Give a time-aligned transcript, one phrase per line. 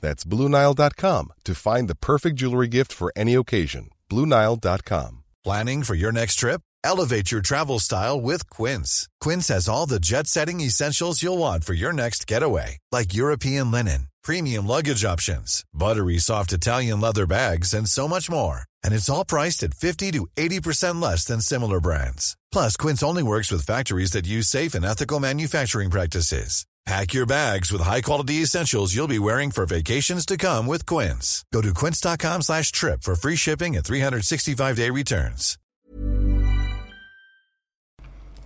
[0.00, 3.90] That's BlueNile.com to find the perfect jewelry gift for any occasion.
[4.10, 5.24] BlueNile.com.
[5.44, 6.60] Planning for your next trip?
[6.82, 9.08] Elevate your travel style with Quince.
[9.20, 13.70] Quince has all the jet setting essentials you'll want for your next getaway, like European
[13.70, 18.62] linen, premium luggage options, buttery soft Italian leather bags, and so much more.
[18.84, 22.36] And it's all priced at 50 to 80% less than similar brands.
[22.52, 26.66] Plus, Quince only works with factories that use safe and ethical manufacturing practices.
[26.86, 31.44] Pack your bags with high-quality essentials you'll be wearing for vacations to come with Quince.
[31.52, 35.58] Go to quince.com slash trip for free shipping and 365-day returns.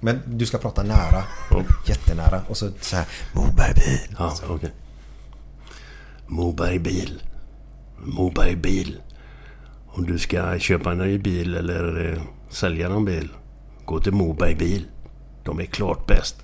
[0.00, 1.24] Men du ska prata nära.
[1.86, 2.42] Jättenära.
[2.48, 3.06] Och så så här.
[3.32, 4.16] Moberg bil.
[4.18, 4.72] Ja, okej.
[6.26, 7.22] Moberg bil.
[7.98, 9.00] Moberg bil.
[9.86, 13.28] Om du ska köpa en ny bil eller eh, sälja någon bil.
[13.84, 14.86] Gå till Moberg bil.
[15.44, 16.36] De är klart bäst.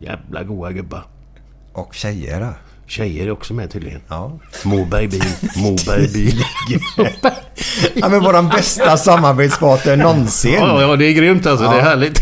[0.00, 1.04] Jävla goa gubbar.
[1.72, 2.54] Och tjejer då?
[2.86, 4.00] Tjejer är också med tydligen.
[4.08, 4.38] Ja.
[4.64, 5.24] Moberg bil.
[5.56, 6.44] Moberg bil.
[7.94, 10.54] ja men våran bästa samarbetspartner någonsin.
[10.54, 11.64] Ja, ja, det är grymt alltså.
[11.64, 11.82] Det är Ja.
[11.82, 12.18] härligt.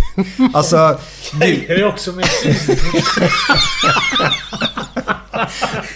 [0.54, 0.98] Alltså,
[1.40, 2.26] du, Är också med?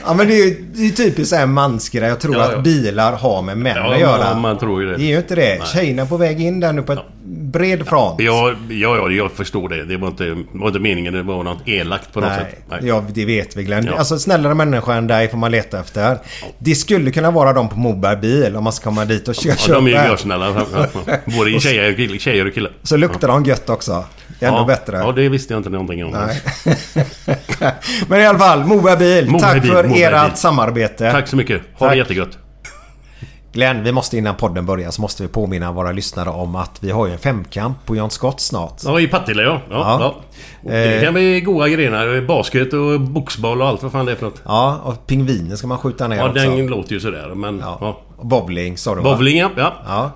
[0.06, 2.08] ja men det är ju det är typiskt här mansgrej.
[2.08, 2.56] Jag tror Ja, ja.
[2.58, 4.32] att bilar har med män Ja, att göra.
[4.32, 4.96] man- man tror ju det.
[4.96, 5.58] Det är ju inte det.
[5.58, 5.68] Nej.
[5.74, 8.20] Tjejerna på väg in där nu på ett bred front.
[8.20, 9.84] Ja, ja, ja, jag förstår det.
[9.84, 11.12] Det var inte, var inte meningen.
[11.14, 12.80] Det var något elakt på något Nej, sätt.
[12.84, 13.84] ja det vet vi Glenn.
[13.86, 13.98] Ja.
[13.98, 16.18] Alltså snällare människor än dig får man leta efter.
[16.58, 19.54] Det skulle kunna vara de på Moberg bil om man ska komma dit och kö-
[19.68, 20.66] Ja, de är ju görsnälla.
[20.72, 21.14] Ja, ja.
[21.38, 22.72] Både tjejer och killar.
[22.82, 24.04] Så luktar de gött också.
[24.46, 24.64] Ändå ja.
[24.64, 24.96] bättre.
[24.96, 26.10] Ja, det visste jag inte någonting om.
[26.10, 26.40] Nej.
[28.08, 29.30] Men i alla fall, Moberg bil.
[29.30, 31.12] Moberg Tack för ert samarbete.
[31.12, 31.62] Tack så mycket.
[31.74, 31.90] Ha Tack.
[31.90, 32.38] det jättegott.
[33.54, 36.90] Glenn, vi måste innan podden börjar så måste vi påminna våra lyssnare om att vi
[36.90, 38.74] har ju en femkamp på John Scott snart.
[38.84, 39.60] Ja, i Partille ja.
[39.70, 39.98] ja, Ja.
[40.00, 40.70] ja.
[40.70, 41.02] Det Eh.
[41.04, 42.20] kan bli goda grejer.
[42.26, 44.42] Basket och boxboll och allt vad fan det är för något.
[44.44, 46.42] Ja, och pingviner ska man skjuta ner Ja, också.
[46.42, 47.32] den låter ju sådär.
[47.34, 47.78] Men ja.
[47.80, 48.00] Ja.
[48.22, 49.14] Bowling sa du va?
[49.14, 49.50] Bowling ja.
[49.56, 50.10] ja.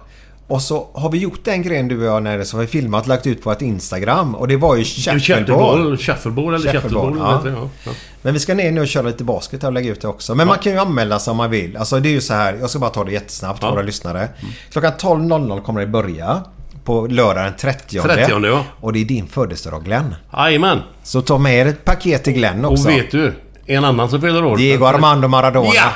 [0.48, 3.02] Och så har vi gjort den grejen du och jag när så har vi filmat
[3.02, 4.34] och lagt ut på ett Instagram.
[4.34, 4.84] Och det var ju.
[4.84, 5.96] Shuffleboll.
[5.98, 7.16] Shuffleboll eller shuffleboll.
[7.18, 7.42] ja.
[7.44, 7.68] Ja.
[7.84, 7.90] Ja.
[8.22, 10.34] Men vi ska ner nu och köra lite basket och lägga ut det också.
[10.34, 11.76] Men man kan ju anmäla sig om man vill.
[11.76, 12.54] Alltså det är ju så här.
[12.60, 13.70] Jag ska bara ta det jättesnabbt Ja.
[13.70, 14.28] våra lyssnare.
[14.72, 16.42] Klockan 12.00 kommer det börja.
[16.84, 18.00] På lördag den 30.
[18.00, 18.64] 30, ja.
[18.80, 20.14] Och det är din födelsedag Glenn.
[20.36, 20.80] Jajamän.
[21.02, 22.88] Så ta med er ett paket till Glenn Och också.
[22.88, 23.32] vet du?
[23.66, 24.56] En annan som fyller år.
[24.56, 25.70] Diego Armando Maradona.
[25.74, 25.90] Ja!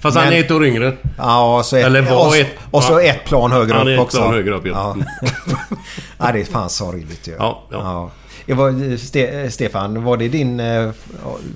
[0.00, 0.96] Fast han är ett år yngre.
[1.18, 3.00] Ja, och så ett, Eller var och, ett- och så ja.
[3.02, 4.16] ett plan högre Han är upp ett också.
[4.18, 4.96] plan högre upp, ja.
[4.98, 5.26] ja.
[6.18, 7.32] ja, det är fan sorgligt ju.
[7.38, 8.10] Ja, ja.
[8.46, 10.60] Det var, Ste- Stefan, var det din...
[10.60, 10.90] eh,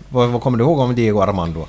[0.08, 1.66] Vad, vad kommer du ihåg om Diego Armando?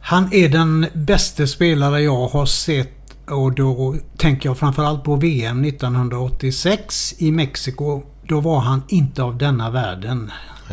[0.00, 2.92] Han är den bästa spelare jag har sett
[3.30, 8.02] och då tänker jag framförallt på VM 1986 i Mexiko.
[8.22, 10.30] Då var han inte av denna världen.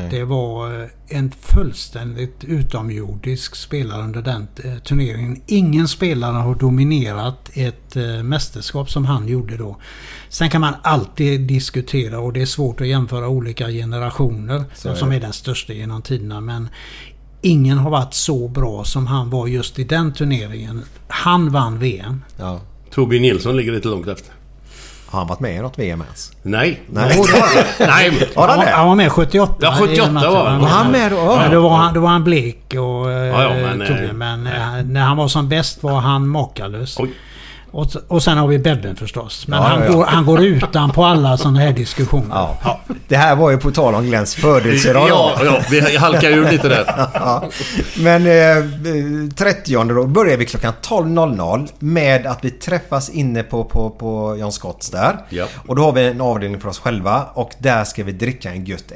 [0.09, 5.41] Det var eh, en fullständigt utomjordisk spelare under den eh, turneringen.
[5.47, 9.78] Ingen spelare har dominerat ett eh, mästerskap som han gjorde då.
[10.29, 14.63] Sen kan man alltid diskutera och det är svårt att jämföra olika generationer.
[14.85, 16.41] är som är den största genom tiderna.
[16.41, 16.69] Men
[17.41, 20.83] ingen har varit så bra som han var just i den turneringen.
[21.07, 22.22] Han vann VM.
[22.38, 22.62] Ja.
[22.91, 24.34] Torbjörn Nilsson ligger lite långt efter.
[25.15, 26.31] Har han varit med i något VM ens?
[26.41, 26.81] Nej.
[26.88, 27.21] Nej.
[27.79, 28.29] Nej.
[28.35, 29.56] Har han Han, var med 78.
[29.59, 30.31] Ja, 78 i den matchen.
[30.31, 30.62] var han.
[30.62, 31.17] Var han med då?
[31.17, 34.47] Ja, då, var han, då var han blek och Ja, ja, men, men, eh, men
[34.47, 37.00] eh, när han var som bäst var han makalös.
[37.00, 37.09] Oj.
[37.75, 39.48] Och, och sen har vi Bebben förstås.
[39.48, 39.94] Men Ja, han, ja, ja.
[39.94, 42.36] Går, han går utan på alla sådana här diskussioner.
[42.63, 42.80] Ja.
[43.07, 45.10] Det här var ju på tal om Glenns födelsedag.
[45.10, 46.86] Ja, ja, vi halkar ur lite där.
[47.13, 47.44] Ja.
[47.98, 53.89] Men eh, 30 då börjar vi klockan 12.00 med att vi träffas inne på, på,
[53.89, 55.18] på John Scotts där.
[55.30, 55.45] Ja.
[55.68, 58.66] Och då har vi en avdelning för oss själva och där ska vi dricka en
[58.66, 58.92] gött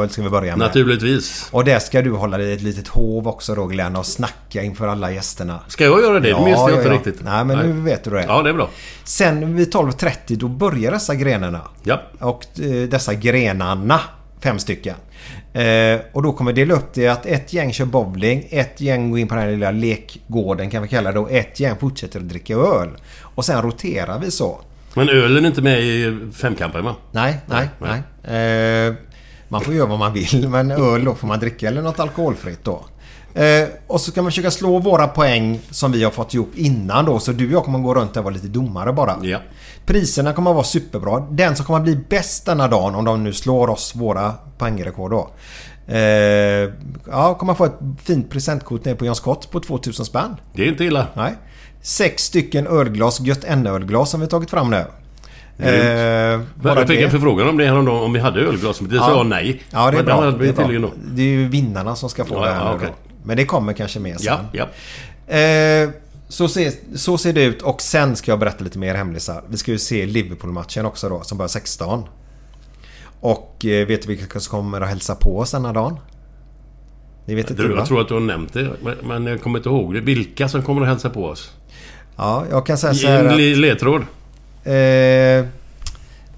[0.00, 0.66] öl ska vi börja med.
[0.66, 1.48] Naturligtvis.
[1.50, 4.62] Och där ska du hålla dig i ett litet hov också då Glenn och snacka
[4.62, 5.60] inför alla gästerna.
[5.68, 6.32] Ska jag göra det?
[6.32, 6.94] Det minns jag inte ja.
[6.94, 7.20] riktigt.
[7.24, 8.19] Nej men nu vet du det.
[8.20, 8.32] Det.
[8.32, 8.68] Ja, det är bra.
[9.04, 11.60] Sen vid 12.30 då börjar dessa grenarna.
[11.82, 12.02] Ja.
[12.18, 14.00] Och eh, dessa grenarna,
[14.40, 14.94] fem stycken.
[15.52, 19.10] Eh, och då kommer vi dela upp det att ett gäng kör bowling, ett gäng
[19.10, 22.18] går in på den här lilla lekgården kan vi kalla det och ett gäng fortsätter
[22.20, 22.88] att dricka öl.
[23.22, 24.60] Och sen roterar vi så.
[24.94, 26.96] Men ölen är inte med i femkampen va?
[27.12, 28.86] Nej, nej, Nej, nej.
[28.86, 28.94] Eh,
[29.48, 32.64] man får göra vad man vill men öl då får man dricka eller något alkoholfritt
[32.64, 32.84] då.
[33.40, 37.04] Eh, och så kan man försöka slå våra poäng som vi har fått ihop innan
[37.04, 37.18] då.
[37.18, 39.16] Så du och jag kommer gå runt där och vara lite domare bara.
[39.22, 39.38] Ja.
[39.86, 41.20] Priserna kommer att vara superbra.
[41.30, 45.10] Den som kommer att bli bäst denna dagen om de nu slår oss våra poängrekord
[45.10, 45.30] då.
[45.94, 45.98] Eh,
[47.10, 50.36] ja, kommer få ett fint presentkort ner på John Scott på 2000 spänn.
[50.54, 51.06] Det är inte illa.
[51.14, 51.34] Nej.
[51.82, 54.84] Sex stycken ölglas, Gött ölglas som vi tagit fram nu.
[55.58, 57.04] Eh, jag fick det.
[57.04, 58.80] en förfrågan om det häromdagen, om vi hade ölglas.
[58.80, 59.62] Men det sa jag nej.
[59.70, 60.30] Ja, det är Men bra.
[60.30, 60.90] Det är, bra.
[61.04, 63.09] det är ju vinnarna som ska få Ja, det här ja, då.
[63.24, 64.34] Men det kommer kanske med sen.
[64.52, 64.68] Ja,
[65.28, 65.34] ja.
[65.36, 65.90] Eh,
[66.28, 69.42] så, ser, så ser det ut och sen ska jag berätta lite mer hemlisar.
[69.48, 72.04] Vi ska ju se Liverpool-matchen också då som börjar 16.
[73.20, 75.96] Och eh, vet du vilka som kommer att hälsa på oss denna dagen?
[77.24, 77.74] Ni vet inte Du, va?
[77.78, 78.70] jag tror att du har nämnt det,
[79.02, 80.00] men- jag kommer inte ihåg det.
[80.00, 81.52] Vilka som kommer att hälsa på oss?
[82.16, 84.00] Ja, jag kan säga så här en att, li- ledtråd.
[84.64, 85.46] eh,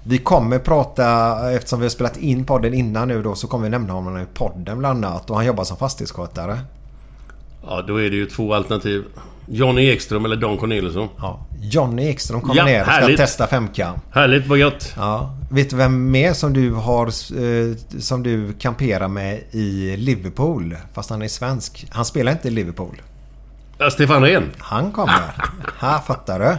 [0.05, 3.69] Vi kommer prata, eftersom vi har spelat in podden innan nu då, så kommer vi
[3.69, 5.29] nämna honom i podden bland annat.
[5.29, 6.59] Och han jobbar som fastighetsskötare.
[7.67, 9.03] Ja, då är det ju två alternativ.
[9.47, 11.09] Johnny Ekström eller Don Corneliusson.
[11.17, 11.39] Ja.
[11.61, 13.17] Johnny Ekström kommer Ja, ner och ska härligt.
[13.17, 13.95] testa femkam.
[14.11, 14.93] Härligt, vad gött.
[14.97, 15.35] Ja.
[15.51, 20.77] Vet du vem mer som du har eh, som du kamperar med i Liverpool?
[20.93, 21.87] Fast han är svensk.
[21.91, 23.01] Han spelar inte i Liverpool.
[23.77, 24.51] Ja, Stefan Rehn.
[24.57, 25.35] Han kommer.
[25.79, 26.57] Här fattar du.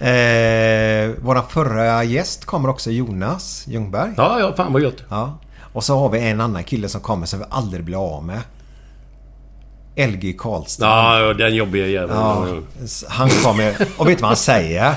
[0.00, 4.12] Eh, våran förra gäst kommer också Jonas Ljungberg.
[4.16, 5.02] Ja, ja, fan vad gött.
[5.08, 5.38] Ja.
[5.72, 8.40] Och så har vi en annan kille som kommer som vi aldrig blir av med.
[9.96, 10.88] LG Karlström.
[10.88, 12.18] Ja, ja, den jobbiga jäveln.
[12.20, 12.56] Ja, Ja,
[13.08, 13.74] han kommer...
[13.96, 14.94] Och vet du vad han säger?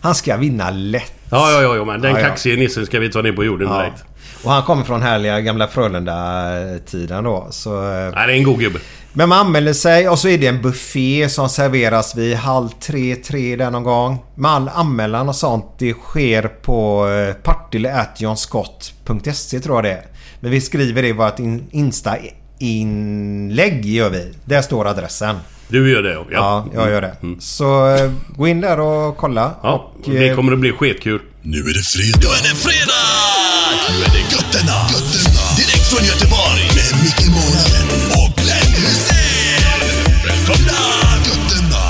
[0.00, 1.12] Han ska vinna lätt.
[1.30, 2.26] ja, ja, ja, men den Ja, ja.
[2.28, 3.78] kaxiga nissen ska vi ta ner på jorden Ja.
[3.82, 4.04] direkt.
[4.42, 7.46] Och han kommer från härliga gamla Frölunda-tiden då.
[7.50, 8.78] Så, eh, Nej, det är en god gubbe.
[9.12, 13.16] men man anmäler sig och så är det en buffé som serveras vid halv tre,
[13.16, 14.18] tre där någon gång.
[14.34, 20.02] Med all anmälan och sånt det sker på eh, partille.johnscott.se tror jag det är.
[20.40, 24.32] Men vi skriver det i vårt in- Insta-inlägg gör vi.
[24.44, 25.36] Där står adressen.
[25.68, 26.24] Du gör det, ja.
[26.30, 27.16] Ja, jag gör det.
[27.40, 29.54] Så eh, gå in där och kolla.
[29.62, 31.20] Ja, och, det eh, kommer att bli skitkul.
[31.42, 32.18] Nu är det fredag.
[32.20, 33.17] Nu är det fredag!
[35.90, 36.64] Från Göteborg.
[36.78, 37.88] Med Micke Månaden
[38.18, 39.80] och Glenn Hysén.
[40.26, 40.80] Välkomna!
[41.26, 41.84] Götterna.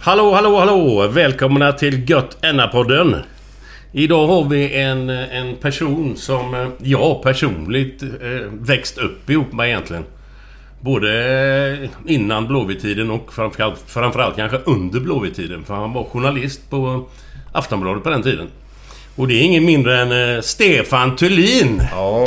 [0.00, 1.08] Hallå, hallå, hallå!
[1.08, 2.36] Välkomna till Gött
[2.72, 3.16] podden
[3.92, 8.08] Idag har vi en, en person som eh, jag personligt eh,
[8.52, 10.04] växt upp ihop med egentligen.
[10.80, 15.64] Både innan Blåvittiden och framförallt, framförallt kanske under Blåvittiden.
[15.64, 17.08] För han var journalist på
[17.52, 18.48] Aftonbladet på den tiden.
[19.18, 21.82] Och det är ingen mindre än eh, Stefan Thulin.
[21.90, 22.26] Ja.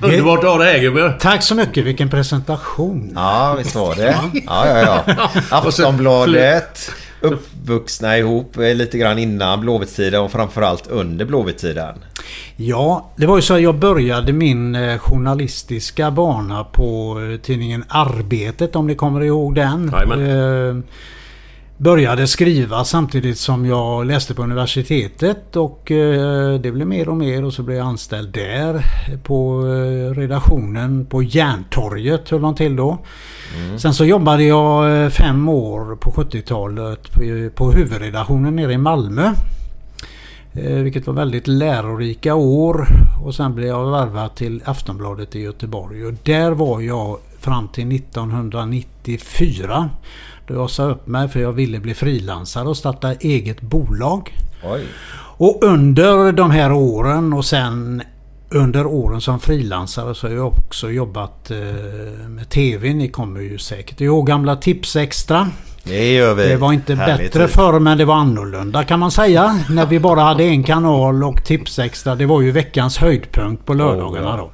[0.00, 1.14] Underbart att ha dig här gubbe.
[1.20, 3.12] Tack så mycket, vilken presentation.
[3.14, 4.18] Ja, visst var det.
[4.46, 5.30] Ja, ja, ja.
[5.50, 6.90] Aftonbladet.
[7.20, 11.94] Uppvuxna ihop eh, lite grann innan Blåvitt-tiden och framförallt under Blåvitt-tiden.
[12.56, 18.76] Ja, det var ju så att jag började min eh, journalistiska bana på tidningen Arbetet
[18.76, 19.92] om ni kommer ihåg den.
[19.92, 20.84] Jajamän.
[21.82, 27.44] Började skriva samtidigt som jag läste på universitetet och eh, det blev mer och mer
[27.44, 28.84] och så blev jag anställd där
[29.22, 32.98] på eh, redaktionen på Järntorget höll de till då.
[33.78, 37.12] Sen så jobbade jag eh, fem år på 70-talet
[37.54, 39.32] på, huvudredaktionen nere i Malmö.
[40.52, 42.86] Vilket var väldigt lärorika år.
[43.24, 46.06] Och sen blev jag värvad till Aftonbladet i Göteborg.
[46.06, 49.90] Och där var jag fram till 1994.
[50.50, 54.38] Då jag sa upp mig för jag ville bli frilansare och starta eget bolag.
[54.64, 54.86] Oj.
[55.36, 58.02] Och under de här åren och sen
[58.50, 62.94] under åren som frilansare så har jag också jobbat eh, med TV.
[62.94, 65.48] Ni kommer ju säkert ihåg gamla Tips Extra.
[65.84, 66.48] Det gör vi.
[66.48, 67.54] Det var inte Härlig bättre tid.
[67.54, 69.58] förr men det var annorlunda kan man säga.
[69.70, 72.14] När vi bara hade en kanal och Tipsextra.
[72.14, 74.50] Det var ju veckans höjdpunkt på lördagarna då.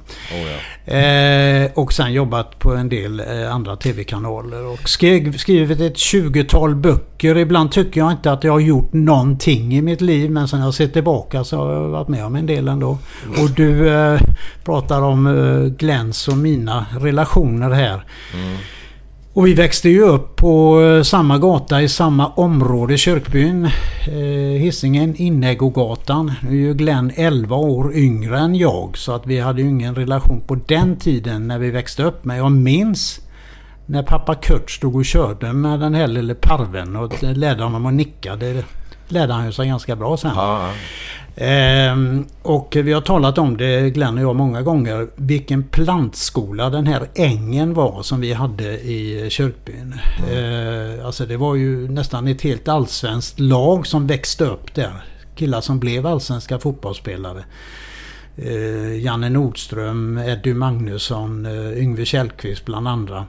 [0.93, 4.65] Eh, och sen jobbat på en del eh, andra TV-kanaler.
[4.65, 7.37] Och skrev, skrivit ett 20-tal böcker.
[7.37, 10.31] Ibland tycker jag inte att jag har gjort någonting i mitt liv.
[10.31, 12.97] Men sen jag ser tillbaka så har jag varit med om en del ändå.
[13.41, 14.19] Och du eh,
[14.63, 18.03] pratar om eh, Glens och mina relationer här.
[19.37, 23.65] Och vi växte ju upp på eh, samma gata i samma område, Kyrkbyn.
[24.07, 26.33] Eh, Hisingen, Innägogatan.
[26.41, 29.95] Nu är ju Glenn 11 år yngre än jag så att vi hade ju ingen
[29.95, 32.25] relation på den tiden när vi växte upp.
[32.25, 33.19] Men jag minns
[33.85, 37.93] när pappa Kurt stod och körde med den här lille parven och lärde honom att
[37.93, 38.35] nicka.
[38.35, 38.65] Det
[39.07, 40.31] lärde han ju sig ganska bra sen.
[40.35, 40.73] Ja, ja.
[41.39, 45.07] Ehm, och vi har talat om det, Glenn och jag, många gånger.
[45.15, 49.95] Vilken plantskola den här ängen var som vi hade i kyrkbyn.
[50.29, 51.05] Mm.
[51.05, 55.05] alltså det var ju nästan ett helt allsvenskt lag som växte upp där.
[55.35, 57.43] Killar som blev allsvenska fotbollsspelare.
[58.37, 63.25] Ehm, Janne Nordström, Eddie Magnusson, eh, Yngve Källqvist bland andra.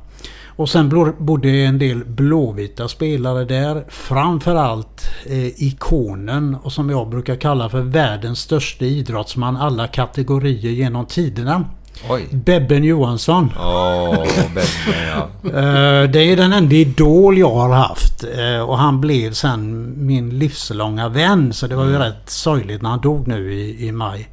[0.58, 3.84] Och sen bodde en del blåvita spelare där.
[3.88, 11.06] Framförallt eh, ikonen och som jag brukar kalla för världens största idrottsman alla kategorier genom
[11.06, 11.64] tiderna.
[12.10, 12.26] Oj.
[12.30, 13.52] Bebben Johansson.
[13.58, 14.24] Åh,
[14.54, 14.62] Bebbe
[15.08, 15.28] ja.
[15.50, 18.24] Eh, Det är den enda idol jag har haft.
[18.24, 21.52] Eh, Och han blev sen min livslånga vän.
[21.52, 24.28] Så det var ju rätt sorgligt när han dog nu i, i maj.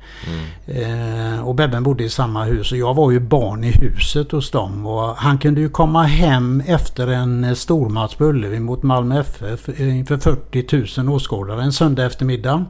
[0.67, 2.71] Eh, Och Bebben bodde i samma hus.
[2.71, 4.85] Och jag var ju barn i huset hos dem.
[4.85, 10.17] Och han kunde ju komma hem efter en stormatch på Ullevi mot Malmö FF inför
[10.17, 12.65] 40 000 åskådare en söndag eftermiddag.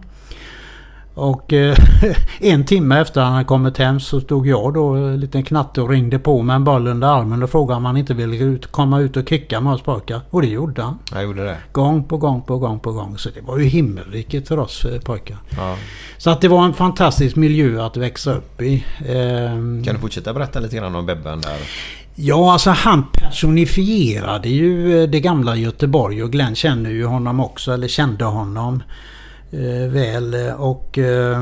[1.16, 1.78] Och eh,
[2.40, 5.90] en timme efter han hade kommit hem så stod jag då en liten knatte och
[5.90, 9.00] ringde på med en boll under armen och frågade om han inte ville ut, komma
[9.00, 10.22] ut och kicka med oss pojkar.
[10.30, 11.00] Och det gjorde han.
[11.14, 11.58] Jag gjorde det.
[11.72, 13.18] Gång på gång på gång på gång.
[13.18, 15.38] Så det var ju himmelriket för oss eh, pojkar.
[15.58, 15.76] Ja.
[16.18, 18.86] Så att det var en fantastisk miljö att växa upp i.
[19.10, 21.58] Ehm, Kan du fortsätta berätta lite grann om Bebben där?
[22.16, 27.72] Ja, alltså han personifierade ju eh, det gamla Göteborg och Glenn känner ju honom också,
[27.74, 28.82] eller kände honom eh,
[29.90, 30.36] väl.
[30.58, 31.42] Och eh,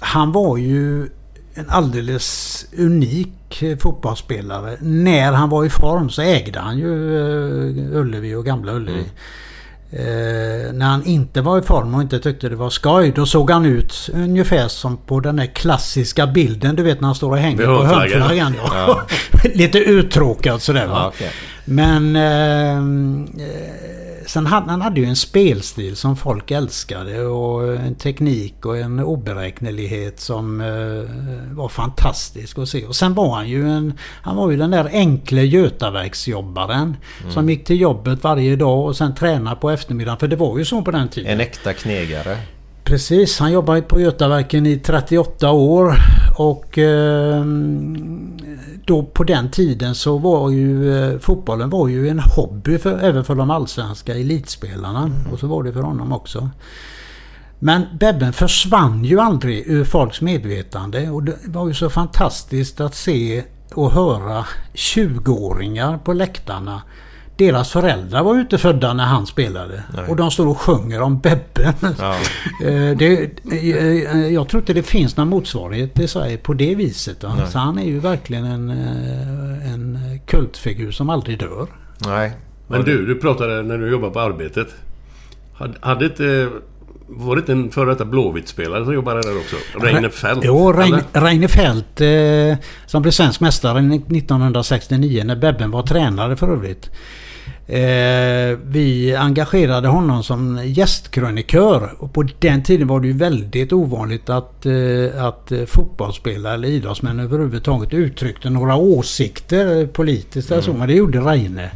[0.00, 1.08] han var ju
[1.54, 4.76] en alldeles unik eh, fotbollsspelare.
[4.80, 9.04] När han var i form så ägde han ju eh, Ullevi och gamla Ullevi.
[9.90, 13.50] Eh, när han inte var i form och inte tyckte det var skoj då såg
[13.50, 17.38] han ut ungefär som på den där klassiska bilden du vet när han står och
[17.38, 18.54] hänger på hörnflaggan.
[18.72, 19.02] Ja.
[19.54, 20.94] Lite uttråkad sådär va.
[20.94, 21.30] Ja, okej.
[21.64, 22.76] Men eh,
[23.46, 28.78] eh, sen hade han hade ju en spelstil som folk älskade och en teknik och
[28.78, 32.86] en oberäknelighet som eh, var fantastisk att se.
[32.86, 36.96] Och sen var han ju en, han var ju den där enkle Götaverksjobbaren
[37.30, 40.18] som gick till jobbet varje dag och sen tränade på eftermiddagen.
[40.18, 41.32] För det var ju så på den tiden.
[41.32, 42.38] En äkta knegare.
[42.86, 45.94] Precis, han jobbade på Götaverken i 38 år
[46.38, 47.44] och eh,
[48.84, 53.24] då på den tiden så var ju eh, fotbollen var ju en hobby för, även
[53.24, 55.10] för de allsvenska elitspelarna.
[55.32, 56.50] Och så var det för honom också.
[57.58, 62.94] Men Bebben försvann ju aldrig ur folks medvetande och det var ju så fantastiskt att
[62.94, 66.82] se och höra 20-åringar på läktarna.
[67.36, 69.82] Deras föräldrar var ju inte födda när han spelade.
[70.08, 71.94] Och de står och sjunger om Bebben.
[71.98, 72.16] Ja.
[72.64, 77.24] Eh, det, eh, jag tror inte det finns någon motsvarighet i Sverige på det viset.
[77.48, 81.66] Så han är ju verkligen en, eh, en kultfigur som aldrig dör.
[82.06, 82.32] Nej.
[82.66, 84.68] Men du, du pratade när du jobbade på Arbetet.
[85.54, 86.48] Hade, hade inte...
[87.08, 89.56] Var det inte en före detta Blåvitt-spelare som jobbade där också?
[89.80, 90.40] Reine Fält?
[90.44, 91.00] Jo, Rein?
[91.12, 96.90] Reine Fält eh, som blev svensk mästare 1969 när Bebben var tränare för övrigt.
[97.68, 104.30] Eh, vi engagerade honom som gästkrönikör och på den tiden var det ju väldigt ovanligt
[104.30, 110.72] att, eh, att eh, fotbollsspelare eller idrottsmän överhuvudtaget uttryckte några åsikter politiskt eller så.
[110.72, 111.70] Men det gjorde Reine.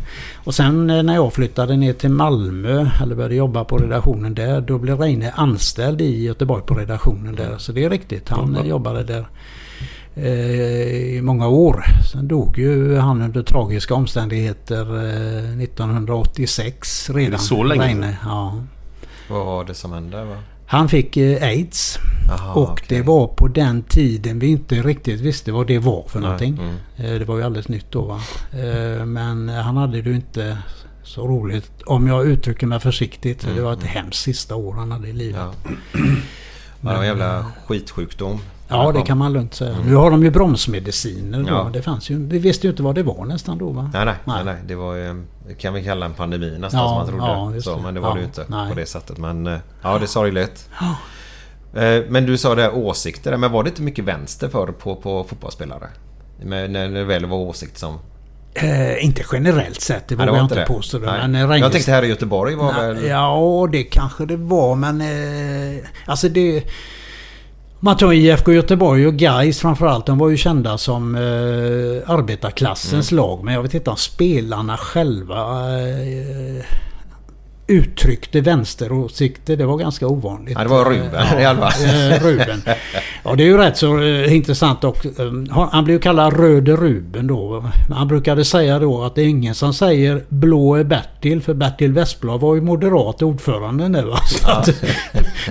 [0.44, 4.60] Och sen eh, när jag flyttade ner till Malmö eller började jobba på redaktionen där
[4.60, 7.58] då blev Reine anställd i Göteborg på redaktionen där.
[7.58, 8.28] Så det är riktigt.
[8.28, 9.26] Han eh, jobbade där
[10.16, 11.84] i många år.
[12.12, 17.40] Sen dog ju han under tragiska omständigheter eh, 1986 redan.
[17.40, 17.82] så länge?
[17.86, 18.62] Reine, ja.
[19.30, 20.24] Vad var det som hände?
[20.24, 20.36] Va?
[20.66, 21.98] Han fick eh, aids.
[22.28, 22.84] Jaha, och okej.
[22.88, 26.58] det var på den tiden vi inte riktigt visste vad det var för Nej, någonting.
[26.58, 26.76] mm.
[27.14, 28.20] Eh, Det var ju alldeles nytt då va.
[28.52, 30.58] Eh, Men han hade det ju inte
[31.02, 31.70] så roligt.
[31.86, 33.44] Om jag uttrycker mig försiktigt.
[33.44, 35.40] Mm, Det var ett hemskt sista år han hade i livet.
[35.64, 35.70] Ja.
[36.82, 38.38] Ja, det var en jävla skitsjukdom.
[38.70, 39.76] Ja, det kan man lugnt säga.
[39.86, 41.44] Nu har de ju bromsmediciner då.
[41.48, 41.54] Mm.
[41.54, 41.70] Ja.
[41.72, 43.90] Det fanns ju, vi visste ju inte vad det var nästan då va?
[43.94, 44.44] Nej, nej, Nej.
[44.44, 44.56] nej.
[44.66, 45.24] Det var ju,
[45.58, 47.54] kan vi kalla en pandemi nästan Ja, som man trodde.
[47.56, 48.68] ja, så, men det var Ja, det ju inte nej.
[48.68, 49.18] på det sättet.
[49.18, 50.68] Men eh, ja, det är sorgligt.
[51.74, 53.36] Eh, Men du sa det här åsikter.
[53.36, 55.88] Men var det inte mycket vänster för på, på fotbollsspelare?
[56.42, 57.98] Men när det väl var åsikt som...
[58.54, 60.66] Eh, inte generellt sett, det vågar jag inte det.
[60.66, 60.98] påstå.
[60.98, 63.04] Men Jag tänkte här i Göteborg var Nej, väl...
[63.06, 65.00] Ja, det kanske det var men...
[65.00, 66.64] Eh, alltså det...
[67.82, 70.06] Man tar IFK Göteborg och Gais framförallt.
[70.06, 73.22] De var ju kända som eh, arbetarklassens Mm.
[73.24, 73.44] lag.
[73.44, 75.36] Men jag vet inte om spelarna själva
[75.80, 76.64] eh,
[77.70, 79.56] uttryckte vänsteråsikter.
[79.56, 80.54] Det var ganska ovanligt.
[80.58, 81.84] Ja, det var Ruben i alla fall.
[81.84, 82.62] Eh, Ruben.
[83.24, 85.12] Ja, det är ju rätt så eh, intressant och eh,
[85.70, 87.64] han- blev ju kallad Röde Ruben då.
[87.94, 91.92] Han brukade säga då att det är ingen som säger blå är Bertil för Bertil
[91.92, 94.16] Westblad var ju moderat ordförande nu va.
[94.26, 94.66] Så, att,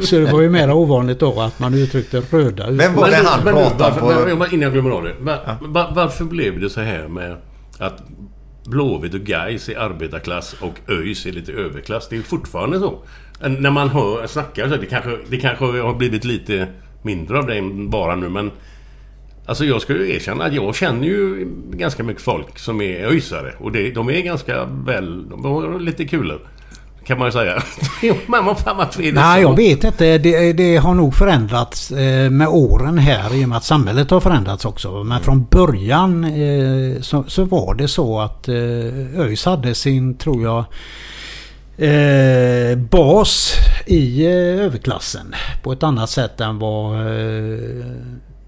[0.03, 2.71] så det var ju mer ovanligt då att man uttryckte röda.
[2.71, 4.05] Vem var det han men, pratade på?
[4.35, 5.13] men, innan jag glömmer av det.
[5.19, 7.37] Va, va, varför blev det så här med
[7.79, 8.03] att
[8.69, 12.09] Blåvitt och Gais är arbetarklass och ÖIS är lite överklass?
[12.09, 12.99] Det är fortfarande så.
[13.41, 16.67] När man hör, snackar så det kanske, det kanske har blivit lite
[17.01, 18.51] mindre av det bara nu men...
[19.45, 23.53] Alltså jag ska ju erkänna att jag känner ju ganska mycket folk som är ÖISare
[23.57, 25.29] och det, de är ganska väl...
[25.29, 26.39] De har lite kulor.
[27.09, 27.63] Kan man ju säga.
[28.01, 28.15] Jo,
[28.99, 30.17] är det Nej, jag vet inte.
[30.17, 34.19] Det, det har nog förändrats eh, med åren här i och med att samhället har
[34.19, 35.03] förändrats också.
[35.03, 38.55] Men från början eh, så, så var det så att eh,
[39.19, 40.65] ÖIS hade sin, tror jag,
[41.89, 43.53] eh, bas
[43.85, 47.85] i eh, överklassen på ett annat sätt än vad eh,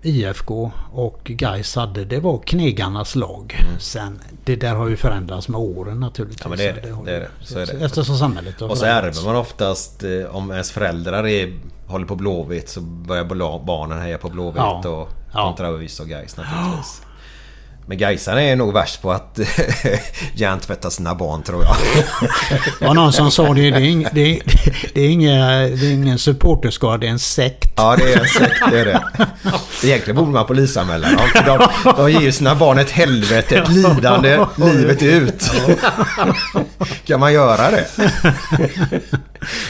[0.02, 2.06] IFK och Gais hade.
[2.06, 3.56] Det var knegarnas lag.
[3.80, 6.46] Sen, det där har ju förändrats med åren naturligtvis.
[6.46, 6.60] Mm.
[6.60, 7.12] Ja, men det är det.
[7.12, 7.46] Det är det.
[7.46, 7.86] Så är det.
[7.86, 12.16] Eftersom samhället har Och så ärver man oftast eh, om ens föräldrar är, håller på
[12.16, 13.26] Blåvitt så börjar
[13.66, 14.82] barnen heja på Blåvitt Ja.
[14.90, 17.02] och kontra ÖIS och Gais naturligtvis.
[17.92, 19.40] Men Gaisarna är nog värst på att
[20.34, 21.76] hjärntvätta sina barn tror jag.
[22.80, 23.72] Det var någon som sa det.
[23.72, 24.42] Det är, ing, det är,
[24.94, 27.74] det är, inga, det är ingen supporterskara, det är en sekt.
[27.76, 29.04] Ja det är en sekt, det är det.
[29.84, 31.28] Egentligen borde man polisanmäla dem.
[31.46, 31.68] De,
[31.98, 35.52] de ger ju sina barn ett helvete, ett lidande, livet ut.
[37.06, 37.88] Kan man göra det?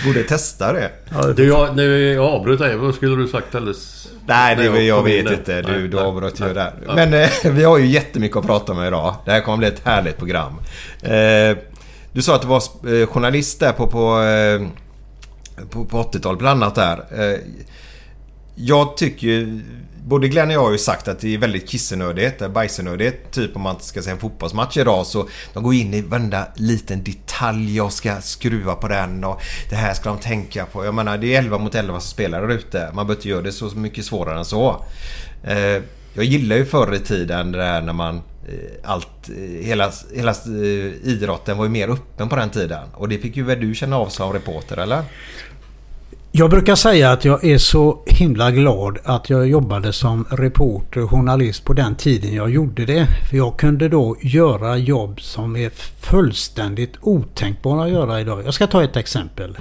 [0.06, 0.92] Borde testa det.
[1.36, 2.76] Du, jag, nu, jag avbröt dig.
[2.76, 4.08] Vad skulle du sagt alldeles...
[4.26, 5.62] Nej, det, jag, in vet inte.
[5.62, 6.74] Du, du avbröt ju där.
[6.96, 9.16] Men eh, vi har ju jättemycket att prata om idag.
[9.26, 10.54] Det här kommer bli ett härligt program.
[11.02, 11.58] Eh,
[12.14, 12.62] du sa att du var
[13.02, 14.62] eh, journalist där på, på, eh,
[15.70, 17.06] på, på 80-talet bland annat där.
[17.12, 17.40] Eh,
[18.56, 19.62] jag tycker ju...
[20.06, 23.32] Både Glenn och jag har ju sagt att det är väldigt kissenödigt, eh, bajsenödigt.
[23.32, 27.04] Typ om man ska se en fotbollsmatch idag så de går in i varenda liten
[27.04, 30.86] detalj Jag ska skruva på den och det här ska de tänka på.
[30.86, 32.86] Jag menar det är 11 mot 11 som spelar där ute.
[32.94, 34.86] Man behöver inte göra det så mycket svårare än så.
[35.44, 39.92] Eh, jag gillar ju förr i tiden det där när man eh, allt, eh, hela,
[40.16, 42.84] hela eh, idrotten var ju mer öppen på den tiden.
[42.94, 45.04] Och det fick ju väl du känna av som reporter eller?
[46.34, 51.10] Jag brukar säga att jag är så himla glad att jag jobbade som reporter och
[51.10, 53.08] journalist på den tiden jag gjorde det.
[53.30, 55.70] För jag kunde då göra jobb som är
[56.00, 58.46] fullständigt otänkbara att göra idag.
[58.46, 59.58] Jag ska ta ett exempel.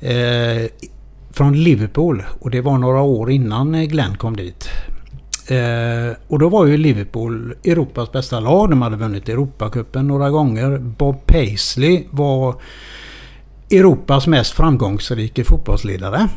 [0.00, 0.70] Eh,
[1.30, 4.68] från Liverpool och det var några år innan Glenn kom dit.
[5.48, 8.70] Eh, och då var ju Liverpool Europas bästa lag.
[8.70, 10.78] De hade vunnit Europacupen några gånger.
[10.78, 12.54] Bob Paisley var
[13.70, 16.28] Europas mest framgångsrike fotbollsledare.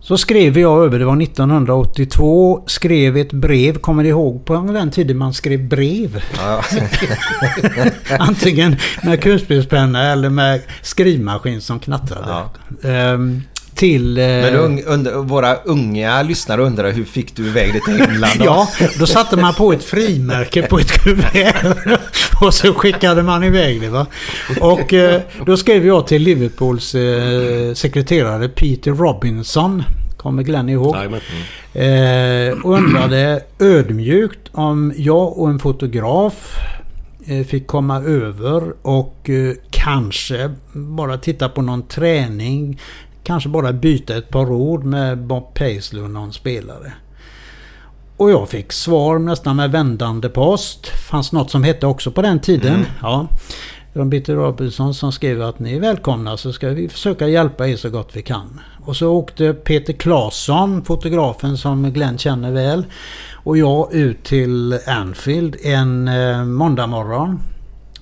[0.00, 3.78] Så skrev jag över, det var 1982, skrev ett brev.
[3.78, 6.24] Kommer ni ihåg på den tiden man skrev brev?
[6.36, 6.62] Ja,
[8.18, 12.48] Antingen med kulspetspenna eller med skrivmaskin som knattrade.
[12.82, 13.42] Ehm,
[13.76, 14.18] till...
[14.18, 18.30] eh, Men un, under, våra unga lyssnare undrar hur fick du iväg det till England?
[18.38, 18.44] då?
[18.44, 21.76] Ja, då satte man på ett frimärke på ett kuvert.
[22.40, 23.88] Och så skickade man iväg det.
[23.88, 24.06] Va?
[24.60, 29.82] Och eh, då skrev jag till Liverpools eh, sekreterare Peter Robinson.
[30.16, 30.96] Kommer Glenn ihåg?
[31.72, 36.56] Eh, och undrade ödmjukt om jag och en fotograf
[37.26, 42.80] eh, fick komma över och eh, kanske bara titta på någon träning.
[43.26, 46.92] Kanske bara byta ett par ord med Bob Paisley och någon spelare.
[48.16, 50.86] Och jag fick svar nästan med vändande post.
[50.86, 52.86] Fanns något som hette också på den tiden.
[53.02, 53.28] Ja.
[53.92, 57.68] Det var Peter Robinson som skrev att ni är välkomna så ska vi försöka hjälpa
[57.68, 58.60] er så gott vi kan.
[58.84, 62.84] Och så åkte Peter Claesson, fotografen som Glenn känner väl,
[63.32, 67.40] och jag ut till Anfield en eh, måndag morgon.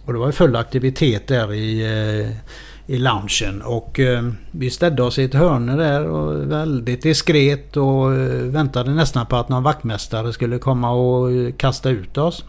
[0.05, 2.55] Och det var full aktivitet där i, eh,
[2.87, 3.63] i loungen.
[3.63, 8.91] Och eh, vi ställde oss i ett hörn där och väldigt diskret och eh, väntade
[8.91, 12.45] nästan på att någon vaktmästare skulle komma och eh, kasta ut oss.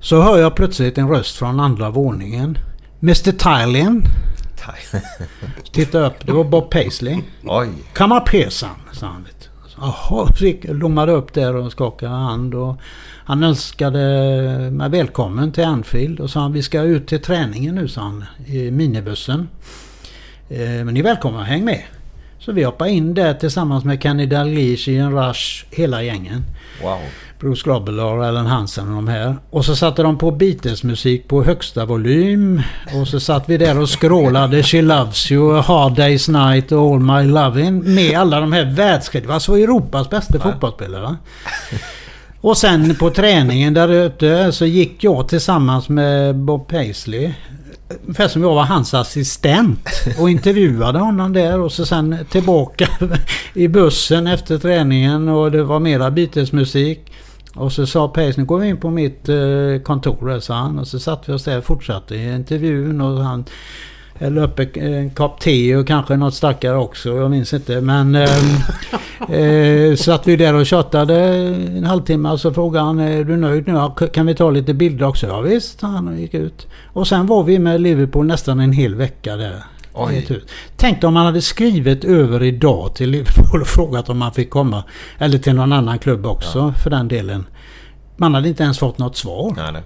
[0.00, 2.58] Så hör jag plötsligt en röst från andra våningen.
[3.02, 4.02] Mr Thailand.
[5.72, 7.18] Titta upp, det var Bob Paisley.
[7.44, 7.68] Oj.
[7.94, 9.26] Come up here son, sa han.
[9.80, 12.54] Jaha, fick- lommade upp där och skakade hand.
[12.54, 12.76] Och
[13.24, 14.00] han önskade
[14.72, 18.24] mig välkommen till Anfield och sa han vi ska ut till träningen nu sa han
[18.46, 19.48] i minibussen.
[20.48, 21.82] Eh, Men ni är välkomna, häng med.
[22.46, 26.44] Så vi hoppade in där tillsammans med Kenny Dalglish, Ian Rush, hela gängen.
[26.82, 26.98] Wow.
[27.40, 29.36] Bruce Grobbelaar, Alan Hansen och de här.
[29.50, 32.62] Och så satte de på Beatles-musik på högsta volym.
[33.00, 37.00] Och så satt vi där och skrålade She Loves You, Hard Day's Night och All
[37.00, 41.16] My Lovin' med alla de här var alltså Europas bästa fotbollsspelare.
[42.40, 47.32] Och sen på träningen där ute så gick jag tillsammans med Bob Paisley.
[48.04, 52.88] Ungefär som jag var hans assistent och intervjuade honom där och så sen tillbaka
[53.54, 57.12] i bussen efter träningen och det var mera Beatles-musik.
[57.54, 60.78] Och så sa Pace, nu går vi in på mitt eh, kontor där, sa han.
[60.78, 63.44] Och så satt vi oss där och fortsatte intervjun och han
[64.18, 67.08] hällde upp en- kopp te och kanske något starkare också.
[67.16, 67.80] Jag minns inte.
[67.80, 68.30] Men eh,
[69.40, 71.14] eh, satt vi där och tjatade
[71.76, 73.72] en halvtimme och så frågade han, är du nöjd nu?
[73.72, 75.26] Ja, Kan vi ta lite bilder också?
[75.26, 76.66] Ja visst, han gick ut.
[76.92, 79.62] Och sen var vi med Liverpool nästan en hel vecka där.
[79.98, 80.40] Oj.
[80.76, 84.84] Tänk om man hade skrivit över idag till Liverpool och frågat om man fick komma.
[85.18, 87.46] Eller till någon annan klubb också för den delen.
[88.16, 89.52] Man hade inte ens fått något svar.
[89.56, 89.82] Nej, nej.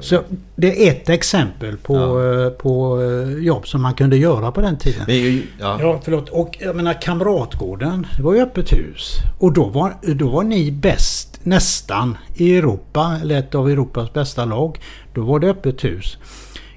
[0.00, 0.20] Så
[0.56, 2.44] det är ett exempel på, Ja.
[2.44, 5.02] eh, på eh, jobb som man kunde göra på den tiden.
[5.06, 5.78] Det är ju, ja.
[5.80, 6.28] Ja, förlåt.
[6.28, 9.16] Och jag menar Kamratgården, det var ju öppet hus.
[9.38, 14.44] Och då var, då var ni bäst nästan i Europa, eller ett av Europas bästa
[14.44, 14.80] lag.
[15.14, 16.18] Då var det öppet hus.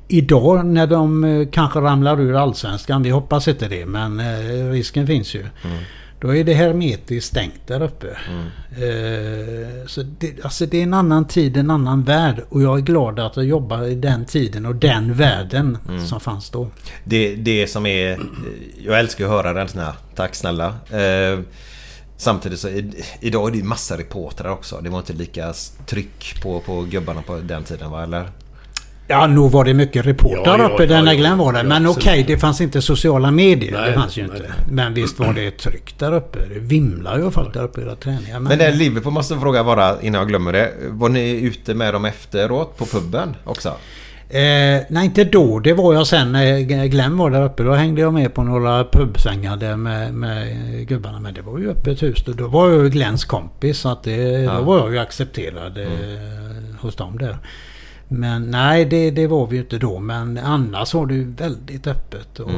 [0.07, 4.21] Idag när de eh, kanske ramlar ur allsvenskan, vi hoppas inte det, men
[4.71, 5.45] risken finns ju.
[6.23, 8.07] Då är det hermetiskt stängt där uppe.
[8.71, 12.43] Eh, så det, alltså det är en annan tid, en annan värld.
[12.49, 16.49] Och jag är glad att jag jobbar i den tiden och den världen som fanns
[16.49, 16.67] då.
[17.03, 18.19] Det, det som är...
[18.85, 19.93] Jag älskar att höra den här.
[20.15, 20.67] Tack snälla.
[20.91, 21.39] Eh,
[22.17, 22.69] samtidigt så
[23.19, 24.79] idag är det ju massa reportrar också.
[24.81, 25.53] Det var inte lika
[25.85, 28.03] tryck på, på gubbarna på den tiden va?
[28.03, 28.29] Eller?
[29.13, 31.53] Ja, nog var det mycket reportrar Ja, ja, uppe ja, där när ja, Glenn var
[31.53, 31.59] där.
[31.59, 33.71] ja, Men okej, det fanns inte sociala medier.
[33.71, 34.47] Nej, det fanns ju nej, inte.
[34.49, 34.67] nej.
[34.71, 36.39] Men visst var det tryck där uppe.
[36.53, 38.33] Det vimlar ju av folk där uppe i era träningar.
[38.39, 40.71] Men, Men det Liverpool måste jag fråga bara innan jag glömmer det.
[40.89, 43.69] Var ni ute med dem efteråt på puben också?
[44.29, 45.59] eh, nej, inte då.
[45.59, 47.63] Det var jag sen när Glenn var där uppe.
[47.63, 50.47] Då hängde jag med på några pubsvängar där med, med
[50.87, 51.19] gubbarna.
[51.19, 52.23] Men det var ju öppet hus.
[52.25, 53.77] Då, då var jag ju Glenns kompis.
[53.79, 55.87] Så att det, då var jag ju accepterad eh,
[56.79, 57.37] hos dem där.
[58.07, 59.99] Men nej, det, det var vi ju inte då.
[59.99, 62.39] Men annars var det ju väldigt öppet.
[62.39, 62.51] Och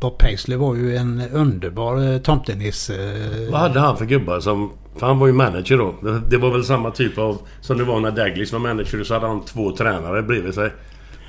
[0.00, 2.94] Bob Paisley var ju en underbar eh, tomtenisse.
[3.52, 4.70] Vad hade han för gubbar som...
[4.96, 5.94] För han var ju manager då.
[6.28, 7.38] Det- var väl samma typ av...
[7.60, 9.04] Som det var när Daglish var manager.
[9.04, 10.72] Så hade han två tränare bredvid sig.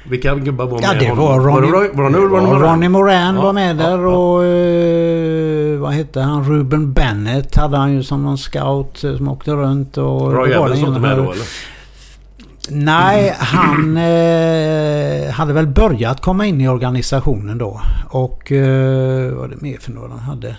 [0.10, 1.26] Vilka gubbar var med Ja, det honom?
[1.26, 2.10] var Ronnie, Var det, var
[2.42, 4.08] det, var Ronnie Moran Ja, var med ja, där ja.
[4.08, 6.44] och eh, vad hette han?
[6.50, 10.34] Ruben Bennett hade han ju som någon scout eh, som åkte runt och...
[10.34, 11.46] Roy Evans var inte med då eller?
[12.70, 17.82] Nej, han eh, hade väl börjat komma in i organisationen då.
[18.10, 20.56] Och eh, vad var det mer för några han hade?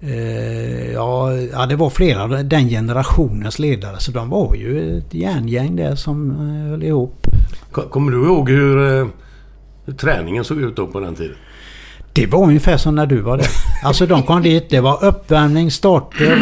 [0.00, 1.30] Eh, ja,
[1.68, 3.96] det var flera den generationens ledare.
[3.98, 7.26] Så de var ju ett järngäng där som eh, höll ihop.
[7.72, 9.06] Ko- Kommer du ihåg hur, eh,
[9.84, 11.36] hur träningen såg ut då på den tiden?
[12.14, 13.46] Det var ungefär som när du var där.
[13.84, 16.32] Alltså de kom dit, det var uppvärmning, starter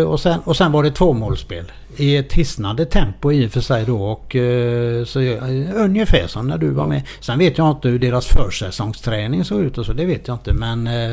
[0.00, 1.64] eh, och, sen, och sen var det tvåmålsspel.
[2.00, 4.02] I ett hisnande tempo i och för sig då.
[4.02, 5.40] Och, eh, så, eh,
[5.74, 7.02] ungefär som när du var med.
[7.20, 9.92] Sen vet jag inte hur deras försäsongsträning såg ut och så.
[9.92, 10.52] Det vet jag inte.
[10.52, 11.12] Men eh,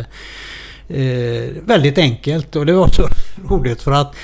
[0.87, 3.07] eh väldigt enkelt och det var så
[3.49, 4.15] roligt för att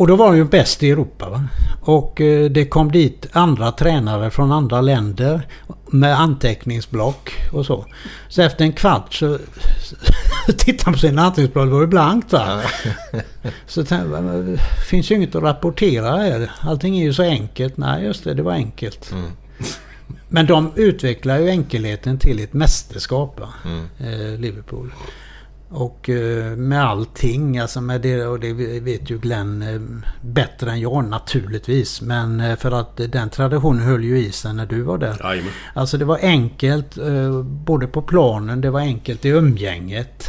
[0.00, 1.30] och då var de ju bäst i Europa.
[1.30, 1.44] Va?
[1.80, 5.42] Och eh, det kom dit andra tränare från andra länder
[5.86, 7.84] med anteckningsblock och så.
[8.28, 9.38] Så efter en kvart så
[10.58, 12.62] tittade han på sina anteckningsblock, det var ju blankt va.
[13.66, 14.60] Så tänkte jag, "Men det
[14.90, 16.50] finns ju inget att rapportera här.
[16.60, 17.76] Allting är ju så enkelt.
[17.76, 19.14] Nej just det, det var enkelt.
[20.28, 23.48] Men de utvecklar ju enkelheten till ett mästerskap, va?
[23.98, 24.92] Eh, Liverpool.
[25.72, 29.80] Och eh, med allting, alltså med det, och det vet ju Glenn eh,
[30.20, 32.00] bättre än jag naturligtvis.
[32.00, 35.16] Men eh, för att den traditionen höll ju i sig när du var där.
[35.20, 35.52] Jajamän.
[35.74, 36.98] Alltså det var enkelt
[37.44, 40.24] både på planen, det var enkelt i umgänget.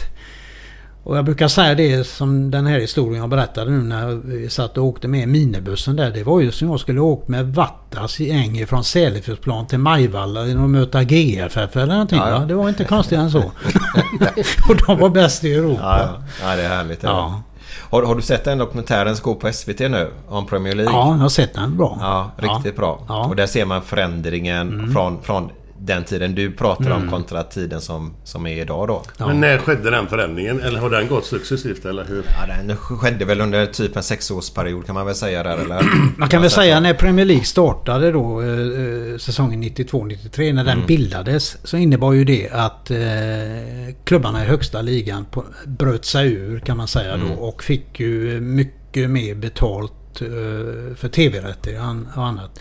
[1.03, 4.77] Och jag brukar säga det som den här historien jag berättade nu när vi satt
[4.77, 6.11] och åkte med minibussen där.
[6.11, 10.41] Det var ju som jag skulle åkt med Vattas i Äng från Sälefusplan till Majvalla
[10.41, 12.17] och möta GFF eller någonting.
[12.17, 12.39] Ja, ja.
[12.39, 12.45] Va?
[12.45, 13.39] Det var inte konstigare än så.
[14.69, 15.81] och de var bäst i Europa.
[15.81, 16.55] Ja, ja.
[16.55, 17.03] det är härligt.
[17.03, 17.41] Ja.
[17.89, 20.11] Har, har du sett den dokumentären som går på SVT nu?
[20.27, 20.93] Om Premier League?
[20.93, 21.97] Ja, jag har sett den bra.
[22.01, 23.05] Ja, riktigt bra.
[23.09, 23.21] Mm.
[23.21, 25.49] Och där ser man förändringen från, från
[25.83, 29.03] den tiden du pratar om kontra tiden som, som är idag då.
[29.17, 30.61] Men när skedde den förändringen?
[30.61, 32.23] Eller har den gått successivt eller hur?
[32.27, 35.81] Ja, den skedde väl under typ en sexårsperiod kan man väl säga där eller?
[36.17, 40.85] Man kan väl säga när Premier League startade då eh, eh, säsongen 92-93 när den
[40.85, 42.97] bildades så innebar ju det att eh,
[44.03, 48.41] klubbarna i högsta ligan på, bröt sig ur kan man säga då och fick ju
[48.41, 51.75] mycket mer betalt eh, för tv-rätter
[52.15, 52.59] och annat.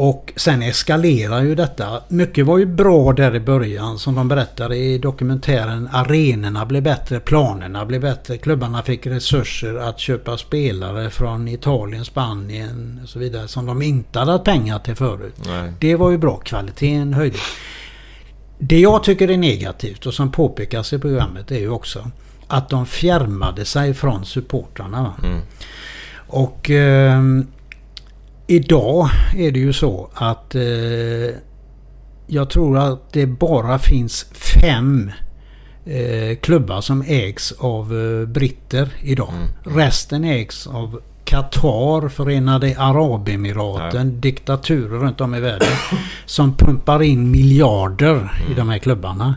[0.00, 2.02] Och sen eskalerar ju detta.
[2.08, 5.88] Mycket var ju bra där i början som de berättade i dokumentären.
[5.92, 13.00] Arenorna blev bättre, planerna blev bättre, klubbarna fick resurser att köpa spelare från Italien, Spanien
[13.02, 15.34] och så vidare som de inte hade haft pengar till förut.
[15.46, 15.72] Nej.
[15.80, 17.40] Det var ju bra, kvaliteten höjdes.
[18.58, 22.10] Det jag tycker är negativt och som påpekas i programmet är ju också
[22.46, 25.02] att de fjärmade sig från supportrarna.
[25.02, 25.14] va.
[26.30, 27.46] Och ehm,
[28.48, 30.62] idag är det ju så att eh,
[32.26, 35.10] jag tror att det bara finns fem
[35.86, 39.32] eh, klubbar som ägs av eh, britter idag.
[39.64, 45.68] Resten ägs av Qatar, Förenade Arabemiraten, diktaturer runt om i världen.
[46.26, 49.34] som pumpar in miljarder i de här klubbarna.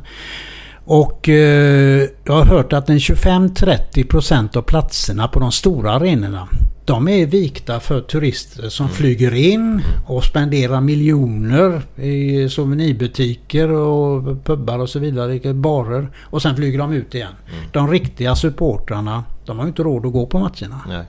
[0.85, 6.47] Och eh, jag har hört att en 25-30% av platserna på de stora arenorna
[6.85, 14.79] de är vikta för turister som flyger in och spenderar miljoner i souvenirbutiker och pubbar
[14.79, 16.07] och så vidare, barer.
[16.19, 17.33] Och sen flyger de ut igen.
[17.71, 20.81] De riktiga supportrarna, de har ju inte råd att gå på matcherna.
[20.87, 21.03] Nej.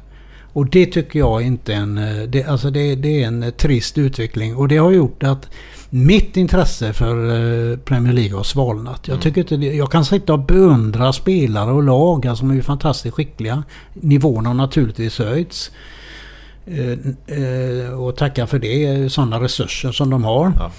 [0.54, 1.98] Och det tycker jag inte är en...
[1.98, 4.56] eh, Det, alltså det, det är en trist utveckling.
[4.56, 5.50] Och det har gjort att
[5.94, 7.16] mitt intresse för
[7.70, 9.08] eh, Premier League har svalnat.
[9.08, 12.26] Jag, tycker inte jag kan sitta och beundra spelare och lag.
[12.26, 13.62] Alltså de är fantastiskt skickliga.
[13.94, 15.70] Nivån har naturligtvis höjts.
[16.66, 16.92] Eh,
[17.38, 19.12] eh, och tacka för det.
[19.12, 20.52] Sådana resurser som de har.
[20.58, 20.72] Ja.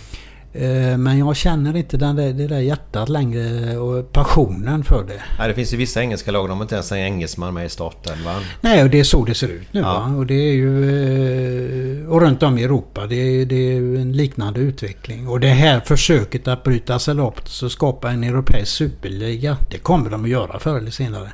[0.55, 5.21] Eh, men jag känner inte den där, det där hjärtat längre och passionen för det.
[5.39, 7.69] Nej, det finns ju vissa engelska lag, de har inte ens en engelsman med i
[7.69, 8.41] startelvan.
[8.61, 9.79] Nej, och det är så det ser ut nu.
[9.79, 10.15] Ja.
[10.15, 12.01] Och det är ju...
[12.03, 13.07] eh, Och runt om i Europa.
[13.07, 15.27] Det är, det är en liknande utveckling.
[15.27, 19.57] Och det här försöket att bryta sig lopp och skapa en europeisk superliga.
[19.71, 21.31] Det kommer de att göra förr eller senare.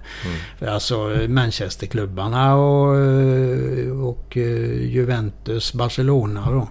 [0.60, 2.95] För Alltså eh, Manchesterklubbarna och,
[4.10, 6.67] och Juventus, Barcelona då.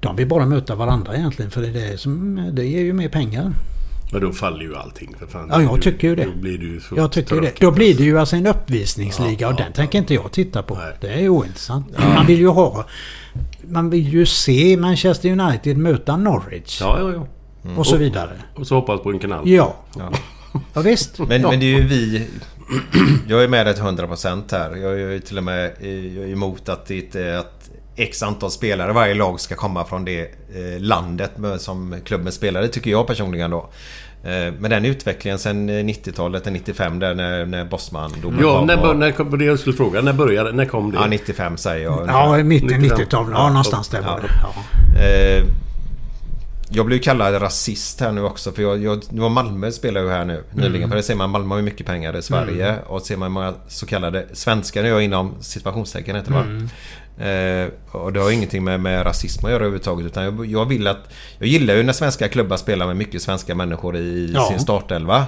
[0.00, 1.50] De vill bara möta varandra egentligen.
[1.50, 3.52] För det, är det, som, det ger ju mer pengar.
[4.12, 5.48] Men då faller ju allting för fan.
[5.52, 6.24] Ja, jag tycker ju det.
[6.24, 7.60] Då blir det ju så Jag tycker det.
[7.60, 10.62] Då blir det ju alltså en uppvisningsliga Ja, och ja, den tänker inte jag titta
[10.62, 10.74] på.
[10.74, 10.96] Nej.
[11.00, 11.86] Det är ju ointressant.
[12.14, 12.86] Man vill ju ha...
[13.62, 16.80] Man vill ju se Manchester United möta Norwich.
[16.80, 17.76] Ja, ja, ja.
[17.76, 18.32] Och så vidare.
[18.54, 19.48] Och så hoppas på en kanal.
[19.48, 19.76] Ja.
[20.74, 21.18] Ja, visst.
[21.18, 21.50] Men, ja.
[21.50, 22.28] men det är ju vi...
[23.28, 24.76] Jag är med dig till 100% här.
[24.76, 25.72] Jag är ju till och med
[26.32, 30.20] emot att det inte är att X antal spelare varje lag ska komma från det
[30.22, 32.62] eh, landet med- som klubben spelar.
[32.62, 33.68] Det tycker jag personligen då.
[34.24, 38.34] Eh, Men den utvecklingen sen eh, 90-talet, till 95 där när, när Bossman dog.
[38.42, 40.00] Ja, när, bör- när kom, det jag skulle fråga.
[40.00, 40.96] När började När kom det?
[40.98, 42.04] Ja, 95 säger jag.
[42.08, 42.98] Ja, i mitten 95.
[42.98, 43.30] 90-talet.
[43.34, 44.30] Ja, någonstans där var det.
[44.42, 45.00] Ja.
[45.02, 45.44] Eh,
[46.72, 50.00] jag blev ju kallad rasist här nu också för jag, jag, det var Malmö spelar
[50.00, 50.88] ju här nu nyligen.
[50.88, 52.76] För det ser man Malmö har ju mycket pengar i Sverige.
[52.86, 56.44] Och ser man många så kallade svenskar, nu inom situationstecken heter det va?
[57.20, 60.06] Eh, och det har ingenting med, med rasism att göra överhuvudtaget.
[60.06, 61.12] Utan jag, jag vill att...
[61.38, 64.48] Jag gillar ju när svenska klubbar spelar med mycket svenska människor i Ja.
[64.48, 65.26] sin startelva.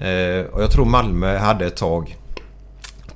[0.00, 2.16] Eh, och jag tror Malmö hade ett tag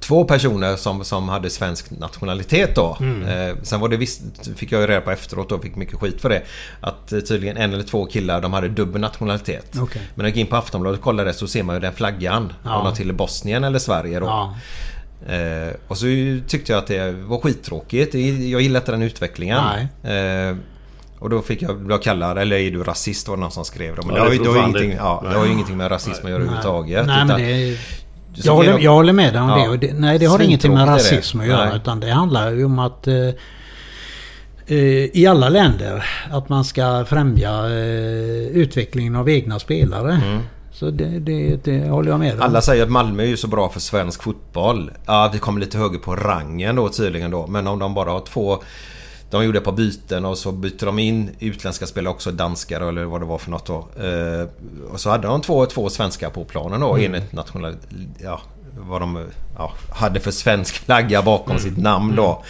[0.01, 2.97] två personer som, som hade svensk nationalitet då.
[3.29, 4.23] Eh, sen var det visst,
[4.57, 6.43] fick jag ju reda på efteråt och fick mycket skit för det.
[6.81, 9.77] Att eh, tydligen en eller två killar de hade dubbel nationalitet.
[9.81, 10.03] Okej.
[10.15, 12.53] Men när jag gick in på Aftonbladet och kollade så ser man ju den flaggan.
[12.65, 12.77] Ja.
[12.77, 14.27] Om de till Bosnien eller Sverige då.
[14.27, 14.57] Ja.
[15.29, 16.07] Eh, och så
[16.49, 18.15] tyckte jag att det var skittråkigt.
[18.15, 19.59] Jag gillade inte den utvecklingen.
[20.05, 20.57] Eh,
[21.19, 23.97] och då fick jag bli kallad, eller är du rasist var det någon som skrev
[23.97, 24.03] då.
[24.07, 24.97] Men Ja, det, det har, ju- det, ingenting, det.
[24.97, 27.07] ja, det har ju ingenting med rasism att göra överhuvudtaget.
[27.07, 27.51] Nej, utan- det,
[28.35, 29.57] jag, är håller, jag håller med dig om Ja.
[29.63, 29.69] det.
[29.69, 29.93] Och det.
[29.95, 30.93] Nej, det har ingenting med det.
[30.93, 31.65] rasism att göra.
[31.69, 31.77] Nej.
[31.77, 33.15] Utan det handlar ju om att eh,
[34.67, 34.77] eh,
[35.19, 40.21] i alla länder att man ska främja eh, utvecklingen av egna spelare.
[40.83, 42.43] Så det, det, det håller jag med om.
[42.43, 44.91] Alla säger att Malmö är ju så bra för svensk fotboll.
[45.07, 47.47] Ja, vi kommer lite högre på rangen då tydligen då.
[47.47, 48.63] Men om de bara har två...
[49.31, 53.05] De gjorde ett par byten och så byter de in utländska spelare också, danskar eller
[53.05, 53.77] vad det var för något då.
[53.77, 54.49] Eh,
[54.93, 57.77] och så hade de två, två svenskar på planen då enligt nationell...
[58.19, 58.41] Ja,
[58.77, 59.27] vad de
[59.59, 62.43] ja, hade för svensk flagga bakom sitt namn då.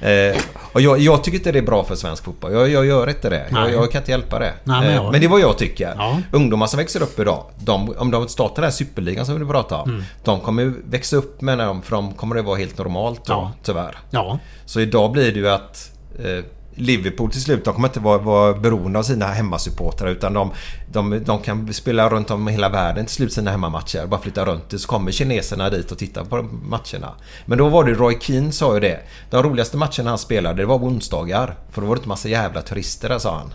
[0.00, 0.36] Eh,
[0.72, 2.52] och jag, jag tycker inte det är bra för svensk fotboll.
[2.52, 3.46] Jag, jag gör inte det.
[3.50, 4.54] Jag, jag kan inte hjälpa det.
[4.64, 5.94] Nej, men Eh, men det är vad jag tycker.
[5.98, 6.20] Ja.
[6.32, 7.44] Ungdomar som växer upp idag.
[7.58, 9.90] De, om de startar den här superligan som vi pratar om.
[9.90, 10.02] Mm.
[10.24, 13.52] De kommer växa upp med dem för de kommer det vara helt normalt då, Ja.
[13.62, 13.96] tyvärr.
[14.10, 14.38] Ja.
[14.64, 18.54] Så idag blir det ju att eh, Liverpool till slut, de kommer inte vara, vara
[18.54, 20.50] beroende av sina hemmasupportrar utan de,
[20.92, 24.06] de, de kan spela runt om i hela världen till slut sina hemmamatcher.
[24.06, 27.14] Bara flytta runt det så kommer kineserna dit och tittar på matcherna.
[27.46, 29.00] Men då var det Roy Keane sa ju det.
[29.30, 31.56] De roligaste matcherna han spelade det var på onsdagar.
[31.70, 33.52] För då var det inte massa jävla turister där sa han.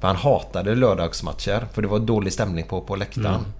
[0.00, 3.26] För han hatade lördagsmatcher för det var dålig stämning på, på läktaren.
[3.34, 3.52] Mm.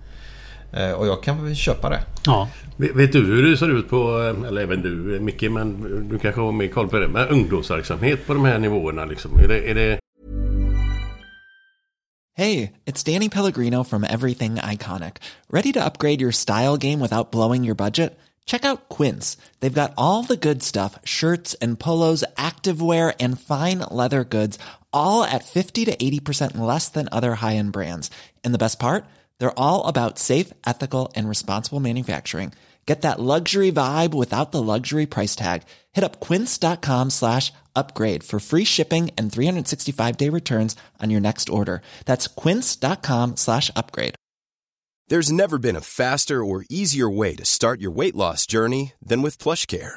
[0.97, 2.03] Och jag kan väl köpa det.
[2.27, 2.49] Ja.
[2.77, 6.41] Vet du hur det ser ut på, eh, eller även du Micke, men du kanske
[6.41, 9.39] har mer koll på det, med ungdomsverksamhet på de här nivåerna liksom?
[9.39, 9.99] Är det, är det
[12.39, 15.17] Hey, it's Danny Pellegrino from Everything Iconic.
[15.49, 18.19] Ready to upgrade your style game without blowing your budget?
[18.45, 19.39] Check out Quince.
[19.61, 24.59] They've got all the good stuff shirts and polos, activewear, and fine leather goods,
[24.93, 28.11] all at 50 to 80% less than other high end brands.
[28.45, 29.07] And the best part?
[29.39, 32.53] They're all about safe, ethical, and responsible manufacturing.
[32.87, 35.65] Get that luxury vibe without the luxury price tag.
[35.93, 41.49] Hit up quince.com slash upgrade for free shipping and 365 day returns on your next
[41.49, 41.83] order.
[42.05, 44.15] That's quince.com slash upgrade.
[45.09, 49.23] There's never been a faster or easier way to start your weight loss journey than
[49.23, 49.97] with PlushCare.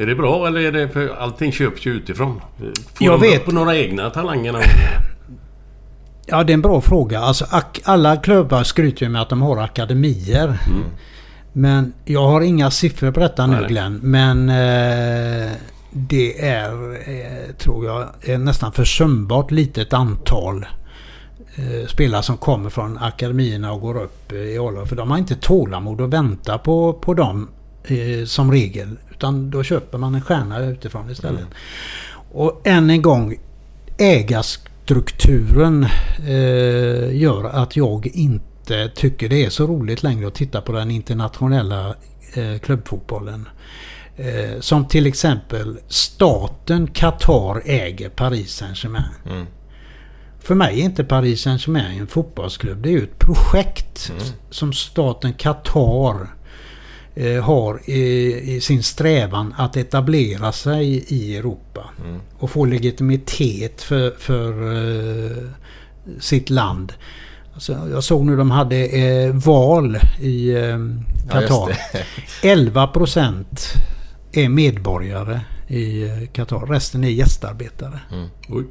[0.00, 2.40] Är det bra eller är det för allting köps ju utifrån?
[2.58, 3.40] Får Jag de vet.
[3.48, 4.52] upp några egna talanger?
[4.52, 4.62] någon-
[6.26, 7.20] Ja, det är en bra fråga.
[7.20, 7.46] Alltså,
[7.84, 10.58] alla klubbar skryter ju med att de har akademier.
[11.52, 13.64] Men jag har inga siffror på detta nu.
[13.68, 14.00] Glenn.
[14.02, 15.50] Men eh,
[15.90, 20.66] det är, eh, tror jag, är nästan försumbart litet antal
[21.56, 24.84] eh, spelare som kommer från akademierna och går upp eh, i ålder.
[24.84, 27.48] För de har inte tålamod att vänta på, på dem
[27.90, 28.96] eh, som regel.
[29.10, 31.46] Utan då köper man en stjärna utifrån istället.
[32.32, 33.36] Och än en gång,
[33.98, 35.86] ägarstrukturen
[36.26, 40.90] eh, gör att jag inte tycker det är så roligt längre att titta på den
[40.90, 41.94] internationella
[42.34, 43.48] eh, klubbfotbollen.
[44.16, 49.46] Eh, som till exempel staten Qatar äger Paris Saint-Germain.
[50.40, 52.82] För mig är inte Paris Saint-Germain en fotbollsklubb.
[52.82, 54.12] Det är ju ett projekt
[54.50, 56.37] som staten Qatar
[57.42, 61.84] har i, i sin strävan att etablera sig i Europa.
[62.38, 64.52] Och få legitimitet för, för
[65.30, 65.36] eh,
[66.20, 66.92] sitt land.
[67.54, 70.78] Alltså, jag såg nu de hade eh, val i eh, Ja,
[71.30, 71.78] Qatar.
[72.42, 72.48] det.
[72.48, 73.64] 11 procent
[74.32, 76.66] är medborgare i eh, Qatar.
[76.66, 78.00] Resten är gästarbetare.
[78.48, 78.64] Oj.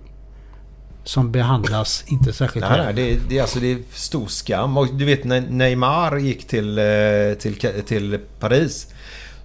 [1.07, 2.85] Som behandlas inte särskilt Nej, väl.
[2.85, 4.77] nej, det, är- det alltså det är stor skam.
[4.77, 6.83] Och du vet när Neymar gick till, eh,
[7.39, 7.55] till,
[7.87, 8.87] till Paris.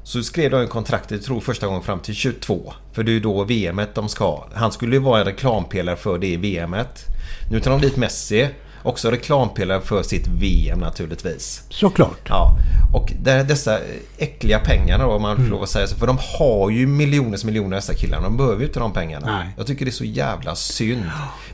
[0.05, 2.72] Så skrev de en kontrakt, jag tror första gången fram till 22.
[2.92, 4.48] För det är då VMet de ska ha.
[4.55, 7.05] Han skulle ju vara en reklampelare för det VMet.
[7.51, 8.48] Nu tar de dit Messi.
[8.82, 11.62] Också reklampelare för sitt VM naturligtvis.
[11.68, 12.28] Såklart.
[12.28, 12.56] Ja,
[12.94, 13.78] och där, dessa
[14.18, 15.96] äckliga pengarna då om man får lov att säga så.
[15.96, 18.22] För de har ju miljoners miljoner dessa killarna.
[18.22, 19.36] De behöver ju inte de pengarna.
[19.36, 19.48] Nej.
[19.56, 21.04] Jag tycker det är så jävla synd.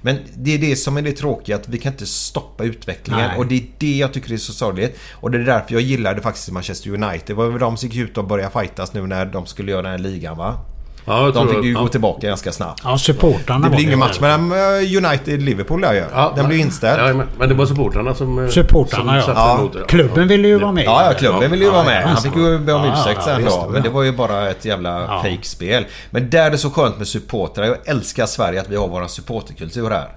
[0.00, 3.28] Men det är det som är det tråkiga att vi kan inte stoppa utvecklingen.
[3.28, 3.38] Nej.
[3.38, 4.98] Och det är det jag tycker är så sorgligt.
[5.12, 7.22] Och det är därför jag gillade faktiskt Manchester United.
[7.26, 9.82] Det var väl de som gick ut och började fightas nu när de skulle göra
[9.82, 10.60] den här ligan va?
[11.08, 11.80] Ja, jag De tror- fick ju ja.
[11.80, 12.80] gå tillbaka ganska snabbt.
[12.84, 14.56] Ja, supportrarna Det blir ingen match mellan eh,
[14.96, 16.04] United-Liverpool där ju.
[16.14, 17.00] Ja, Den blir inställd.
[17.18, 18.38] Ja, men, det var supportrarna som...
[18.44, 19.22] eh, Supportrarna, ja.
[19.22, 19.58] satte Ja.
[19.58, 19.84] emot det.
[19.88, 20.84] Klubben ville ju vara med.
[20.84, 22.02] Ja, ja, klubben ville ju Ja, vara med.
[22.02, 23.50] ja, Han fick ju be om ja, ursäkt ja, sen då.
[23.50, 23.68] ja.
[23.70, 25.22] Men det var ju bara ett jävla Ja.
[25.22, 25.86] fejkspel.
[26.10, 27.64] Men där är det så skönt med supportrar.
[27.64, 30.08] Jag älskar Sverige att vi har våran supporterkultur här.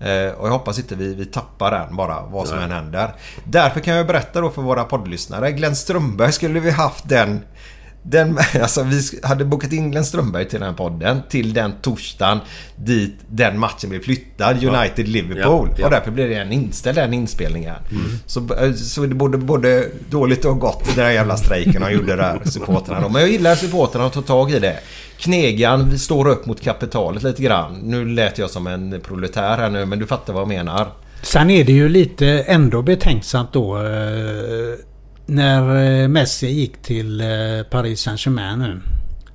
[0.00, 3.14] Eh, och jag hoppas inte vi, vi tappar den bara, vad som än händer.
[3.44, 5.52] Därför kan jag berätta då för våra poddlyssnare.
[5.52, 7.40] Glenn Strömberg skulle vi haft den
[8.10, 12.38] Den, alltså, vi hade bokat in Glenn Strömberg till den här podden till den torsdagen
[12.76, 14.64] dit den matchen blev flyttad.
[14.64, 15.68] United-Liverpool.
[15.70, 15.84] Ja, ja.
[15.84, 17.74] Och därför blev den inställd, den inspelningen.
[18.26, 22.40] Så, så det både, både dåligt och gott den där jävla strejken de gjorde där,
[22.44, 23.00] supportrarna.
[23.00, 23.08] då.
[23.08, 24.78] Men jag gillar supportrarna att ta tag i det.
[25.18, 27.74] Knegan står upp mot kapitalet lite grann.
[27.82, 30.88] Nu lät jag som en proletär här nu, men du fattar vad jag menar.
[31.22, 33.82] Sen är det ju lite ändå betänksamt då eh,
[35.28, 37.26] när eh, Messi gick till eh,
[37.70, 38.80] Paris Saint-Germain nu.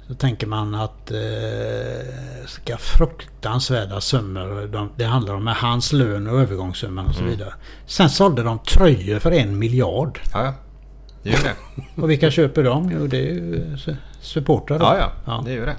[0.07, 1.17] Så tänker man att eh,
[2.47, 7.53] ska fruktansvärda summor de, det handlar om med hans lön och övergångssumman och så vidare.
[7.85, 10.19] Sen sålde de tröjor för en miljard.
[10.33, 10.53] Ja, ja.
[11.23, 12.01] Det är ju det.
[12.01, 12.91] Och vilka köper de?
[12.99, 14.85] Jo det är ju su- supportrar då.
[14.85, 15.41] Ja, ja.
[15.45, 15.75] Det är ju det.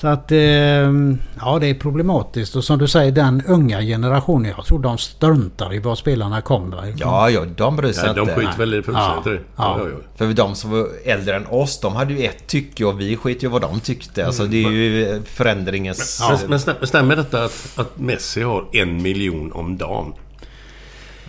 [0.00, 4.52] Så att eh, ja det är problematiskt och som du säger den unga generationen.
[4.56, 6.98] Jag tror de struntar i var spelarna kommer ifrån.
[7.00, 8.34] Ja, ja, de bryr sig Ja, de inte.
[8.34, 8.82] skiter väl i.
[8.86, 9.22] Ja.
[9.26, 9.96] Ja, ja, ja.
[10.16, 13.42] För de som var äldre än oss, de hade ju ett tycke och vi skit
[13.44, 14.26] ju vad de tyckte.
[14.26, 16.22] Alltså det är ju förändringens...
[16.30, 20.12] Men, men stäm- stämmer detta att, att Messi har en miljon om dagen?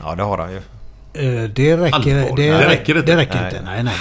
[0.03, 0.57] Ja, det har han ju.
[1.13, 3.11] Eh, det räcker, det, Det räcker inte.
[3.11, 3.45] Det räcker Nej.
[3.45, 3.61] inte.
[3.65, 3.93] Nej, nej.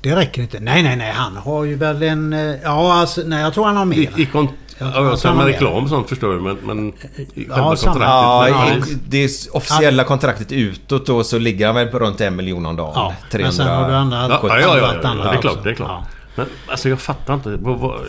[0.00, 0.60] Det räcker inte.
[0.60, 1.12] Nej, nej, nej.
[1.12, 2.32] Han har ju väl en...
[2.32, 3.96] eh, Ja, alltså, nej, jag tror han har mer.
[3.96, 6.08] I, i kon- Jag ja, tror jag att sa han med har reklam och sånt
[6.08, 7.92] förstår du men, men själva Ja, samma.
[7.92, 8.02] kontraktet.
[8.08, 12.36] Ja, men- i det officiella kontraktet utåt då så ligger han väl på runt en
[12.36, 12.92] miljon om dagen.
[12.94, 13.46] Ja, 300...
[13.48, 14.16] men sen har du andra...
[14.28, 15.64] Ja, ja, ja, ja, ja, det är klart.
[15.64, 16.02] Det är klart.
[16.34, 17.56] Men alltså jag fattar inte.
[17.56, 18.00] Vad, vad,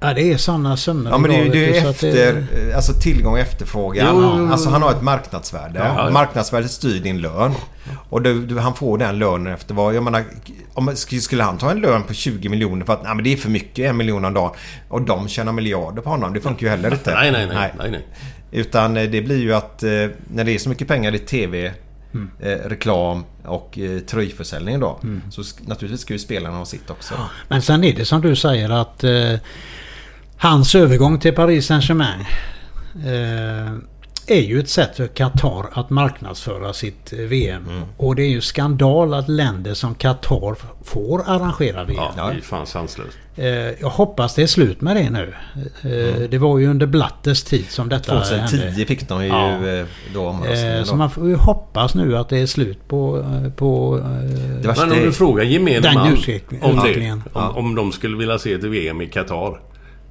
[0.00, 2.46] Ja, det är sådana summor Ja men det det är ju du, så att efter,
[2.76, 4.06] alltså tillgång och efterfrågan.
[4.16, 4.52] Jo.
[4.52, 5.78] Alltså han har ett marknadsvärde.
[5.78, 6.10] Ja.
[6.10, 7.52] Marknadsvärdet styr din lön.
[8.10, 9.94] Och du, du, han får den lönen efter vad...
[9.94, 10.24] Jag menar,
[10.74, 13.32] om, sk- skulle han ta en lön på 20 miljoner för att nej, men det
[13.32, 14.50] är för mycket, en miljon om dagen.
[14.88, 16.32] Och de tjänar miljarder på honom.
[16.34, 17.14] Det funkar ju heller inte.
[17.14, 18.06] nej, nej, nej, nej, nej.
[18.50, 19.90] Utan eh, det blir ju att eh,
[20.34, 21.72] när det är så mycket pengar i TV,
[22.14, 22.30] Mm.
[22.40, 25.00] eh, reklam och eh, tröjförsäljning då.
[25.30, 27.14] Så sk- naturligtvis ska ju spelarna ha sitt också.
[27.48, 29.32] Men sen är det som du säger att eh,
[30.38, 32.20] hans övergång till Paris Saint-Germain
[33.06, 33.72] eh,
[34.26, 37.64] är ju ett sätt för Qatar att marknadsföra sitt eh, VM.
[37.68, 37.82] Mm.
[37.96, 42.02] Och det är ju skandal att länder som Qatar får arrangera VM.
[42.16, 43.16] Ja, det är fan sanslöst.
[43.36, 43.46] Eh,
[43.80, 45.34] jag hoppas det är slut med det nu.
[45.82, 48.86] Eh, Det var ju under Blattes tid som detta 2010 hände.
[48.86, 49.84] fick de ju Ja.
[50.14, 50.72] då omröstningen.
[50.74, 50.84] Eh, då.
[50.86, 53.24] Så man får ju hoppas nu att det är slut på...
[53.56, 53.96] på
[54.62, 56.16] Det Men om är- du frågar gemene man
[56.62, 57.20] om det.
[57.32, 59.60] Om, om de skulle vilja se ett VM i Qatar.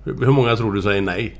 [0.03, 1.35] Hur många tror du säger nej?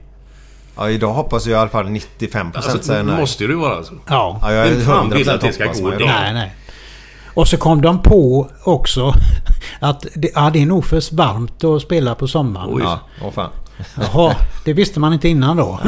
[0.78, 3.20] Ja, idag hoppas jag i alla fall 95% Alltså, säger nej.
[3.20, 3.94] måste ju vara alltså.
[4.08, 4.40] ja.
[4.42, 6.06] Ja, jag är Vem vill 100% att det ska gå det.
[6.06, 6.56] Nej, nej.
[7.34, 9.14] Och så kom de på också
[9.80, 12.70] att det, ja, det är nog för varmt att spela på sommaren.
[12.72, 12.82] Oj.
[12.84, 13.50] Ja, åh fan.
[13.96, 15.64] Jaha, det visste man inte innan då.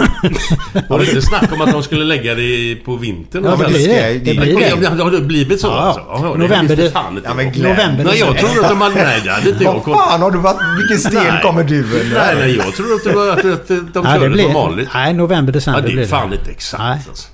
[0.90, 3.44] Var det inte snack om att de skulle lägga det på vintern?
[3.46, 3.96] Ja, det blir det.
[4.14, 5.04] Det det- blir Ja, det.
[5.04, 6.02] Har det blivit så Ja, alltså?
[6.08, 6.20] ja.
[6.24, 7.48] Jaha, det November det- fan inte Ja, men.
[7.48, 8.96] November Nej, jag trodde att de hade...
[8.96, 10.58] Nej, det hade inte jag Vad fan har du varit...
[10.80, 12.20] Vilken sten kommer du under?
[12.20, 14.90] Nej, nej, jag trodde att det var att, de Ja, körde det blir, som vanligt.
[14.94, 17.00] nej, november, Ja, december det blir är fan inte exakt Nej.
[17.10, 17.28] alltså.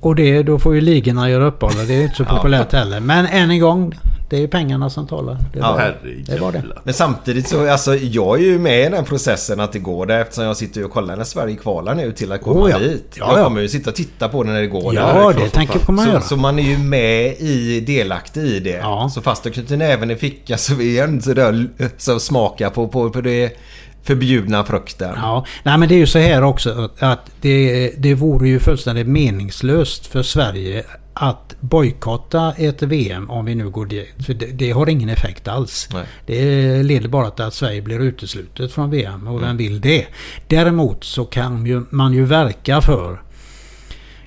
[0.00, 3.00] Och det, då får ju ligorna göra uppehåll det är inte så populärt heller.
[3.00, 3.94] Men än en gång,
[4.30, 5.34] det är ju pengarna som talar.
[5.52, 6.62] Det Ja, var, det, var det.
[6.84, 10.20] Men samtidigt så, alltså jag är ju med i den processen att det går där
[10.20, 12.78] eftersom jag sitter och kollar när Sverige kvalar nu till att komma Oh, ja.
[12.78, 13.14] dit.
[13.18, 13.44] Ja, jag ja.
[13.44, 15.14] kommer ju sitta och titta på det när det går Ja, där.
[15.14, 15.94] det, klart som tänker fan.
[15.94, 16.20] man göra.
[16.20, 18.70] Så, så man är ju med i, delaktig i det.
[18.70, 19.10] Ja.
[19.14, 21.68] Så fast jag knyter näven i fickan så är jag inte sådär
[21.98, 23.56] så smaka på, på, på det
[24.02, 25.12] förbjudna frukten.
[25.16, 28.60] Ja, nej men det är ju så här också att- att det, det vore ju
[28.60, 34.08] fullständigt meningslöst för Sverige att bojkotta ett VM om vi nu går dit.
[34.26, 35.88] För det, det har ingen effekt alls.
[35.92, 36.06] Nej.
[36.26, 39.42] Det leder bara till att Sverige blir uteslutet från VM och Mm.
[39.48, 40.06] vem vill det?
[40.48, 43.20] Däremot så kan ju, man ju verka för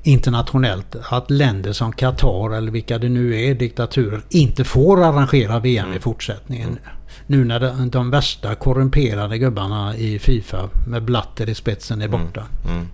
[0.03, 5.85] internationellt att länder som Qatar eller vilka det nu är, diktaturer, inte får arrangera VM
[5.85, 5.97] Mm.
[5.97, 6.79] i fortsättningen.
[7.27, 12.43] Nu när de, de värsta korrumperade gubbarna i Fifa med Blatter i spetsen är borta.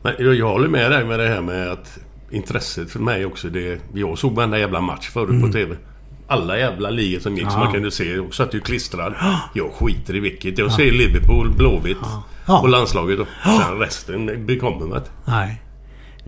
[0.04, 1.98] Men jag, jag håller med dig med det här med att
[2.32, 3.50] intresset för mig också.
[3.50, 5.76] Det, jag såg varenda jävla match förut på TV.
[6.28, 7.64] Alla jävla ligor som gick som Ja.
[7.64, 8.14] man kunde se.
[8.16, 9.14] Jag satt ju klistrad.
[9.54, 10.58] Jag skiter i vilket.
[10.58, 11.98] Jag ser Liverpool, Blåvitt
[12.48, 12.60] Ja.
[12.60, 13.26] och landslaget då.
[13.44, 15.10] Sen resten bekommer mig inte.
[15.26, 15.62] Nej.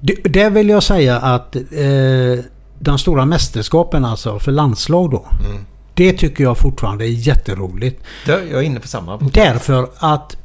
[0.01, 2.43] Det, det vill jag säga att eh,
[2.79, 5.25] de stora mästerskapen alltså för landslag då.
[5.93, 8.03] Det tycker jag fortfarande är jätteroligt.
[8.25, 9.17] Det- Jag är inne på samma.
[9.17, 10.37] Därför att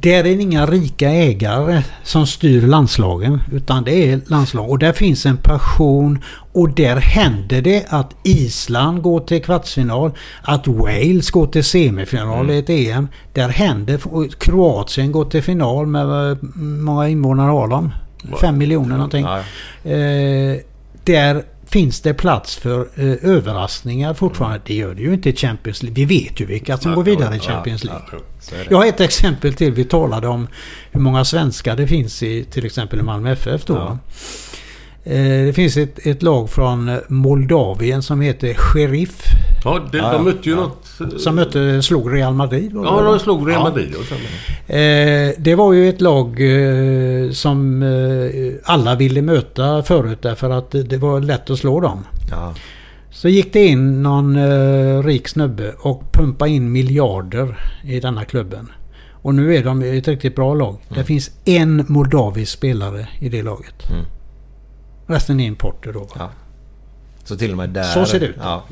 [0.00, 3.40] där är det inga rika ägare som styr landslagen.
[3.52, 4.70] Utan det är landslag.
[4.70, 6.18] Och där finns en passion.
[6.52, 10.12] Och där händer det att Island går till kvartsfinal.
[10.42, 13.08] Att Wales går till semifinal i ett EM.
[13.32, 14.00] Där händer...
[14.38, 17.92] Kroatien går till final med vad många invånare har de?
[18.40, 19.26] Fem miljoner någonting.
[19.84, 20.56] Eh,
[21.04, 24.60] där finns det plats för eh, överraskningar fortfarande?
[24.64, 26.06] Det gör det ju inte i Champions League.
[26.06, 28.02] Vi vet ju vilka som går vidare i Champions League.
[28.70, 29.72] Jag har ett exempel till.
[29.72, 30.48] Vi talade om
[30.90, 33.98] hur många svenskar det finns i till exempel Malmö FF då.
[35.06, 35.12] Ja.
[35.12, 39.22] Eh, Det finns ett, ett lag från Moldavien som heter Sheriff.
[39.64, 40.86] Ja, det, de mötte ju något...
[41.18, 42.70] Som mötte, slog Real Madrid.
[42.74, 43.68] det Ja, de slog Real Ja.
[43.68, 43.94] Madrid.
[43.98, 44.18] Och sen,
[44.68, 50.70] Eh, det var ju ett lag eh, som eh, alla ville möta förut därför att
[50.70, 52.04] det var lätt att slå dem.
[52.30, 52.54] Ja.
[53.10, 58.68] Så gick det in någon eh, rik snubbe och pumpade in miljarder i denna klubben.
[59.12, 60.76] Och nu är de ett riktigt bra lag.
[60.88, 63.90] Det finns en moldavisk spelare i det laget.
[63.90, 64.04] Mm.
[65.06, 66.08] Resten är importer då.
[66.18, 66.30] Ja.
[67.24, 67.82] Så till och med där...
[67.84, 68.36] Så ser det ut.
[68.40, 68.62] Ja.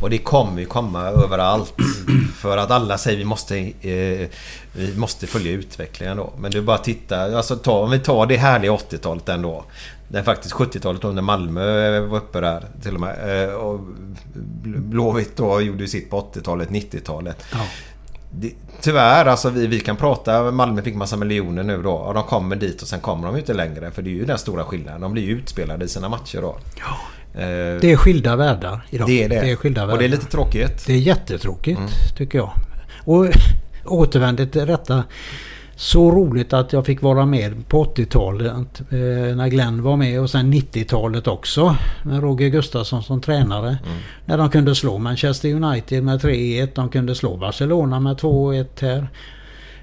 [0.00, 1.74] Och det kommer ju komma överallt.
[2.36, 4.28] För att alla säger vi måste, eh,
[4.72, 6.32] vi måste följa utvecklingen då.
[6.38, 7.36] Men du bara titta.
[7.36, 9.64] Alltså ta, om vi tar det härliga 80-talet ändå.
[10.08, 13.44] Det faktiskt 70-talet under Malmö var uppe där till och med.
[13.48, 13.80] Eh, Och
[14.64, 17.44] Blåvitt då gjorde sitt på 80-talet, 90-talet.
[17.52, 17.58] Ja.
[18.34, 20.50] Det, tyvärr, alltså vi, vi kan prata.
[20.50, 21.92] Malmö fick massa miljoner nu då.
[21.92, 23.90] Och de kommer dit och sen kommer de inte längre.
[23.90, 25.00] För det är ju den stora skillnaden.
[25.00, 26.56] De blir ju utspelade i sina matcher då.
[27.34, 27.40] Eh,
[27.80, 29.06] Det är skilda världar idag.
[29.08, 29.40] det är det.
[29.40, 29.92] det är skilda världar.
[29.92, 30.86] och det är lite tråkigt.
[30.86, 31.80] Det är jättetråkigt
[32.16, 32.50] tycker jag.
[33.04, 33.26] Och
[33.84, 35.04] återvändigt till detta.
[35.76, 40.30] Så roligt att jag fick vara med på 80-talet eh, när Glenn var med och
[40.30, 43.78] sen 90-talet också med Roger Gustafsson som tränare.
[44.24, 46.68] När de kunde slå Manchester United med 3-1.
[46.74, 49.08] De kunde slå Barcelona med 2-1 här.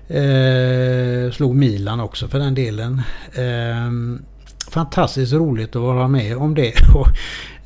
[0.09, 3.01] Eh, slog Milan också för den delen.
[3.33, 3.91] Eh,
[4.71, 6.73] fantastiskt roligt att vara med om det.
[6.93, 7.07] Och,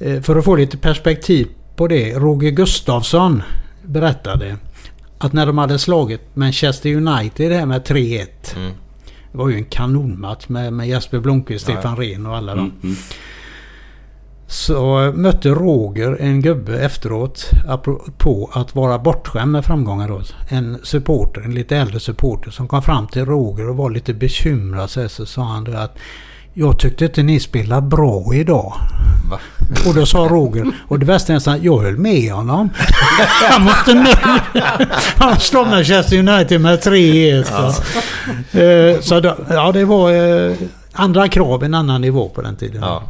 [0.06, 2.14] eh, för att få lite perspektiv på det.
[2.14, 3.44] Roger Gustafsson
[3.82, 4.58] berättade
[5.24, 8.28] att när de hade slagit Manchester United här med 3-1.
[9.32, 12.72] Det var ju en kanonmatch med, med Jesper Blomqvist, Stefan Rehn och alla dem.
[14.48, 17.50] Så mötte Roger en gubbe efteråt
[18.18, 20.22] på att vara bortskämd med framgångar då.
[20.50, 24.90] En supporter, en lite äldre supporter som kom fram till Roger och var lite bekymrad
[24.90, 25.98] så, sa han det att
[26.54, 28.74] jag tyckte inte ni spelade bra idag.
[29.30, 29.40] Va?
[29.88, 32.70] Och då sa Roger, och det värsta är att jag höll med honom.
[33.50, 34.64] Han måste nöjd.
[35.18, 37.44] Han slog Manchester United med 3-1.
[37.44, 37.82] Så,
[38.60, 40.56] Eh, så ja, det var eh,
[40.94, 42.82] andra krav, en annan nivå på den tiden.
[42.82, 43.04] Ja.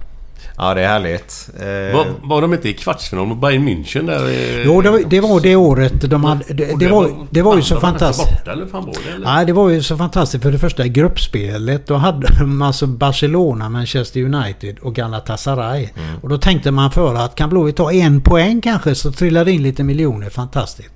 [0.57, 1.49] Ja, det är härligt.
[1.59, 4.29] Eh, var, var de inte i kvartsfinal mot Bayern München där?
[4.29, 6.43] eh, Jo, det var, det var det året de hade...
[6.53, 8.29] Det, det, var, det var ju så fantastiskt.
[8.29, 9.25] Borta, eller fan var det, eller?
[9.25, 10.43] Nej, det var ju så fantastiskt.
[10.43, 11.87] För det första gruppspelet.
[11.87, 15.89] Då hade de alltså Barcelona, Manchester United och Galatasaray.
[16.21, 19.63] Och då tänkte man för att kan Blåvitt ta en poäng kanske så trillade in
[19.63, 20.29] lite miljoner.
[20.29, 20.89] Fantastiskt.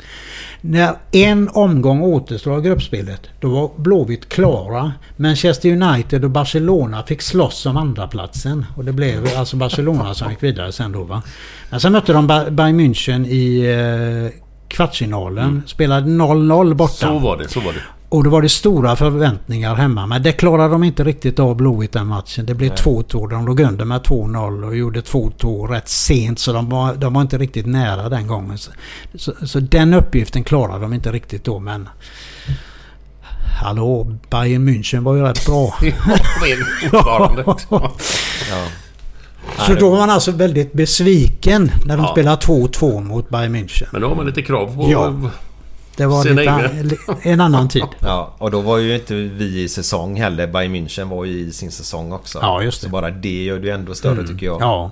[0.62, 4.94] När en omgång återstår av gruppspelet då var Blåvitt klara.
[5.18, 10.30] Manchester United och Barcelona fick slåss om andra platsen Och det blev alltså Barcelona som
[10.30, 11.22] gick vidare sen då va.
[11.70, 13.66] Men sen mötte de Ba- Bayern München i
[14.30, 15.64] eh, kvartsfinalen.
[15.66, 16.94] Spelade 0-0 borta.
[16.94, 17.80] Så var det, så var det.
[18.10, 20.06] Och då var det stora förväntningar hemma.
[20.06, 22.46] Men det klarade de inte riktigt av Blåvitt den matchen.
[22.46, 23.30] Det blev 2-2.
[23.30, 26.40] De låg under med 2-0 och gjorde 2-2 rätt sent.
[26.40, 28.58] Så de var, de var inte riktigt nära den gången.
[28.58, 28.72] Så,
[29.16, 31.60] så, så den uppgiften klarade de inte riktigt då.
[31.60, 31.90] Men...
[33.62, 35.74] Hallå, Bayern München var ju rätt bra.
[36.92, 37.90] Ja, fortfarande.
[39.68, 42.12] Så då var man alltså väldigt besviken när de Ja.
[42.12, 43.88] spelade 2-2 mot Bayern München.
[43.92, 44.92] Men då har man lite krav på...
[44.92, 45.14] Ja.
[45.96, 47.84] Det var lite, en annan tid.
[48.00, 50.48] Ja, och då var ju inte vi i säsong heller.
[50.48, 52.40] Bayern München var ju i sin säsong också.
[52.42, 52.86] Ja, just det.
[52.86, 54.62] Så bara det gör det ju ändå större tycker jag.
[54.62, 54.92] Ja.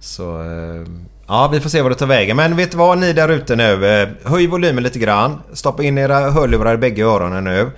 [0.00, 0.40] Så...
[0.40, 0.86] eh,
[1.26, 2.36] Ja, vi får se vad det tar vägen.
[2.36, 4.02] Men vet du vad ni där ute nu?
[4.02, 5.38] eh, Höj volymen lite grann.
[5.52, 7.70] Stoppa in era hörlurar i bägge öronen nu.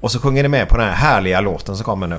[0.00, 2.18] Och så sjunger ni med på den här härliga låten som kommer nu.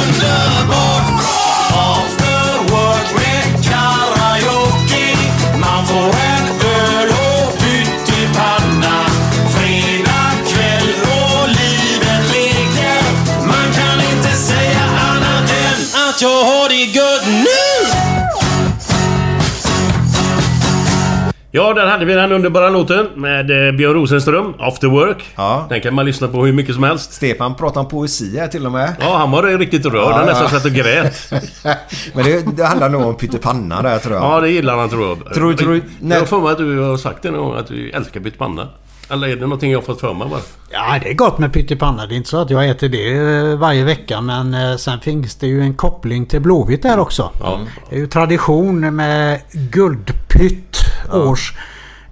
[21.53, 25.23] Ja, där hade vi den underbara låten med eh, Björn Rosenström, After Work.
[25.35, 25.65] Ja.
[25.69, 27.13] Den kan man lyssna på hur mycket som helst.
[27.13, 28.95] Stefan pratar om poesi här till och med.
[28.99, 29.95] Ja, han var riktigt rörd.
[29.95, 30.49] Ja, Han nästan ja.
[30.49, 31.33] satt och grät.
[32.13, 34.23] Men det, det handlar nog om pyttipanna där tror jag.
[34.23, 35.33] Ja, det gillar han tror jag.
[35.33, 37.89] Tror- tror- Jag har för mig att du har sagt det någon gång, att du
[37.91, 38.67] älskar pyttipanna.
[39.09, 40.39] Eller är det någonting jag har fått för mig bara?
[40.71, 42.05] Ja, det är gott med pyttipanna.
[42.05, 44.21] Det är inte så att jag äter det eh, varje vecka.
[44.21, 47.29] Men eh, sen finns det ju en koppling till Blåvitt där också.
[47.39, 47.59] Ja.
[47.89, 50.80] Det är ju tradition med guldpytt.
[51.11, 51.53] Års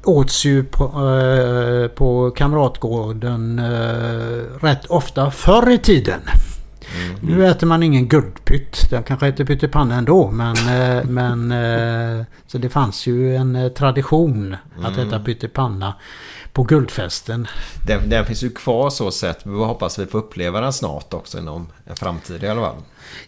[0.03, 6.21] åts ju på, eh, på Kamratgården eh, rätt ofta förr i tiden.
[7.21, 8.89] Nu äter man ingen guldpytt.
[8.89, 10.31] Den kanske äter pyttipanna ändå.
[10.31, 15.93] Men, eh, men eh, så det fanns ju en eh, tradition att äta pyttipanna
[16.53, 17.47] på guldfesten.
[17.87, 19.45] Den, den finns ju kvar så sett.
[19.45, 22.75] Vi hoppas vi får uppleva den snart också inom en framtid i alla fall.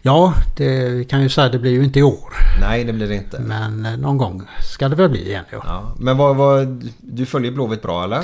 [0.01, 2.33] Ja, det kan ju säga det blir ju inte i år.
[2.61, 3.39] Nej, det blir det inte.
[3.39, 4.41] Men eh, någon gång
[4.73, 5.45] ska det väl bli igen.
[5.51, 5.61] Ja.
[5.63, 5.95] Ja.
[5.99, 8.23] Men vad, vad, du följer Blåvitt bra eller?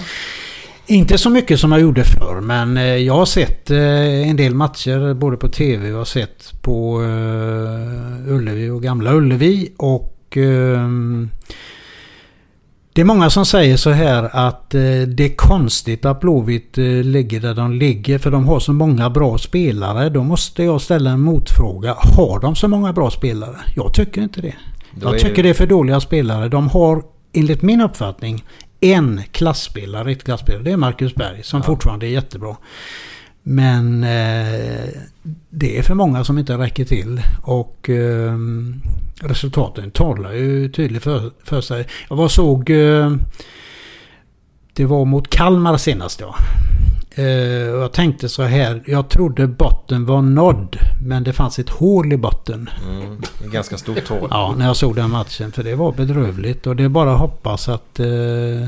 [0.86, 4.54] Inte så mycket som jag gjorde förr men eh, jag har sett eh, en del
[4.54, 7.00] matcher både på tv och sett på
[8.28, 9.74] Ullevi och Gamla Ullevi.
[9.78, 11.30] Och ehm,
[12.98, 16.84] det är många som säger så här att eh, det är konstigt att Blåvitt eh,
[16.84, 20.10] ligger där de ligger för de har så många bra spelare.
[20.10, 21.96] Då måste jag ställa en motfråga.
[22.18, 23.56] Har de så många bra spelare?
[23.76, 24.54] Jag tycker inte det.
[24.92, 26.50] Då Jag tycker det är för dåliga spelare.
[26.50, 28.44] De har enligt min uppfattning
[28.80, 30.64] en klassspelare, riktig klassspelare.
[30.64, 32.56] Det är Marcus Berg som fortfarande är jättebra.
[33.50, 34.90] Men eh,
[35.50, 37.22] det är för många som inte räcker till.
[37.42, 38.38] Och eh,
[39.22, 41.88] resultaten talar ju tydligt för, för sig.
[42.10, 42.70] Jag var såg...
[42.70, 43.16] Eh,
[44.74, 46.36] det var mot Kalmar senast ja.
[47.24, 48.84] Eh, och jag tänkte så här.
[48.86, 50.78] Jag trodde botten var nådd.
[51.08, 52.70] Men det fanns ett hål i botten.
[52.90, 53.22] Mm,
[53.52, 54.28] ganska stort hål.
[54.32, 55.52] Ja, när jag såg den matchen.
[55.52, 56.68] För det var bedrövligt.
[56.68, 58.68] Och det är bara att hoppas att, eh,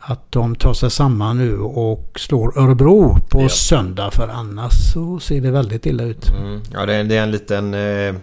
[0.00, 3.48] att de tar sig samman nu och slår Örebro på Ja.
[3.48, 4.10] söndag.
[4.10, 6.30] För annars så ser det väldigt illa ut.
[6.30, 6.60] Mm.
[6.72, 8.14] Ja, det är, det är en liten eh,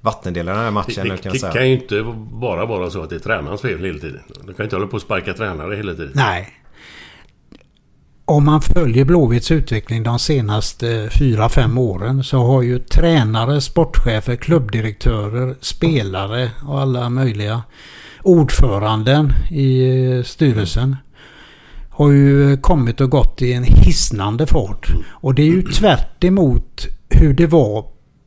[0.00, 1.52] vattendelare den här matchen Det, det, kan det säga.
[1.52, 2.02] kan ju inte
[2.32, 4.20] bara vara så att det är tränarens fel hela tiden.
[4.28, 6.12] Du kan ju inte hålla på och sparka tränare hela tiden.
[6.14, 6.48] Nej.
[8.24, 15.54] Om man följer Blåvitts utveckling de senaste 4-5 åren så har ju tränare, sportchefer, klubbdirektörer,
[15.60, 17.62] spelare och alla möjliga
[18.22, 19.84] ordföranden i
[20.16, 20.96] eh, styrelsen
[21.92, 24.92] har ju kommit och gått i en hisnande fart.
[25.10, 27.84] Och det är ju tvärt emot hur det var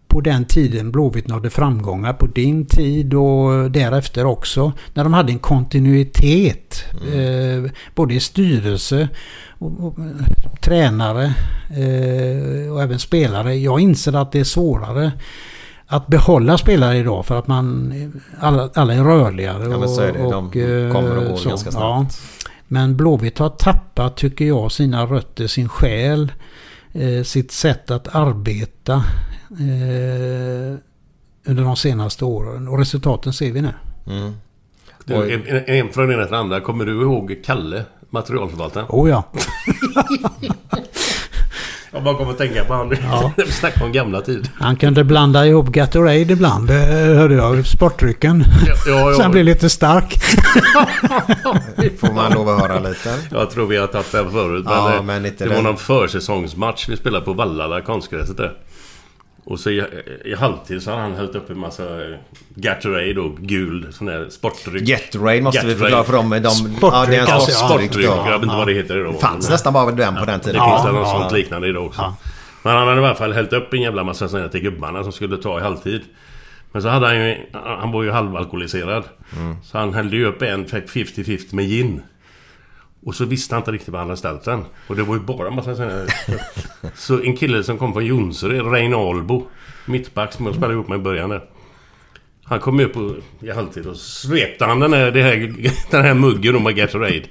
[0.07, 2.13] på den tiden Blåvitt nådde framgångar.
[2.13, 4.71] På din tid och därefter också.
[4.93, 6.83] När de hade en kontinuitet.
[7.13, 9.09] Eh, både i styrelse
[9.49, 10.05] och, och eh,
[10.61, 11.33] tränare
[11.69, 13.55] eh, och även spelare.
[13.55, 15.11] Jag inser att det är svårare
[15.87, 17.93] att behålla spelare idag för att man
[18.39, 19.69] alla, alla är rörligare.
[19.69, 20.19] Ja, men så är det.
[20.19, 22.05] De och, eh, kommer och går så, ganska ja.
[22.67, 26.31] Men Blåvitt har tappat, tycker jag, sina rötter, sin själ,
[26.93, 28.93] eh, sitt sätt att arbeta
[29.49, 30.77] eh,
[31.45, 32.67] under de senaste åren.
[32.67, 33.73] Och resultaten ser vi nu.
[34.07, 34.33] Mm.
[35.05, 36.59] Du, en, en, en från den ena till andra.
[36.59, 37.85] Kommer du ihåg Kalle?
[38.09, 38.85] Materialförvaltaren?
[38.89, 39.23] Oh ja.
[41.95, 43.31] Jag bara kommer att tänka på honom Ja.
[43.37, 44.49] när vi snackar om gamla tid.
[44.59, 46.73] Han kunde blanda ihop Gatorade ibland, det
[47.15, 47.65] hörde jag.
[47.67, 48.43] Sportdrycken.
[48.67, 49.13] Ja, ja, ja.
[49.17, 50.17] Sen blev lite stark.
[51.99, 53.15] Får man lov att höra lite?
[53.31, 54.65] Jag tror vi har tagit här förut.
[54.65, 58.37] Men, Ja, eh, men inte det den- var någon försäsongsmatch vi spelade på Vallala, konstgräset
[58.37, 58.53] där.
[59.47, 59.83] Och så i,
[60.25, 62.17] i halvtid så hade han hällt upp en massa eh,
[62.55, 64.83] Gatorade då, gul sån där sportdryck.
[64.83, 65.79] Gatorade måste vi Gatorade.
[65.79, 66.29] förklara för dem.
[66.29, 67.67] De, Sportdryck, det är en alltså, sorts ja.
[67.67, 69.13] sportdryck Sportdryck, jag vet inte vad det heter idag.
[69.13, 70.61] Det fanns nästan bara den på den Det tiden.
[70.69, 71.19] finns det Ja, något ja.
[71.19, 72.01] sånt liknande idag också.
[72.01, 72.15] Ja.
[72.63, 75.11] Men han hade i alla fall hällt upp en jävla massa sådana till gubbarna som
[75.11, 76.01] skulle ta i halvtid.
[76.71, 77.37] Men så hade han ju...
[77.53, 79.03] Han var ju halvalkoholiserad.
[79.37, 79.55] Mm.
[79.63, 82.01] Så han hällde ju upp en, fick 50-50 med gin.
[83.05, 84.65] Och så visste han inte riktigt var han hade ställt den.
[84.87, 86.05] Och det var ju bara en massa sådana...
[86.95, 89.47] så en kille som kom från Jonsered, Rein Albo.
[89.85, 91.49] Mittback som jag spelade ihop med i början där.
[92.47, 95.53] Han kom upp på, i halvtid och svepte han den här, det här,
[95.91, 97.21] den här muggen med Gatorade.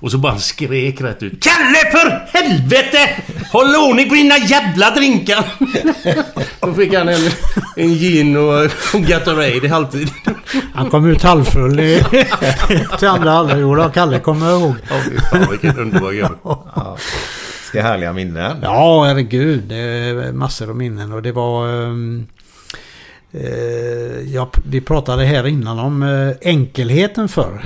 [0.00, 1.42] Och så bara skrek rätt ut.
[1.42, 3.22] Kalle för helvete!
[3.52, 5.44] Håll ordning på dina jävla drinkar!
[6.66, 7.30] Då fick han en,
[7.76, 10.10] en gin och, och Gatorade i halvtid.
[10.74, 12.04] Han kom ut halvfull i,
[12.98, 13.56] till andra halvlek.
[13.60, 14.74] Jo då, Kalle kommer jag ihåg.
[14.90, 16.98] Ja, fy fan vilken underbar gubbe.
[17.68, 18.56] Ska härliga minnen.
[18.62, 19.62] Ja, herregud.
[19.62, 21.12] Det är massor av minnen.
[21.12, 21.82] Och det var...
[21.82, 21.92] eh,
[24.32, 27.64] ja, vi pratade här innan om eh, enkelheten förr.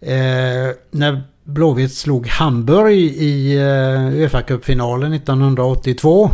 [0.00, 6.30] Eh, när Blåvitt slog Hamburg i eh, Uefa Cup-finalen 1982.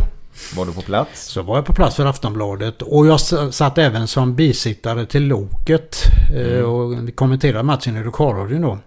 [0.55, 1.25] Var du på plats?
[1.25, 2.81] Så var jag på plats för Aftonbladet.
[2.81, 3.19] Och jag
[3.53, 5.97] satt även som bisittare till Loket.
[6.35, 8.77] eh, Och kommenterade matchen i lokalradion då.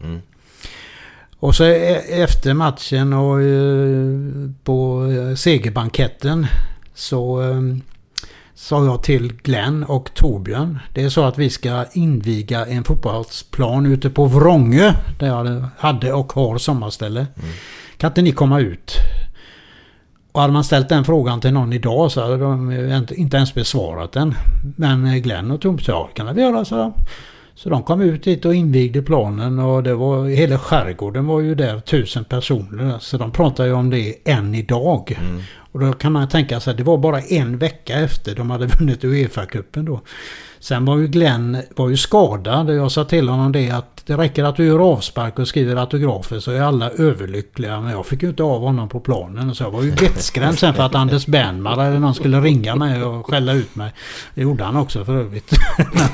[1.40, 6.46] Och så efter matchen och eh, på eh, segerbanketten
[6.94, 7.60] så eh,
[8.60, 10.78] sa jag till Glenn och Torbjörn.
[10.94, 14.92] Det är så att vi ska inviga en fotbollsplan ute på Vrångö.
[15.18, 17.26] Där jag hade och har sommarställe.
[17.96, 18.92] Kan inte ni komma ut?
[20.32, 22.72] Och hade man ställt den frågan till någon idag så hade de
[23.16, 24.34] inte- ens besvarat den.
[24.76, 26.92] Men eh, Glenn och Torbjörn sa ja, kan vi göra, så.
[27.54, 31.54] Så de kom ut dit och invigde planen och det var, hela skärgården var ju
[31.54, 32.98] där, tusen personer.
[33.00, 35.18] Så de pratar ju om det än idag.
[35.72, 38.66] Och då kan man tänka sig att det var bara en vecka efter de hade
[38.66, 40.00] vunnit Uefa-cupen då.
[40.60, 44.16] Sen var ju Glenn var ju skadad och jag sa till honom det att det
[44.16, 47.80] räcker att du gör avspark och skriver autografer så är alla överlyckliga.
[47.80, 49.54] Men jag fick ju inte av honom på planen.
[49.54, 53.02] Så jag var ju vettskrämd sen för att Anders Bernmar eller någon skulle ringa mig
[53.02, 53.92] och skälla ut mig.
[54.34, 55.52] Det gjorde han också för övrigt.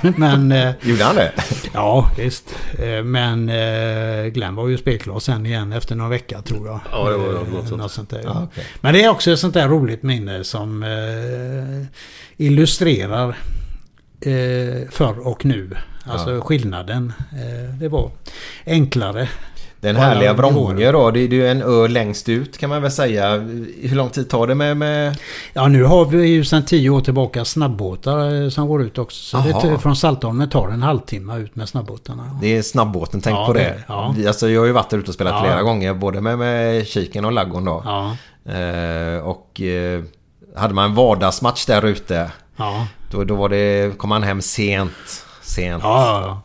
[0.02, 0.14] men,
[0.48, 1.32] men, eh, Gjorde han det?
[1.72, 2.54] Ja, visst.
[2.78, 6.80] Eh, Men eh, Glenn var ju spelklar sen igen efter några veckor tror jag.
[6.92, 7.80] Ja, det var något sånt.
[7.80, 8.20] något sånt där.
[8.24, 8.64] Ja, okej.
[8.80, 10.84] Men det är också ett sånt där roligt minne som
[12.36, 13.36] illustrerar
[14.26, 15.70] eh, förr och nu.
[16.06, 17.12] Alltså skillnaden.
[17.32, 18.10] Eh, det var
[18.66, 19.28] enklare.
[19.80, 20.32] Den härliga.
[20.32, 21.10] Vrångö då.
[21.10, 23.36] Det är ju en ö längst ut kan man väl säga.
[23.80, 24.76] Hur lång tid tar det med...
[24.76, 25.16] med...
[25.52, 29.18] Ja, nu har vi ju sedan tio år tillbaka snabbåtar eh, som går ut också.
[29.24, 29.60] Så det Jaha.
[29.60, 32.38] t- från Saltholmen tar en halvtimme ut med snabbåtarna.
[32.40, 33.60] Det är snabbåten, tänk Ja, på det.
[33.60, 34.14] det- ja.
[34.26, 35.42] Alltså, jag har ju varit där ute och spelat Ja.
[35.44, 35.94] flera gånger.
[35.94, 37.82] Både med, med Kiken och Laggon då.
[37.84, 38.16] Ja,
[38.46, 40.02] Eh, och eh,
[40.56, 42.30] hade man en vardagsmatch där ute.
[42.56, 45.24] ja, Då, då var det, kom man hem sent.
[45.42, 45.82] Sent.
[45.82, 46.42] ja,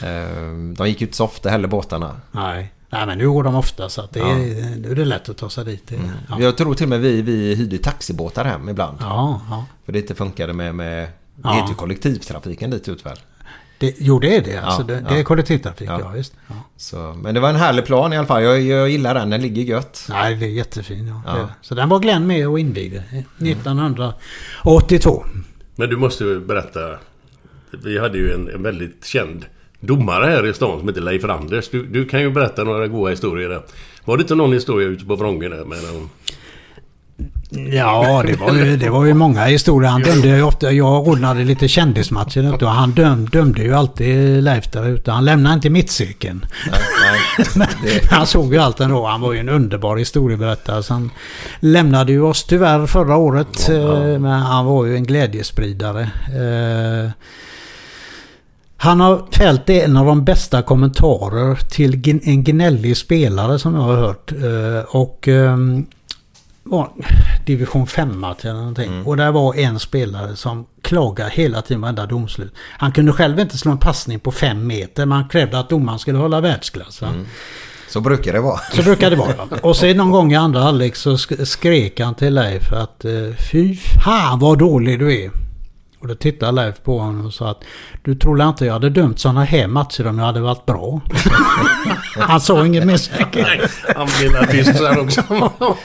[0.00, 0.06] ja.
[0.08, 2.16] Eh, de gick ju inte så ofta heller båtarna.
[2.32, 2.72] Nej.
[2.90, 4.26] Nej, men nu går de ofta så att det Ja.
[4.28, 5.92] är, nu är det lätt att ta sig dit.
[6.28, 6.40] Ja.
[6.40, 8.96] Jag tror till och med vi, vi hyrde taxibåtar hem ibland.
[9.00, 9.64] Ja, ja.
[9.84, 10.74] För det inte funkade med...
[10.74, 11.08] med det
[11.48, 11.52] Ja.
[11.52, 13.16] heter ju kollektivtrafiken dit ut väl?
[13.78, 14.58] Det, jo, det är det.
[14.58, 15.24] Alltså, det, det är ja.
[15.24, 16.00] kollektivtrafik, Ja.
[16.16, 16.22] ja.
[16.48, 16.54] Ja.
[16.76, 18.42] Så, men det var en härlig plan i alla fall.
[18.42, 19.30] Jag, jag gillar den.
[19.30, 20.06] Den ligger gött.
[20.08, 21.06] Nej, det är jättefin.
[21.06, 21.22] Ja.
[21.26, 21.32] Ja.
[21.32, 21.52] Det är det.
[21.60, 23.02] Så den var Glenn med och invigde
[23.38, 25.24] 1982.
[25.76, 26.98] Men du måste berätta.
[27.84, 29.46] Vi hade ju en, en väldigt känd
[29.80, 31.68] domare här i stan som heter Leif Randers.
[31.68, 33.62] Du, du kan ju berätta några goda historier där.
[34.04, 36.10] Var det inte någon historia ute på Vrångö där med någon...
[37.72, 39.90] Ja, det var, ju, det var ju många historier.
[39.90, 40.72] Han dömde ju ofta.
[40.72, 45.10] Jag ordnade lite kändismatcher och han döm, dömde ju alltid Leif där ute.
[45.12, 46.46] Han lämnade inte mittcirkeln.
[48.10, 49.06] Han såg ju allt ändå.
[49.06, 50.82] Han var ju en underbar historieberättare.
[50.82, 51.10] Så han
[51.60, 53.68] lämnade ju oss tyvärr förra året.
[53.68, 56.02] eh, Men han var ju en glädjespridare.
[56.02, 57.10] Eh,
[58.76, 63.96] Han har fällt en av de bästa kommentarer till en gnällig spelare som jag har
[63.96, 64.32] hört.
[64.32, 65.86] Eh, Och ehm,
[67.46, 69.02] division 5-match eller någonting.
[69.06, 72.54] Och där var en spelare som klagade hela tiden varenda domslut.
[72.78, 75.06] Han kunde själv inte slå en passning på fem meter.
[75.06, 77.02] Men han krävde att domaren skulle hålla världsklass.
[77.02, 77.08] Va?
[77.88, 78.60] Så brukar det vara.
[78.72, 79.34] Så brukar det vara.
[79.62, 83.12] Och sen någon gång i andra halvlek så sk- skrek han till Leif att eh,
[83.52, 85.30] Fy fan vad dålig du är.
[86.02, 87.64] Och då tittade Leif på honom och sa att
[88.04, 91.00] Du tror inte jag hade dömt sådana här matcher om jag hade varit bra?
[92.16, 93.46] han sa inget mer säkert.
[93.96, 95.22] Han blev artist sen också.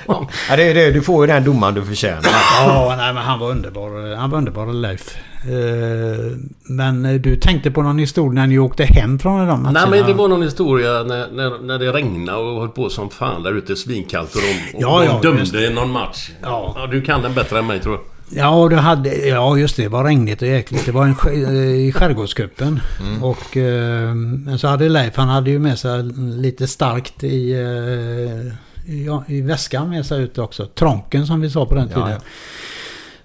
[0.07, 2.29] Ja, det, är det, du får ju den domaren du förtjänar.
[2.59, 4.15] Ja, nej, men han var underbar.
[4.15, 5.17] Han var underbar Leif.
[5.43, 9.71] Eh, Men eh, du tänkte på någon historia när ni åkte hem från de matcherna?
[9.71, 13.09] Nej men det var någon historia när, när, när det regnade och höll på som
[13.09, 16.29] fan där ute svinkallt och de, och Ja, de ja, dömde någon match.
[16.41, 16.87] Ja.
[16.91, 18.16] Du kan den bättre än mig tror jag.
[18.29, 19.83] Ja, du hade, ja, just det.
[19.83, 20.85] Det var regnigt och jäkligt.
[20.85, 21.15] Det var en,
[21.45, 22.79] eh, i Skärgårdscupen.
[23.21, 26.03] Och, eh, men så hade Leif, han hade ju med sig
[26.37, 30.65] lite starkt i, eh, i- ja, i väskan med sig ut också.
[30.65, 32.09] Tronken som vi sa på den tiden.
[32.09, 32.17] ja.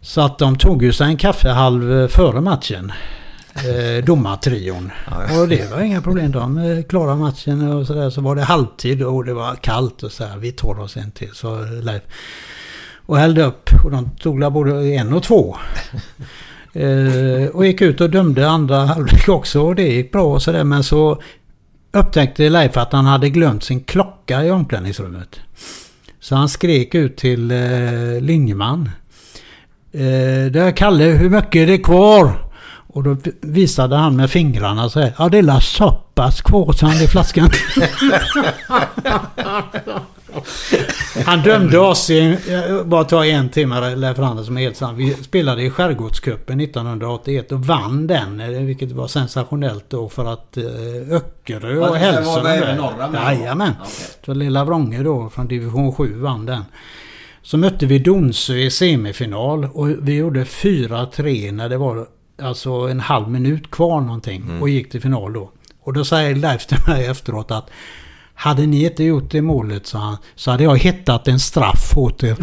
[0.01, 2.93] Så att de tog ju sig en kaffehalv eh, före matchen.
[3.55, 4.91] Eh, domartrion.
[5.41, 6.33] Och det var inga problem.
[6.33, 8.11] De klarade matchen och sådär.
[8.11, 10.37] Så var det halvtid och det var kallt och så här.
[10.39, 12.03] Vi tar oss en till, så Leif.
[13.13, 13.71] Och hällde upp.
[13.85, 15.57] Och de tog både en och två.
[16.75, 19.61] Eh, och gick ut och dömde andra halvlek också.
[19.61, 20.65] Och det gick bra och sådär.
[20.65, 21.23] Men så
[21.93, 25.41] upptäckte Leif att han hade glömt sin klocka i omklädningsrummet.
[26.21, 28.91] Så han skrek ut till eh, linjeman.
[29.93, 32.51] Eh, det är Kalle, hur mycket är det kvar?
[32.65, 35.13] Och då visade han med fingrarna så här.
[35.19, 37.51] Ja, det är så pass kvar så han i flaskan.
[41.26, 42.39] Han dömde oss i,
[42.85, 44.99] bara ta en timme leverans som är helt sant.
[44.99, 48.41] Vi spelade i Skärgårdscupen 1981 och vann den.
[48.41, 50.64] eh, Vilket var sensationellt då för att eh,
[51.16, 52.43] Öckerö och det Hälsingland...
[52.43, 53.22] var även norra med.
[53.22, 53.72] Jajamän.
[54.26, 56.64] Så Lilla Vrånge då från division 7 vann den.
[57.43, 62.07] Så mötte vi Donsö i semifinal och vi gjorde 4-3 när det var
[62.43, 65.51] alltså en halv minut kvar någonting och gick till final då.
[65.85, 67.70] Och då säger Leif till mig efteråt att
[68.43, 72.22] hade ni inte gjort det målet så, han, så hade jag hittat en straff åt
[72.22, 72.34] er.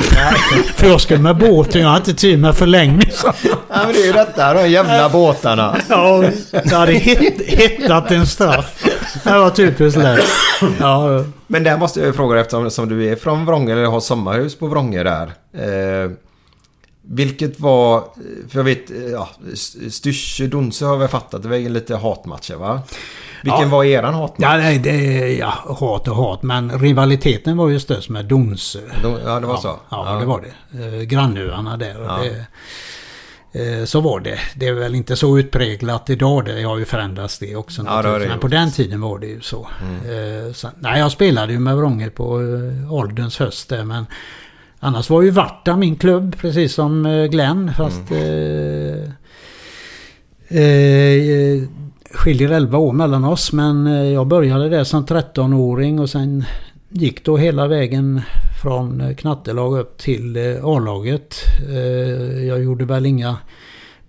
[0.76, 3.12] för jag skulle med båten, jag har inte tid med förlängning.
[3.12, 3.52] sa han.
[3.70, 5.78] Ja, men det är ju detta, de jävla båtarna.
[5.90, 8.84] Ja, jag hade hitt, hittat en straff.
[9.24, 10.54] Det var typiskt Leif.
[10.80, 14.00] Ja, Men där måste jag ju fråga eftersom som du är från Vrånge eller har
[14.00, 15.26] sommarhus på Vrånge där.
[15.54, 16.12] Eh,
[17.02, 18.04] vilket var,
[18.50, 19.30] för jag vet, ja,
[19.90, 22.82] Styrsö, Donsö har vi fattat, det var lite hatmatcher va?
[23.44, 23.68] Vilken Ja.
[23.68, 24.40] var eran hatmatch?
[24.42, 26.44] Ja, nej, det, ja, hat och hat.
[26.44, 28.80] Men rivaliteten var ju störst med Donsö.
[29.26, 29.68] Ja, det var så.
[29.90, 30.20] Ja, Ja.
[30.20, 30.86] det var det.
[30.98, 32.00] Eh, grannöarna där.
[32.02, 32.20] Och Ja.
[33.54, 34.40] det, eh, så var det.
[34.56, 36.46] Det är väl inte så utpräglat idag.
[36.46, 37.82] Det har ju förändrats det också.
[37.86, 38.28] Ja, det det.
[38.28, 39.68] Men på den tiden var det ju så.
[40.06, 43.84] Eh, så nej, jag spelade ju med Vrånge på eh, ålderns höst där.
[43.84, 44.06] Men
[44.80, 46.36] annars var ju Varta min klubb.
[46.38, 47.72] Precis som Glenn.
[47.78, 48.12] Fast...
[48.12, 49.12] Eh,
[50.52, 51.64] Eh,
[52.14, 56.44] skiljer 11 år mellan oss men eh, jag började där som 13-åring och sen
[56.90, 58.22] gick då hela vägen
[58.62, 61.36] från eh, knattelag upp till eh, A-laget.
[62.48, 63.38] Jag gjorde väl inga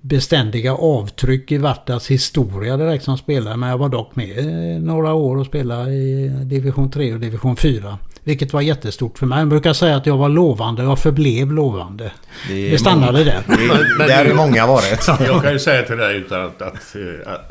[0.01, 4.45] beständiga avtryck i Vartas historia direkt som spelare men jag var dock med
[4.83, 7.99] några år och spelade i division 3 och division 4.
[8.25, 9.39] Vilket var jättestort för mig.
[9.39, 12.13] Jag brukar säga att jag var lovande och jag förblev lovande.
[12.49, 13.43] Det Det stannade där.
[13.47, 13.57] Det,
[13.99, 15.07] Men där du- är många varit.
[15.27, 17.51] Jag kan ju säga till dig utan att, att, eh, att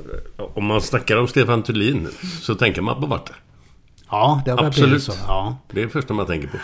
[0.58, 2.08] om man snackar om Stefan Thulin
[2.42, 3.34] så tänker man på Varta.
[4.12, 4.90] Ja, det har Absolut.
[4.90, 5.14] blivit så.
[5.28, 5.58] Ja.
[5.72, 6.58] Det är det första man tänker på.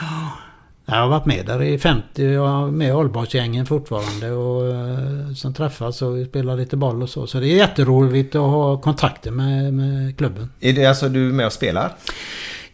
[0.88, 5.34] Jag har varit med där i 50, jag är med i Aalborgsgängen fortfarande och eh,
[5.36, 7.28] sen träffas och spelar lite boll och så.
[7.28, 10.49] Så det är jätteroligt att ha kontakter med, med klubben.
[10.60, 11.91] Är det alltså du är med och spelar?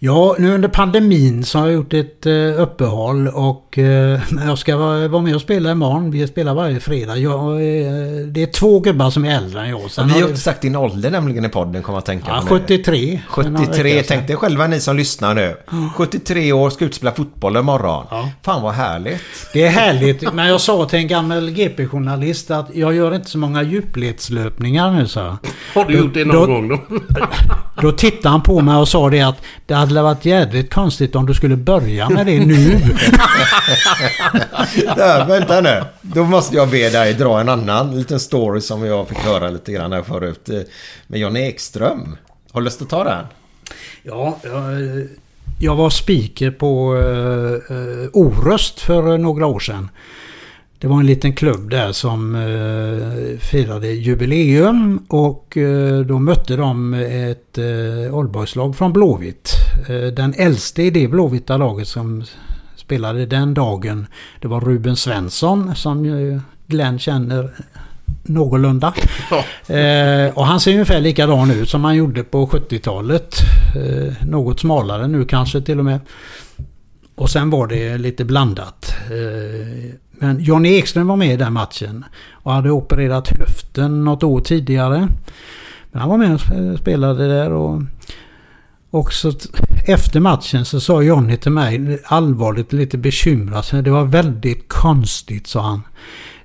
[0.04, 4.78] Ja, nu under pandemin så har jag gjort ett eh, uppehåll och eh, jag ska
[4.78, 6.12] vara, vara med och spela imorgon.
[6.12, 7.18] Vi spelar varje fredag.
[7.18, 7.58] Jag, eh,
[8.28, 9.92] det är två gubbar som är äldre än jag.
[9.92, 12.44] Sen vi har inte sagt din ålder nämligen i podden, kommer jag att tänka Ja,
[12.48, 12.60] på nu.
[12.62, 13.22] 73.
[13.36, 14.06] för några 73, veckor sedan.
[14.08, 15.56] tänk dig själva ni som lyssnar nu.
[15.96, 18.06] 73 år, ska ut spela fotboll imorgon.
[18.44, 19.22] Fan vad härligt.
[19.54, 23.38] Det är härligt, men jag sa till en gammal GP-journalist att jag gör inte så
[23.38, 25.38] många djupledslöpningar nu, så.
[25.76, 26.80] Har du gjort det någon Då- gång då?
[27.82, 29.36] Då tittade han på mig och sa det att
[29.66, 32.80] det hade varit jädrigt konstigt om du skulle börja med det nu.
[34.96, 35.84] Där, vänta nu.
[36.02, 39.72] Då måste jag be dig dra en annan liten story som jag fick höra lite
[39.72, 40.50] grann här förut.
[40.50, 40.60] eh,
[41.08, 42.18] Med Johnny Ekström.
[42.52, 43.26] Har du lust att ta den?
[44.04, 44.64] Ja, jag,
[45.60, 49.90] jag var speaker på uh, uh, Oröst för några år sedan.
[50.80, 56.94] Det var en liten klubb där som uh, firade jubileum och uh, då mötte de
[56.94, 57.58] ett
[58.14, 59.52] Aalborgslag från Blåvitt.
[59.90, 62.24] Uh, den äldste i det Blåvita laget som
[62.76, 64.08] spelade den dagen
[64.42, 66.04] det var Ruben Svensson som
[66.68, 67.52] Glenn känner
[68.24, 68.94] någorlunda.
[69.68, 73.36] Eh, och han ser ungefär likadan ut som han gjorde på 70-talet.
[73.76, 76.00] Eh, något smalare nu kanske till och med.
[77.16, 78.96] Och sen var det lite blandat.
[79.06, 82.06] Eh, men Johnny Ekström var med i den matchen.
[82.32, 85.08] Och hade opererat höften något år tidigare.
[85.92, 87.52] Men han var med och sp- spelade där.
[87.52, 87.82] Och,
[88.92, 89.32] och så
[89.88, 93.84] efter matchen så sa Johnny till mig allvarligt lite bekymrad.
[93.84, 95.82] Det var väldigt konstigt sa han.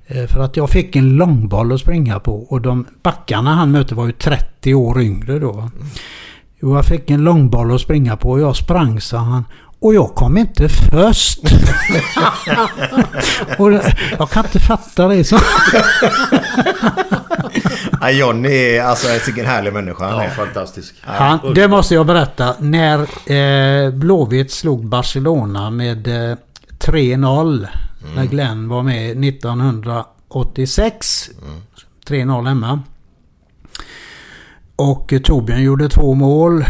[0.07, 3.95] Eh, för att jag fick en långboll att springa på och de backarna han mötte
[3.95, 5.71] var ju 30 år yngre då.
[6.61, 9.45] Jo, jag fick en långboll att springa på och jag sprang sa han.
[9.81, 11.39] Och jag kom inte först.
[13.59, 13.73] och
[14.19, 15.25] jag kan inte fatta det.
[15.25, 15.39] Så.
[18.01, 19.09] Ja, Johnny är alltså
[19.41, 20.31] en härlig människa han Ja, är.
[20.31, 20.95] fantastisk.
[21.03, 22.55] Han, det måste jag berätta.
[22.59, 22.99] När
[23.33, 26.37] eh, Blåvitt slog Barcelona med eh,
[26.79, 27.67] 3-0.
[28.17, 31.31] När Glenn var med 1986.
[32.09, 32.83] 3-0 hemma.
[34.77, 36.65] Och eh, Torbjörn gjorde två mål.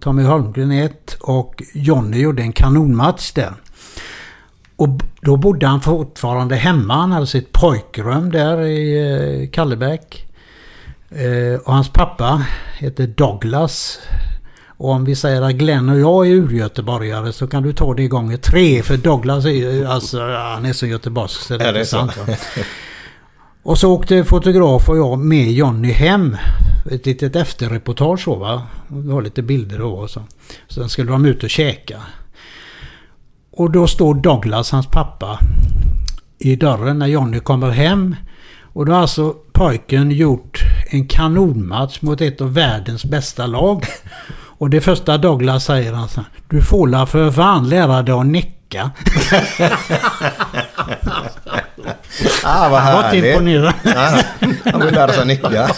[0.00, 1.16] Tommy Holmgren ett.
[1.20, 3.52] Och Jonny gjorde en kanonmatch där.
[4.76, 4.88] Och
[5.20, 6.94] då bodde han fortfarande hemma.
[6.94, 10.26] Han hade sitt pojkrum där i eh, Kallebäck.
[11.10, 12.46] Eh, och hans pappa
[12.78, 13.98] heter Douglas.
[14.66, 18.08] Och om vi säger att Glenn och jag är urgöteborgare så kan du ta det
[18.08, 18.82] gånger tre.
[18.82, 22.12] För Douglas är ju, alltså han är så göteborgsk så det är Är det sant.
[23.70, 26.36] Och så åkte fotograf och jag med Jonny hem.
[26.90, 28.62] Ett litet efterreportage så va.
[28.88, 30.22] Vi har lite bilder då och så.
[30.68, 31.96] Sen skulle de ut och käka.
[33.50, 35.38] Och då står Douglas, hans pappa,
[36.38, 38.16] i dörren när Jonny kommer hem.
[38.72, 43.84] Och då har alltså pojken gjort en kanonmatch mot ett av världens bästa lag.
[44.32, 48.14] Och det första Douglas säger han så här, Du får la för fan lära dig
[48.14, 48.90] att nicka.
[52.44, 53.74] Ah, vad Han var imponerad.
[53.82, 54.20] Ja,
[54.72, 55.70] han vill lära sig nicka.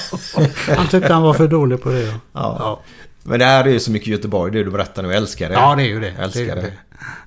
[0.77, 2.01] Han tyckte han var för dålig på det.
[2.03, 2.81] Ja, Ja.
[3.25, 5.09] Men det här är ju så mycket Göteborg, det du berättar nu.
[5.09, 5.55] Jag älskar det.
[5.55, 6.13] ja det är ju det.
[6.17, 6.61] Jag älskar det, det.
[6.61, 6.73] det.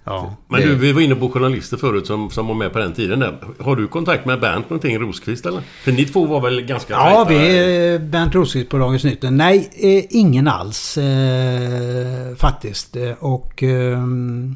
[0.03, 0.35] Ja.
[0.47, 3.19] Men du, vi var inne på journalister förut som, som var med på den tiden
[3.19, 3.37] där.
[3.59, 5.61] Har du kontakt med Bernt någonting, Rosqvist eller?
[5.83, 7.29] För ni två var väl ganska Ja, tajta?
[7.29, 9.31] vi är Bernt Rosqvist på Dagens Nyheter.
[9.31, 12.95] Nej, eh, ingen alls eh, faktiskt.
[12.95, 14.55] Eh, Och ehm,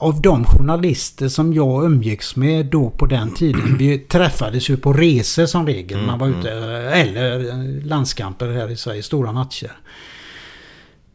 [0.00, 3.76] av de journalister som jag umgicks med då på den tiden.
[3.78, 6.06] Vi träffades ju på resor som regel.
[6.06, 6.50] Man var ute,
[6.92, 9.72] eller eh, landskamper här i Sverige, stora matcher.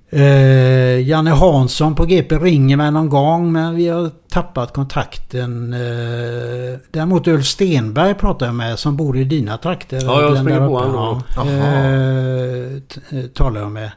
[0.09, 5.73] Eh, Janne Hansson på GP ringer mig någon gång men vi har tappat kontakten.
[5.73, 10.01] Eh, däremot Ulf Stenberg pratar jag med som bor i dina trakter.
[10.03, 11.21] Ja, jag springer på honom.
[11.35, 11.45] Ja.
[11.45, 13.91] Eh, eh, talar jag med.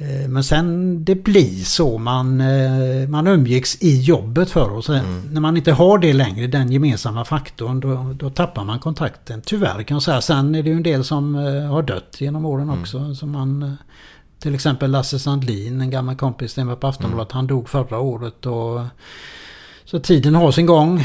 [0.00, 1.98] Eh, Men sen det blir så.
[1.98, 4.88] Man, eh, man umgicks i jobbet för oss.
[5.30, 9.42] När man inte har det längre, den gemensamma faktorn, då, då tappar man kontakten.
[9.46, 10.20] Tyvärr kan jag säga.
[10.20, 13.14] Sen är det ju en del som eh, har dött genom åren också.
[13.14, 13.72] Som man, eh,
[14.42, 17.32] till exempel Lasse Sandlin, en gammal kompis till mig på Aftonbladet.
[17.32, 18.46] Han dog förra året.
[18.46, 18.80] Och,
[19.84, 21.04] så tiden har sin gång.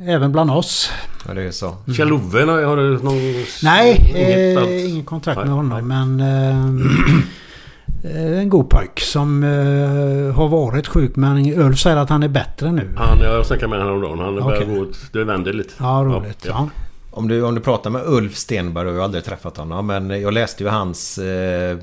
[0.00, 0.90] Även bland oss.
[1.28, 1.76] Ja, det är så.
[1.86, 3.44] Kjell-Ove, har har du någon...
[3.62, 4.90] Nej, inget eh, alls?
[4.90, 5.88] ingen kontakt Nej, med honom.
[5.88, 6.86] Men eh,
[8.04, 11.16] en god pojk som eh, har varit sjuk.
[11.16, 12.88] Men Ulf säger att han är bättre nu.
[12.96, 14.18] Han, jag snackade med honom häromdagen.
[14.18, 14.78] Han börjar Okej.
[14.78, 14.86] gå.
[15.12, 15.74] Det vänder lite.
[15.78, 16.44] Ja, roligt.
[16.46, 16.68] Ja, Ja.
[17.10, 20.32] Om du, om du pratar med Ulf Stenberg, jag har aldrig träffat honom, men jag
[20.34, 21.76] läste ju hans eh,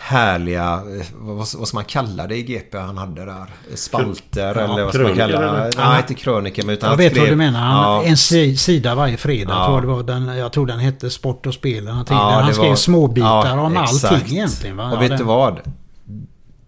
[0.00, 3.46] härliga, eh, vad, vad ska man kalla det i GP han hade där?
[3.74, 5.70] Spalter Ja, eller vad ska man kalla det?
[5.78, 7.60] Nej, inte krönikor men utan Jag vet skrev- vad du menar.
[7.60, 9.52] Han, Ja, En si- sida varje fredag.
[9.54, 9.64] Ja.
[9.66, 11.78] Tror jag, det var den, jag tror den hette Sport och spel.
[11.78, 12.16] eller någonting.
[12.16, 14.12] Ja, han det skrev var- småbitar ja, om exakt.
[14.14, 14.76] allting egentligen.
[14.76, 14.86] Va?
[14.86, 15.60] Och Ja, vet det- du vad?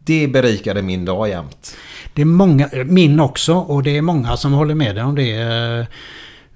[0.05, 1.77] Det berikade min dag jämt.
[2.15, 5.87] Det är många, min också, och det är många som håller med dig om det.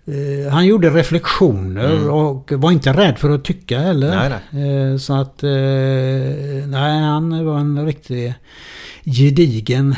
[0.07, 4.13] Eh, Han gjorde reflektioner och var inte rädd för att tycka heller.
[4.27, 4.39] Mm.
[4.51, 5.43] Nej, Eh, Så att...
[5.43, 5.51] eh,
[6.69, 8.35] Nej, han var en riktig
[9.05, 9.95] gedigen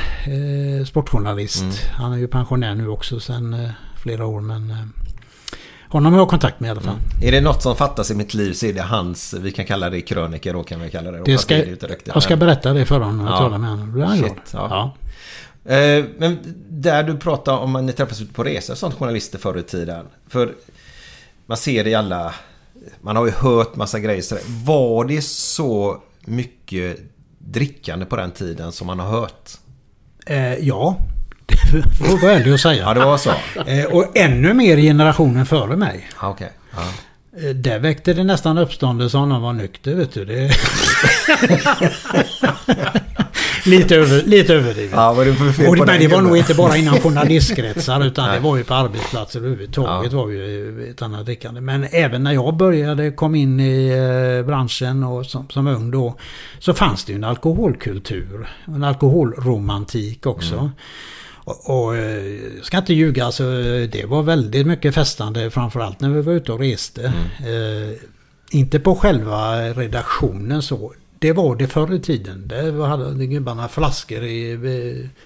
[0.86, 1.62] sportjournalist.
[1.62, 1.74] Mm.
[1.92, 3.68] Han är ju pensionär nu också sedan
[4.02, 4.74] flera år men...
[5.88, 6.96] Honom har jag kontakt med i alla fall.
[7.22, 9.90] Är det något som fattas i mitt liv så är det hans, vi kan kalla
[9.90, 11.22] det krönikor då kan vi kalla det.
[11.24, 11.84] Det ska, riktigt.
[12.14, 13.38] jag ska berätta det för honom jag Ja.
[13.38, 14.16] talar med honom.
[14.22, 14.66] Shit, ja.
[14.70, 14.94] Ja.
[15.69, 16.39] Eh, Men
[16.71, 20.07] där du pratar om att ni träffas ute på resor sånt journalister förr i tiden.
[20.29, 20.55] För
[21.47, 22.35] man ser det i alla...
[23.01, 24.25] Man har ju hört massa grejer.
[24.64, 26.97] Var det så mycket
[27.39, 29.51] drickande på den tiden som man har hört?
[30.27, 30.97] Eh, ja,
[31.47, 31.57] det
[31.99, 32.83] får jag vara ärlig och säga.
[32.83, 33.31] Ja, det var så.
[33.67, 36.09] Eh, och ännu mer generationen före mig.
[36.21, 36.53] Ja, okej.
[36.77, 36.83] Ja.
[37.49, 40.25] Eh, Där väckte det nästan uppståndelse om någon var nykter, vet du.
[40.25, 40.51] Det...
[43.67, 44.93] lite, över, lite överdrivet.
[44.93, 46.95] Ja, vad det för fel och det, på men det var nog inte bara inom
[46.95, 50.12] journalistkretsar utan det var ju på arbetsplatser överhuvudtaget.
[50.12, 51.61] var ju ett annat drickande.
[51.61, 56.17] Men även när jag började, kom in i eh, branschen och som, som ung då.
[56.59, 58.49] Så fanns det ju en alkoholkultur.
[58.67, 60.55] En alkoholromantik också.
[60.55, 60.71] Mm.
[61.47, 63.43] Och, och eh, jag ska inte ljuga, alltså,
[63.93, 67.12] det var väldigt mycket festande framförallt när vi var ute och reste.
[67.41, 67.89] Mm.
[67.89, 67.95] Eh,
[68.51, 70.93] inte på själva redaktionen så.
[71.19, 72.49] Det var det förr i tiden.
[72.49, 74.59] Det var- hade gubbarna flaskor i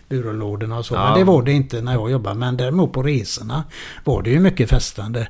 [0.08, 0.94] byrålådorna och så.
[0.94, 1.04] Ja.
[1.10, 2.36] Men det var det inte när jag jobbade.
[2.36, 3.64] Men däremot på resorna
[4.04, 5.28] var det ju mycket festande.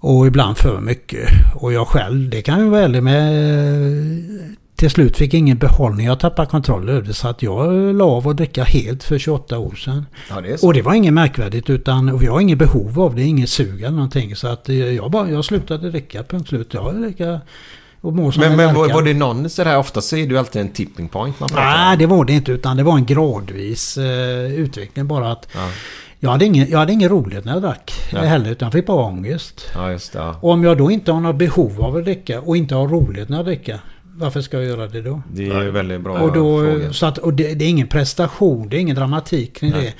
[0.00, 1.28] Och ibland för mycket.
[1.54, 4.48] Och jag själv, det kan jag vara ärlig med.
[4.76, 6.06] Till slut fick jag ingen behållning.
[6.06, 7.14] Jag tappade kontroll över det.
[7.14, 10.06] Så att jag la av att dricka helt för 28 år sedan.
[10.30, 10.62] Ja, det.
[10.62, 13.82] Och det var inget märkvärdigt utan och jag har inget behov av det, inget sug
[13.82, 14.36] eller någonting.
[14.36, 16.74] Så att jag, bara, jag slutade dricka, punkt slut.
[16.74, 17.40] Jag dricker
[18.08, 20.38] och mår som Men, en men var, det någon sådär, ofta så är det ju
[20.38, 21.98] alltid en tipping point man pratar Nej, om.
[21.98, 25.68] det var det inte utan det var en gradvis eh, utveckling bara att Ja.
[26.20, 28.26] jag, hade ingen, jag hade ingen rolighet när jag drack Nej.
[28.26, 29.66] heller utan jag fick bara ångest.
[29.74, 30.18] Ja, just det.
[30.18, 30.36] Ja.
[30.40, 33.28] Och om jag då inte har något behov av att dricka och inte har roligt
[33.28, 33.80] när jag dricker,
[34.16, 35.22] varför ska jag göra det då?
[35.32, 36.92] Det är ju väldigt bra Och, då, fråga.
[36.92, 39.92] så att, och det, det är ingen prestation, det är ingen dramatik kring det.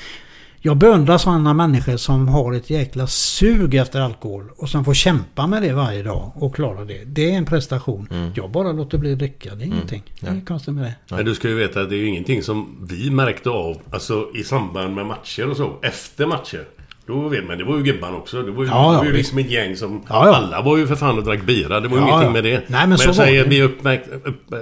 [0.61, 5.47] Jag beundrar sådana människor som har ett jäkla sug efter alkohol och som får kämpa
[5.47, 7.05] med det varje dag och klara det.
[7.05, 8.09] Det är en prestation.
[8.11, 8.31] Mm.
[8.35, 9.55] Jag bara låter bli att dricka.
[9.55, 10.03] Det är ingenting.
[10.21, 11.17] Det är konstigt med det.
[11.17, 14.29] Men du ska ju veta att det är ju ingenting som vi märkte av alltså
[14.35, 15.73] i samband med matcher och så.
[15.83, 16.65] Efter matcher.
[17.07, 18.43] Då vet man, det var ju gubbarna också.
[18.43, 20.03] Det var ju, Ja, ja, det var ju liksom ett gäng som...
[20.09, 20.35] Ja, ja.
[20.37, 21.81] Alla var ju för fan och drack bira.
[21.81, 22.33] Det var ju Ja, ingenting ja.
[22.33, 22.63] med det.
[22.67, 23.51] Nej, men så jag säger, det.
[23.51, 24.55] vi uppmärkt, upp,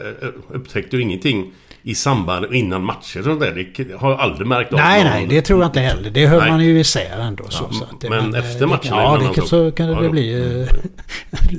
[0.49, 1.53] upptäckte ju ingenting
[1.89, 3.67] i samband innan matcher och sånt där.
[3.77, 4.79] Det har jag aldrig märkt av.
[4.79, 6.11] Nej, någon- nej, det tror jag inte heller.
[6.11, 6.51] Det höll Nej.
[6.51, 7.45] man ju isär ändå.
[7.49, 10.11] Så, Ja, så att det, men eh, efter matcherna Ja, det, så kan det Ja,
[10.11, 10.67] bli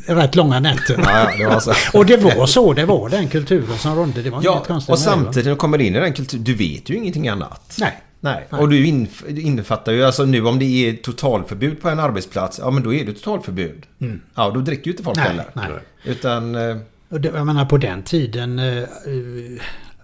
[0.08, 0.96] eh, rätt långa nätter.
[1.04, 1.98] Ja, det var så.
[1.98, 2.74] och det var så.
[2.74, 4.22] Det var den kulturen som rådde.
[4.22, 6.54] Det var Ja, inget konstigt och samtidigt när du kommer in i den kulturen, du
[6.54, 7.76] vet ju ingenting annat.
[7.80, 7.98] Nej.
[8.20, 12.60] Nej, och du inf- innefattar ju alltså nu om det är totalförbud på en arbetsplats,
[12.64, 13.84] ja men då är det totalförbud.
[14.02, 14.22] Mm.
[14.36, 15.46] Ja, då dricker ju inte folk Nej, heller.
[15.54, 15.66] nej.
[16.04, 16.56] Utan...
[16.56, 16.78] eh,
[17.10, 18.84] Och det, jag menar på den tiden eh, eh,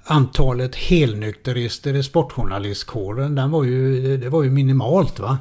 [0.04, 5.38] antalet helnykterister i sportjournalistkåren den var ju, det var ju minimalt va.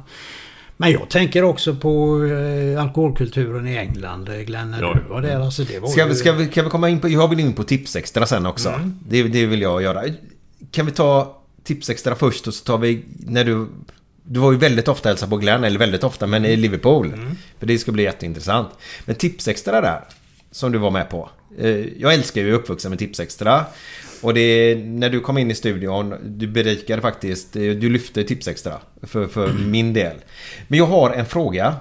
[0.77, 5.21] Men jag tänker också på eh, alkoholkulturen i England, eh, Glenn, när Ja, du var
[5.21, 5.39] där.
[5.39, 6.09] Alltså, det var Ska ju...
[6.09, 7.09] vi, ska, vi, kan vi komma in på...
[7.09, 8.69] Jag vill in på Tipsextra sen också.
[8.69, 8.99] Mm.
[9.09, 10.03] Det, det vill jag göra.
[10.71, 13.03] Kan vi ta Tipsextra först och så tar vi...
[13.19, 13.67] När du...
[14.25, 17.07] Du var ju väldigt ofta hälsa på Glenn, eller väldigt ofta, men i Liverpool.
[17.13, 17.35] Mm.
[17.59, 18.69] För det ska bli jätteintressant.
[19.05, 20.01] Men Tipsextra där,
[20.51, 21.29] som du var med på.
[21.57, 23.65] Eh, Jag älskar ju uppvuxen med Tipsextra.
[24.23, 28.79] Och det när du kom in i studion, du berikade faktiskt, eh, du lyfte Tipsextra
[29.01, 30.15] för, för min del.
[30.67, 31.75] Men jag har en fråga.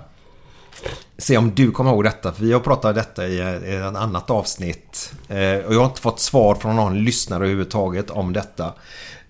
[1.18, 3.96] Se om du kommer ihåg detta, för vi har pratat om detta i eh, ett
[3.96, 5.12] annat avsnitt.
[5.28, 8.66] Eh, och jag har inte fått svar från någon lyssnare överhuvudtaget om detta.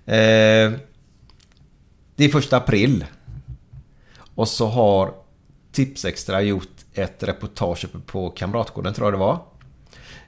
[0.06, 0.72] Eh,
[2.16, 3.04] det är första april.
[4.34, 5.14] Och så har
[5.72, 9.38] Tipsextra gjort ett reportage uppe på Kamratgården tror jag det var.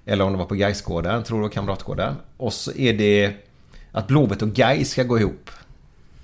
[0.06, 1.48] Eller om det var på Gaisgården, tror du?
[1.48, 2.14] Kamratgården.
[2.36, 3.32] Och så är det
[3.92, 5.50] att Blåvitt och Gais ska gå ihop.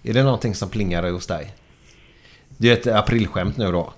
[0.02, 1.54] Är det någonting som plingar hos dig?
[2.56, 3.92] Det är ett aprilskämt nu då.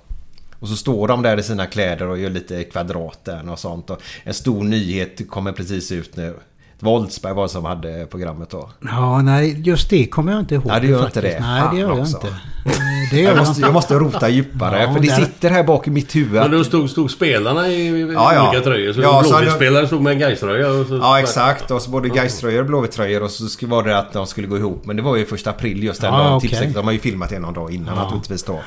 [0.58, 3.90] Och så står de där i sina kläder och gör lite kvadrater och sånt.
[3.90, 6.34] Och en stor nyhet kommer precis ut nu.
[6.82, 8.70] Woldsberg var det som hade programmet då.
[8.80, 10.66] Ja, nej, just det kommer jag inte ihåg.
[10.66, 11.16] Nej, det gör faktiskt.
[11.16, 11.40] inte det.
[11.40, 12.16] Nej, det gör jag också.
[12.16, 12.34] inte.
[13.10, 15.86] Det gör Jag måste, jag måste rota djupare Ja, för det där- sitter här bak
[15.86, 16.32] i mitt huvud.
[16.40, 18.48] Men då stod, stod spelarna i, i Ja, ja.
[18.48, 18.92] olika tröjor.
[18.92, 20.84] Så Ja, Blåvitt-spelare stod med en Gais-tröja.
[20.84, 24.12] så- Ja exakt och så både Gais-tröjor och Blåvitt-tröjor och så skulle- var det att
[24.12, 24.86] de skulle gå ihop.
[24.86, 26.32] Men det var ju första april just den Ja, dagen.
[26.32, 26.48] okej.
[26.50, 28.02] Tipsextra, de har ju filmat det någon dag innan Ja.
[28.02, 28.60] naturligtvis då.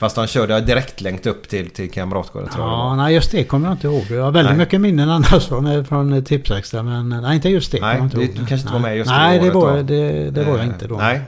[0.00, 2.72] Fast de körde direktlänk upp till, till Kamratgården tror jag.
[2.72, 4.04] Ja, nej just det kommer jag inte ihåg.
[4.10, 4.58] Jag har väldigt Nej.
[4.58, 6.82] mycket minnen annars från, från Tipsextra.
[6.82, 7.80] Men nej, inte just det.
[7.80, 8.30] Nej, det- ihåg.
[8.34, 10.60] du kanske inte var med just det Nej, det året var, det, det var jag
[10.60, 10.96] Eh, inte då.
[10.96, 11.20] Nej.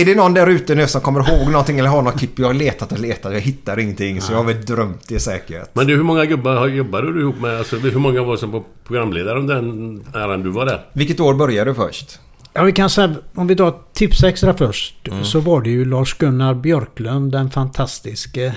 [0.00, 2.38] Är det någon där ute nu som kommer ihåg någonting eller har något klipp?
[2.38, 3.32] Jag har letat och letat.
[3.32, 4.20] Jag hittar ingenting.
[4.20, 5.70] Så jag har väl drömt det säkert.
[5.72, 7.58] Men du, hur många gubbar jobbade du ihop med?
[7.58, 10.84] Alltså, hur många var som var programledare om den äran du var där?
[10.92, 12.18] Vilket år började du först?
[12.52, 15.08] Ja, vi kan säga, om vi tar Tipsextra först.
[15.08, 15.24] Mm.
[15.24, 18.54] Så var det ju Lars-Gunnar Björklund, den fantastiske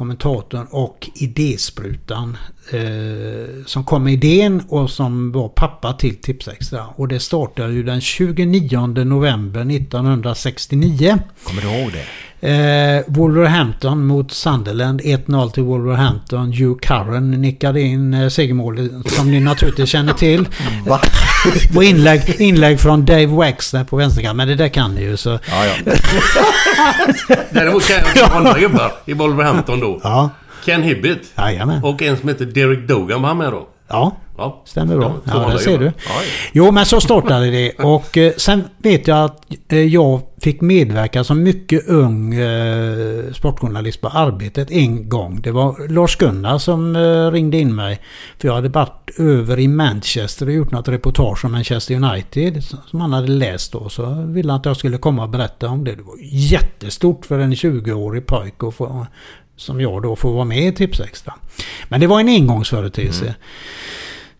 [0.00, 2.36] kommentatorn och idésprutan.
[2.72, 6.86] Eh, som kom med idén och som var pappa till Tipsextra.
[6.86, 11.18] Och det startade ju den 29 november 1969.
[11.44, 12.04] Kommer du ihåg det?
[12.42, 15.00] Eh, Wolverhampton mot Sunderland.
[15.00, 16.52] 1-0 till Wolverhampton.
[16.52, 20.48] Hugh Curran nickade in eh, segermålet som ni naturligtvis känner till.
[20.86, 21.00] Va?
[21.76, 24.36] Och inlägg, inlägg från Dave Wexner på vänsterkanten.
[24.36, 25.30] Men det där kan ni ju så.
[25.30, 25.92] Ja, ja.
[27.50, 30.00] Däremot kan jag andra gubbar i Wolverhampton då.
[30.02, 30.30] Ja.
[30.64, 31.20] Ken Hibbett.
[31.36, 31.84] Jajamän.
[31.84, 33.68] Och en som heter Derek Dogan var han med då.
[33.90, 34.16] Ja.
[34.40, 34.62] Ja.
[34.64, 35.08] Stämmer bra.
[35.08, 35.92] två Ja, där ser du.
[36.52, 37.72] Jo, men så startade det.
[37.72, 44.00] Och eh, sen vet jag att eh, jag fick medverka som mycket ung eh, sportjournalist
[44.00, 45.40] på Arbetet en gång.
[45.40, 46.96] Det var Lars-Gunnar som
[47.32, 48.00] ringde in mig.
[48.38, 52.64] För jag hade varit över i Manchester och gjort något reportage om Manchester United.
[52.86, 53.88] Som han hade läst då.
[53.88, 55.94] Så ville han att jag skulle komma och berätta om det.
[55.94, 59.06] Det var jättestort för en 20-årig pojke att få,
[59.60, 61.34] som jag då får vara med i Tipsextra.
[61.88, 63.34] Men det var en engångsföreteelse.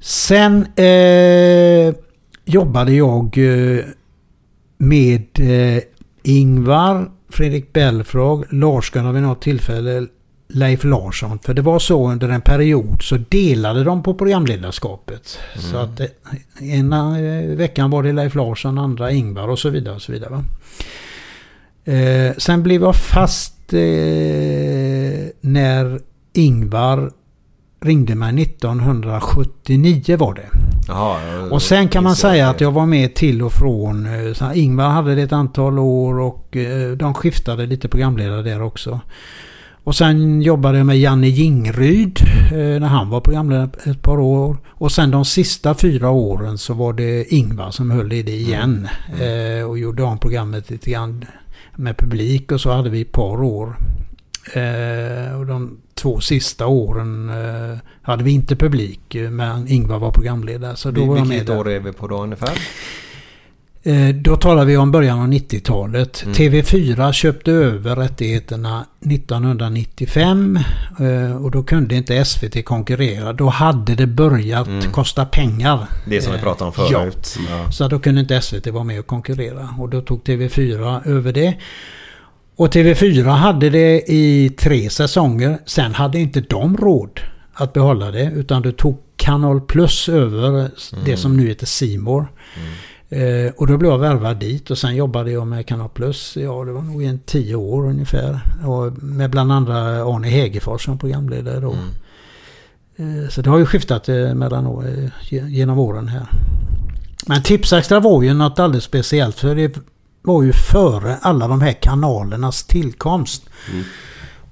[0.00, 1.94] Sen eh,
[2.44, 3.84] jobbade jag eh,
[4.78, 5.82] med eh,
[6.22, 10.06] Ingvar, Fredrik Belfrage, Lars-Gunnar vid något tillfälle,
[10.48, 11.38] Leif Larsson.
[11.38, 15.38] För det var så under en period så delade de på programledarskapet.
[15.56, 16.06] Så att eh,
[16.60, 19.94] ena eh, veckan var det Leif Larsson, andra Ingvar och så vidare.
[19.94, 20.44] Och så vidare?
[21.84, 26.00] Eh, sen blev jag fast eh, när
[26.32, 27.10] Ingvar
[27.82, 30.48] ringde mig 1979 var det.
[30.88, 31.18] Jaha,
[31.50, 34.06] Och sen kan man säga att jag var med till och från.
[34.06, 38.62] eh, Så Ingvar hade det ett antal år och eh, de skiftade lite programledare där
[38.62, 39.00] också.
[39.84, 42.18] Och sen jobbade jag med Janne Jingryd
[42.52, 44.56] eh, när han var programledare ett par år.
[44.68, 48.88] Och sen de sista fyra åren så var det Ingvar som höll i det igen.
[49.20, 51.24] Eh, och gjorde om programmet lite grann.
[51.80, 53.76] Med publik och så hade vi ett par år.
[54.54, 60.10] Eh, och de två sista åren eh, hade vi inte publik eh, men Ingvar var
[60.10, 60.76] programledare.
[60.76, 62.58] Så då var jag med Vilket år är vi på då ungefär?
[63.82, 66.22] Eh, Då talar vi om början av 90-talet.
[66.22, 66.34] Mm.
[66.34, 70.58] TV4 köpte över rättigheterna 1995
[71.00, 73.32] eh, och då kunde inte SVT konkurrera.
[73.32, 75.74] Då hade det börjat kosta pengar.
[75.74, 75.86] Mm.
[76.04, 77.38] Det som vi Eh, pratade om förut.
[77.50, 77.72] Ja.
[77.72, 79.68] Så då kunde inte SVT vara med och konkurrera.
[79.78, 81.54] Och då tog TV4 över det.
[82.56, 85.58] Och TV4 hade det i tre säsonger.
[85.66, 87.20] Sen hade inte de råd
[87.54, 88.24] att behålla det.
[88.34, 90.70] Utan det tog Kanal Plus över
[91.04, 92.26] det som nu heter Simor.
[93.12, 96.36] Eh, och då blev jag värvad dit och sen jobbade jag med Kanal Plus.
[96.40, 98.40] Ja, det var nog en tio år ungefär.
[98.66, 101.72] Och med bland andra Arne Hegerfors som programledare då.
[102.96, 106.26] Eh, så det har ju skiftat eh, mellan eh, ge- genom åren här.
[107.26, 109.78] Men Tipsextra var ju något alldeles speciellt för det
[110.22, 113.42] var ju före alla de här kanalernas tillkomst.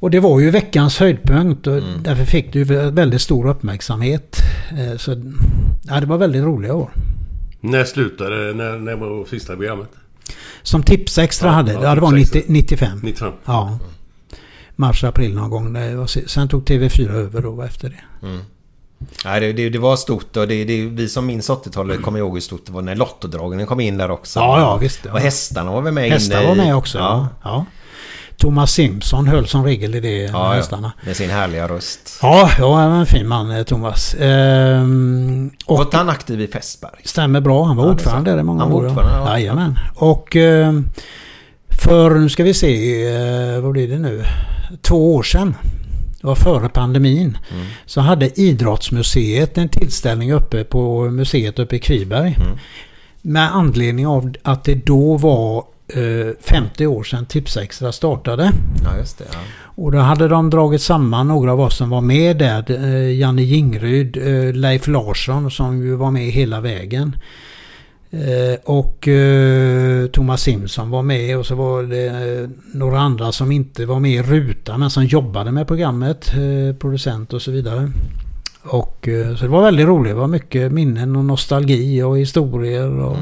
[0.00, 4.36] Och det var ju veckans höjdpunkt och därför fick ju väldigt stor uppmärksamhet.
[4.96, 5.10] Så
[5.82, 6.90] ja, det var väldigt roliga år.
[7.60, 9.88] När slutade När, när var sista programmet?
[10.62, 12.52] Som Tipsextra Ja, hade, ja, ja, det var Tipsextra.
[12.52, 13.00] 90, 95.
[13.02, 13.32] 95.
[13.44, 13.78] Ja.
[14.76, 15.72] Mars, april någon gång.
[15.96, 18.28] Var Sen tog TV4 över då efter det.
[19.24, 22.34] Nej, det, det, det var stort och det, det, vi som minns 80-talet kommer ihåg
[22.34, 24.38] hur stort det var när Lottodragen kom in där också.
[24.40, 25.12] Ja, ja, visst, ja.
[25.12, 26.98] Och hästarna var väl med Hästar inne var i- med också.
[26.98, 27.28] Ja.
[27.44, 27.64] Ja.
[28.38, 30.92] Thomas Simpson höll som regel i det Ja, hästarna.
[31.00, 32.18] ja, med sin härliga röst.
[32.22, 34.14] Ja, ja, han var en fin man eh, Thomas.
[34.20, 37.00] Ehm, och Och han aktiv i Fässberg.
[37.04, 37.64] stämmer bra.
[37.64, 38.84] Han var Ja, ordförande där i många Han var år.
[38.86, 39.38] ordförande, ja.
[39.38, 39.78] Jajamän.
[39.94, 40.88] Och ehm,
[41.68, 43.04] för, nu ska vi se,
[43.54, 44.24] eh, vad blir det nu?
[44.82, 45.54] Två år sedan.
[46.20, 47.38] Det var före pandemin.
[47.52, 47.66] Mm.
[47.86, 52.36] Så hade Idrottsmuseet en tillställning uppe på museet uppe i Kviberg.
[52.40, 52.58] Mm.
[53.22, 55.64] Med anledning av att det då var
[56.40, 58.52] 50 år sedan Tipsextra startade.
[58.84, 59.24] Ja, det.
[59.32, 59.38] Ja.
[59.60, 62.70] Och då hade de dragit samman några av oss som var med där.
[62.70, 67.16] Eh, Janne Jingryd, eh, Leif Larsson som ju var med hela vägen.
[68.10, 73.52] Eh, och eh, Thomas Simpson var med och så var det eh, några andra som
[73.52, 76.32] inte var med i rutan men som jobbade med programmet.
[76.34, 77.92] Eh, producent och så vidare.
[78.62, 80.10] Och, eh, så det var väldigt roligt.
[80.10, 83.00] Det var mycket minnen och nostalgi och historier.
[83.00, 83.16] Och,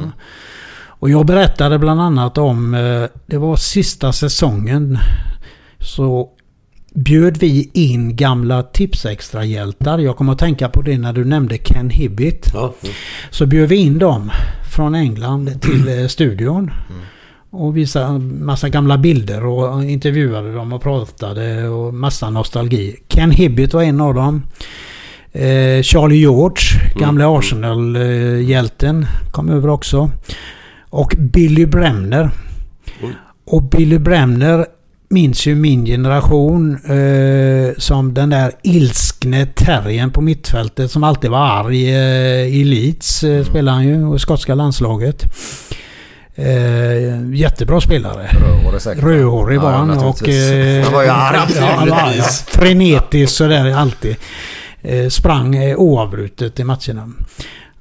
[0.98, 4.98] och jag berättade bland annat om, eh, det var sista säsongen
[5.78, 6.28] så
[6.94, 9.98] bjöd vi in gamla Tipsextra-hjältar.
[9.98, 12.51] Jag kommer att tänka på det när du nämnde Ken Hibbit.
[12.55, 12.74] Ja.
[13.31, 14.31] Så bjöd vi in dem
[14.77, 16.70] från England till eh, studion.
[17.51, 22.97] Och visade massa gamla bilder och intervjuade dem och pratade och massa nostalgi.
[23.09, 24.43] Ken Hibbit var en av dem.
[25.32, 30.10] Eh, Charlie George, gamla Arsenal-hjälten, kom över också.
[30.97, 32.31] Och Billy Bremner.
[33.47, 34.66] Och Billy Bremner
[35.09, 41.39] minns ju min generation eh, som den där ilskne terriern på mittfältet som alltid var
[41.39, 41.89] arg.
[41.94, 45.23] Eh, I Leeds eh, spelade han ju och skotska landslaget.
[46.35, 48.27] Eh, jättebra spelare.
[48.32, 49.05] Rödhårig säkert.
[49.05, 50.28] Rödhårig var Ja, han och...
[50.28, 51.39] eh, Han var ju arg.
[51.56, 52.23] Ja, var.
[52.60, 54.16] Frenetisk sådär alltid.
[54.82, 57.12] Eh, sprang eh, oavbrutet i matcherna.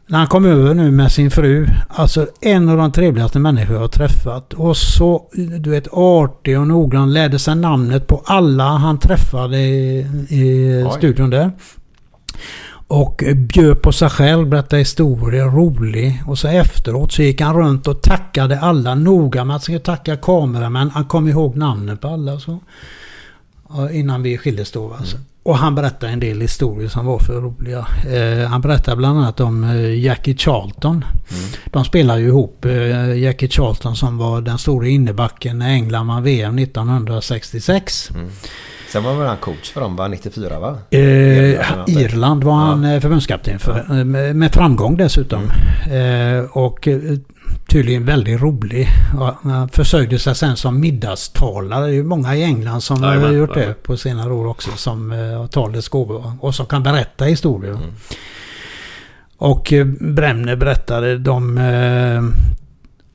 [0.08, 1.68] När han kom över nu med sin fru.
[1.90, 4.54] Alltså en av de trevligaste människor jag har träffat.
[4.54, 5.30] Och så
[5.60, 7.14] du vet artig och noggrann.
[7.14, 10.92] Lärde sig namnet på alla han träffade i, i Oj.
[10.98, 11.52] studion där.
[12.88, 16.24] Och bjöd på sig själv, berättade historier, rolig.
[16.28, 20.18] Och så efteråt så gick han runt och tackade alla noga med att ska tacka
[20.18, 20.90] kameramän.
[20.90, 22.60] Han kom ihåg namnen på alla så.
[23.92, 25.18] Innan vi skildes då alltså.
[25.46, 27.88] Och han berättade en del historier som var för roliga.
[28.14, 31.06] Eh, han berättade bland annat om eh, Jackie Charlton.
[31.66, 32.66] De spelar ju ihop.
[32.66, 38.10] Eh, Jackie Charlton som var den stora innebacken när England vann VM 1966.
[38.92, 40.08] Sen var väl han coach för dem va?
[40.08, 40.78] 94 va?
[40.90, 41.90] Eh, Irland.
[41.90, 43.86] Irland var han eh, förbundskapten för.
[44.00, 44.04] eh,
[44.34, 45.44] Med, framgång dessutom.
[45.92, 46.88] Eh, och
[47.68, 48.88] tydligen väldigt rolig.
[49.14, 51.86] Ja, Han försörjde sig sen som middagstalare.
[51.86, 54.72] Det är ju många i England som har Jajamän, gjort det på senare år också.
[54.76, 56.34] Som eh, har talets gåvor.
[56.40, 57.78] Och som kan berätta historier.
[59.38, 61.58] Och eh, Bremner berättade de...
[61.58, 62.24] Eh,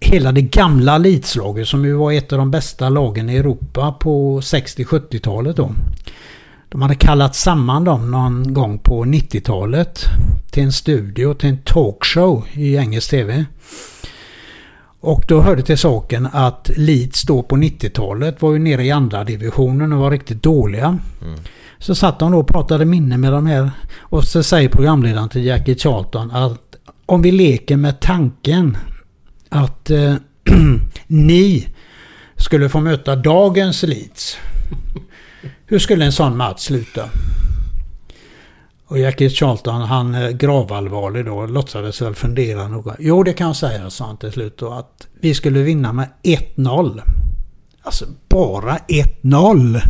[0.01, 4.41] hela det gamla elitslaget som ju var ett av de bästa lagen i Europa på
[4.41, 5.75] 60-70-talet då.
[6.69, 10.05] De hade kallat samman dem någon gång på 90-talet
[10.51, 13.45] till en studio, till en talkshow i engelsk TV.
[15.01, 19.25] Och då hörde till saken att Leeds då på 90-talet var ju nere i andra
[19.25, 20.99] divisionen och var riktigt dåliga.
[21.79, 23.71] Så satt de då och pratade minne med de här.
[23.99, 28.77] Och så säger programledaren till Jackie Charlton att om vi leker med tanken
[29.49, 30.15] att eh,
[31.07, 31.69] ni
[32.37, 34.37] skulle få möta dagens Leeds.
[35.67, 37.09] Hur skulle en sån match sluta?
[38.91, 42.97] Och Jackie Charlton han eh, gravallvarlig då låtsades väl fundera noga.
[42.99, 46.09] Jo det kan jag säga sa han till slut då att vi skulle vinna med
[46.23, 47.01] 1-0.
[47.83, 48.77] Alltså bara
[49.23, 49.81] 1-0.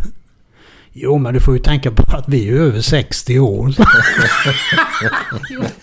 [0.93, 3.73] Jo men du får ju tänka på att vi är över 60 år.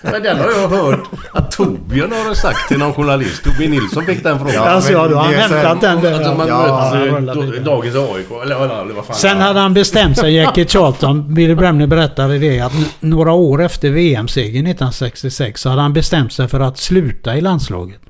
[0.02, 1.01] Men den har jag hört
[1.32, 3.44] att Torbjörn har sagt till någon journalist.
[3.44, 4.68] Torbjörn Nilsson fick den frågan.
[4.68, 6.30] alltså ja, då har hämtat den där.
[6.30, 6.90] Att man Ja,
[7.20, 8.26] möter dagens AIK.
[8.44, 9.16] Eller, eller, vad fan.
[9.16, 13.90] Sen hade han bestämt sig, Jackie Charlton, Billy Bremner berättade det, att några år efter
[13.90, 18.01] VM-segern 1966 så hade han bestämt sig för att sluta i landslaget.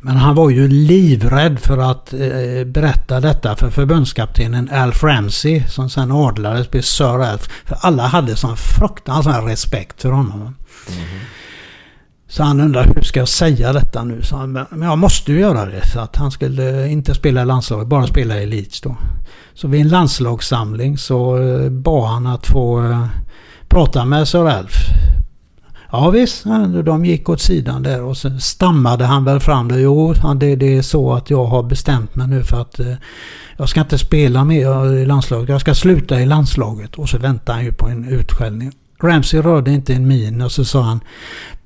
[0.00, 5.90] Men han var ju livrädd för att eh, berätta detta för förbundskaptenen Alf Ramsey som
[5.90, 7.48] sen adlades blev Sir Alf.
[7.64, 10.54] För alla hade sån fruktansvärd respekt för honom.
[12.28, 14.22] Så han undrar hur ska jag säga detta nu?
[14.22, 15.86] Så han, men jag måste ju göra det.
[15.86, 18.96] Så att han skulle inte spela i landslaget, bara spela i Leeds då.
[19.54, 23.06] Så vid en landslagssamling så eh, bad han att få eh,
[23.68, 24.76] prata med Sir Alf.
[25.90, 29.80] Ja visst, ja, de gick åt sidan där och så stammade han väl fram det.
[29.80, 32.94] Jo, det, det är så att jag har bestämt mig nu för att eh,
[33.56, 35.48] jag ska inte spela mer i landslaget.
[35.48, 36.94] Jag ska sluta i landslaget.
[36.94, 38.72] Och så väntade han ju på en utskällning.
[39.02, 41.00] Ramsey rörde inte en min och så sa han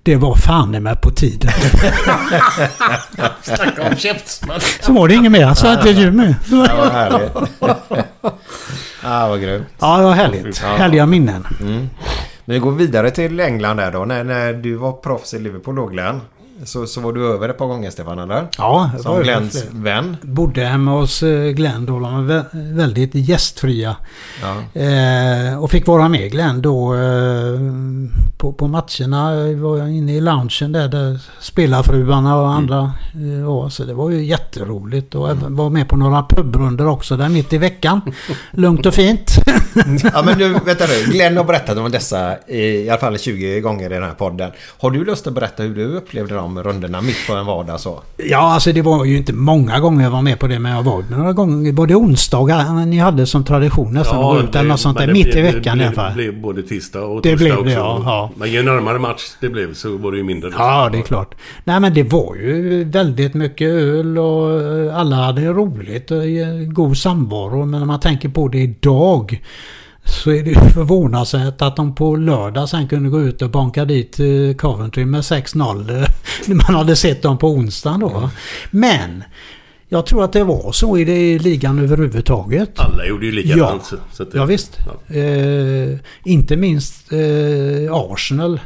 [0.02, 1.50] Det var fan i mig på tiden.
[3.42, 4.60] Snacka om käftsmäll.
[4.80, 5.54] Så var det inget mer.
[5.54, 6.34] Så hade du med.
[6.50, 7.36] Ja, vad härligt.
[9.02, 9.66] ah, vad grymt.
[9.78, 10.62] Ja, det var härligt.
[10.62, 10.76] Ja.
[10.76, 11.46] Härliga minnen.
[11.60, 11.88] Mm.
[12.52, 14.04] Vi går vidare till England där då.
[14.04, 16.20] När, när du var proffs i Liverpool då Glenn.
[16.64, 18.48] Så, så var du över ett par gånger Stefan eller?
[18.58, 19.80] Ja, var Som Glenns fler.
[19.80, 20.16] vän.
[20.22, 21.92] Bodde hemma hos eh, Glenn då.
[21.98, 23.96] De var vä- väldigt gästfria.
[24.42, 24.80] Ja.
[24.80, 27.60] Eh, och fick vara med Glenn då eh,
[28.36, 29.34] på, på matcherna.
[29.34, 33.68] Jag var inne i loungen där, där spelarfruarna och andra eh, var.
[33.68, 35.14] Så det var ju jätteroligt.
[35.14, 38.00] Och även var med på några pubrunder också där mitt i veckan.
[38.50, 39.30] Lugnt och fint.
[40.14, 41.12] ja men du, vänta nu.
[41.12, 44.50] Glenn har berättat om dessa i, i alla fall 20 gånger i den här podden.
[44.78, 48.00] Har du lust att berätta hur du upplevde de rundorna mitt på en vardag så?
[48.16, 50.82] Ja, alltså det var ju inte många gånger jag var med på det, men jag
[50.82, 51.72] var några gånger.
[51.72, 55.06] Var det onsdagar ni hade som tradition nästan att gå ut eller något sånt där?
[55.06, 56.08] det Mitt i blev- veckan det i alla fall.
[56.10, 57.78] Det blev både tisdag och Det torsdag blev det, också.
[57.78, 58.30] ja, ja.
[58.36, 60.50] Men ju närmare match det blev så var det ju mindre.
[60.58, 61.34] Ja, det är klart.
[61.64, 66.56] Nej, men det var ju väldigt mycket öl och eh, alla hade roligt och eh,
[66.72, 67.64] god samvaro.
[67.64, 69.40] Men när man tänker på det idag
[70.04, 74.20] så är det förvånansvärt att de på lördag sen kunde gå ut och banka dit
[74.20, 75.90] eh, Coventry med 6-0.
[76.00, 76.06] eh,
[76.46, 78.30] När man hade sett dem på onsdagen då.
[78.70, 79.24] Men
[79.88, 82.78] jag tror att det var så i, det, i ligan överhuvudtaget.
[82.80, 83.88] Alla gjorde ju likadant.
[83.92, 84.78] Ja, så- det- ja visst.
[85.08, 85.14] ja.
[85.16, 88.60] Eh, inte minst eh, Arsenal.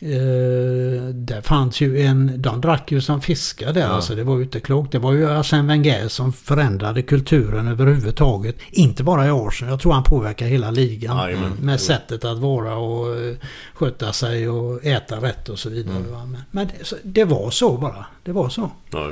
[0.00, 2.32] Eh, där fanns ju en...
[2.42, 3.86] De drack ju som fiskar där.
[3.88, 4.92] Alltså det var ju inte klokt.
[4.92, 8.56] Det var ju Arsène Wenger som förändrade kulturen överhuvudtaget.
[8.70, 9.72] Inte bara i Arsenal.
[9.72, 11.16] Jag tror han påverkar hela ligan.
[11.16, 11.52] Jajamän.
[11.62, 13.34] med sättet att vara och eh,
[13.74, 16.02] sköta sig och äta rätt och så vidare.
[16.10, 16.24] va.
[16.26, 18.06] Men, men det, så- det var så bara.
[18.24, 18.70] Det var så.
[18.90, 19.10] Ja.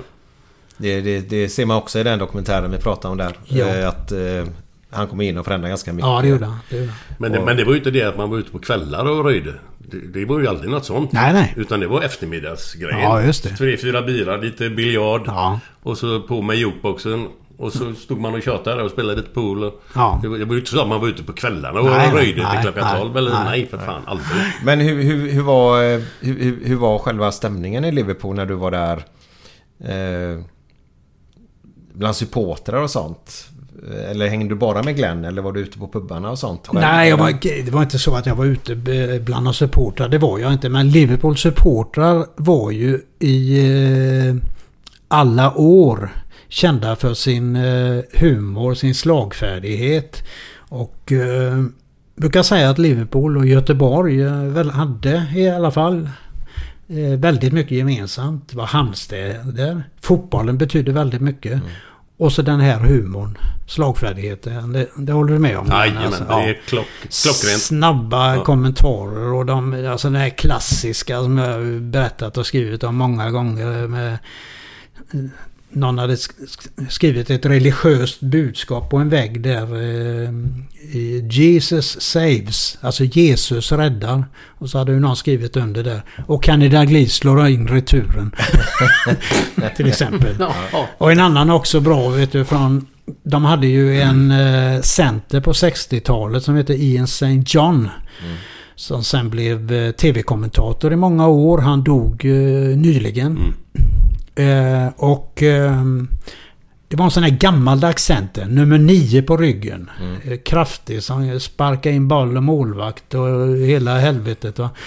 [0.77, 3.37] Det, det, det ser man också i den dokumentären vi pratade om där.
[3.49, 3.67] Ja.
[3.67, 4.13] Eh, Att
[4.91, 6.07] han kom in och förändrade ganska mycket.
[6.09, 6.59] Ja, det gjorde han.
[6.71, 6.99] Det gjorde han.
[7.19, 9.25] Men, det, men det var ju inte det att man var ute på kvällar och
[9.25, 9.55] röjde.
[9.91, 11.13] Det, det var ju aldrig något sånt.
[11.13, 11.55] Nej, nej.
[11.57, 12.99] Utan det var eftermiddagsgrejer.
[13.03, 13.57] Ja, just det.
[13.57, 15.23] Tre, fyra bilar, lite biljard.
[15.27, 15.61] Ja.
[15.83, 17.27] Och så på med jukeboxen.
[17.59, 19.65] Och så stod man och tjatade och spelade lite pool.
[19.65, 20.19] Och Ja.
[20.23, 22.11] Det, var, det var ju inte så att man var ute på kvällarna och Nej,
[22.13, 23.17] röjde nej, till klockan nej, 12.
[23.17, 23.45] Eller nej.
[23.45, 24.03] nej, för fan.
[24.07, 24.29] Aldrig.
[24.65, 28.47] Men hur, hur, hur, var, eh, hur, hur- hur var själva stämningen i Liverpool när
[28.47, 28.97] du var där?
[29.85, 30.41] Eh,
[31.93, 33.49] bland supportrar och sånt?
[34.11, 35.25] Eller hängde du bara med Glenn?
[35.25, 36.67] Eller var du ute på pubarna och sånt?
[36.67, 36.81] själv?
[36.81, 38.77] Nej, var, det var inte så att jag var ute
[39.25, 40.09] bland supportrar.
[40.09, 40.69] Det var jag inte.
[40.69, 43.59] Men Liverpools supportrar var ju i
[44.29, 44.35] eh,
[45.09, 46.11] alla år
[46.49, 50.23] kända för sin eh, humor, sin slagfärdighet.
[50.69, 51.65] Och eh,
[52.17, 56.09] brukar säga att Liverpool och Göteborg eh, väl hade i alla fall
[57.19, 58.49] väldigt mycket gemensamt.
[58.49, 59.83] Det var hamnstäder.
[60.01, 61.61] Fotbollen betyder väldigt mycket.
[62.19, 64.73] Och så den här humorn, slagfärdigheten.
[64.73, 65.67] Det, det håller du med om?
[65.67, 67.63] Jajamän, Alltså, det är klock, klockrent.
[67.63, 68.45] Snabba Ja.
[68.45, 73.31] kommentarer och de, alltså det här klassiska som jag har berättat och skrivit om många
[73.31, 74.19] gånger med
[75.77, 80.31] någon hade sk- sk- skrivit ett religiöst budskap på en vägg där eh,
[81.31, 84.25] Jesus saves, alltså Jesus räddar.
[84.59, 86.03] Och så hade ju någon skrivit under där.
[86.27, 88.33] Och Kenny Dalglish slår in returen.
[89.77, 90.37] Till exempel.
[90.99, 92.87] Och en annan också bra vet du från...
[93.23, 97.43] De hade ju en eh, center på 60-talet som heter Ian St.
[97.47, 97.89] John.
[98.77, 101.59] Som sen blev eh, tv-kommentator i många år.
[101.59, 102.25] Han dog
[102.77, 103.55] nyligen.
[104.37, 106.09] Eh, och ehm,
[106.89, 108.45] Det var en sån här gammaldags center.
[108.47, 109.91] Nummer nio på ryggen.
[110.25, 114.59] Eh, Kraftig som sparkar in boll och målvakt och hela helvetet.
[114.59, 114.71] Va?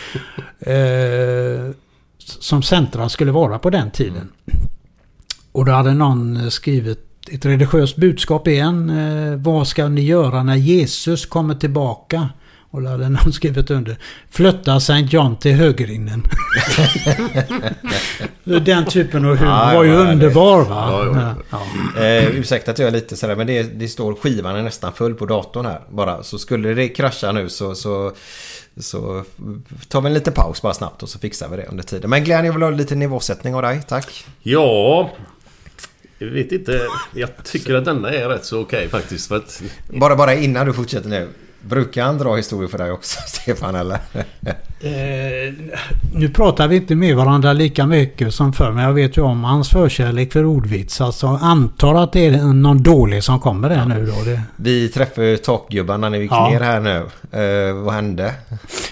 [0.61, 1.71] Eh,
[2.39, 4.30] som centra skulle vara på den tiden.
[5.51, 8.89] Och då hade någon eh, skrivit ett religiöst budskap igen.
[8.89, 12.30] Eh, vad ska ni göra när Jesus kommer tillbaka?
[12.71, 13.97] Och då hade någon skrivit under.
[14.31, 14.99] Flytta St.
[15.09, 16.23] John till högerinnen.
[18.43, 21.05] Den typen av humor Ja, var ju ja, det- underbar va?
[21.05, 21.59] Ja, ja.
[21.95, 22.03] Ja.
[22.03, 25.13] Eh, ursäkta att jag är lite sådär men det, det står skivan är nästan full
[25.15, 26.23] på datorn här bara.
[26.23, 28.11] Så skulle det krascha nu så, så,
[28.79, 29.23] så
[29.87, 32.09] tar vi en liten paus bara snabbt och så fixar vi det under tiden.
[32.09, 34.25] Men Glenn jag vill ha lite nivåsättning av dig, tack.
[34.41, 35.09] Ja...
[36.21, 36.81] Jag vet inte.
[37.15, 39.27] Jag tycker att denna är rätt så okej faktiskt.
[39.27, 39.61] För att,
[39.93, 41.27] Bara, bara innan du fortsätter nu.
[41.61, 43.98] Brukar han dra historier för dig också, Stefan eller?
[44.81, 45.53] Eh,
[46.14, 49.44] nu pratar vi inte med varandra lika mycket som förr men jag vet ju om
[49.44, 51.02] hans förkärlek för ordvits.
[51.02, 54.23] Alltså antar att det är någon dålig som kommer där nu då.
[54.31, 56.49] Det, Vi träffade ju takgubbarna när vi gick Ja.
[56.49, 56.98] ner här nu.
[57.31, 58.34] Eh, vad hände?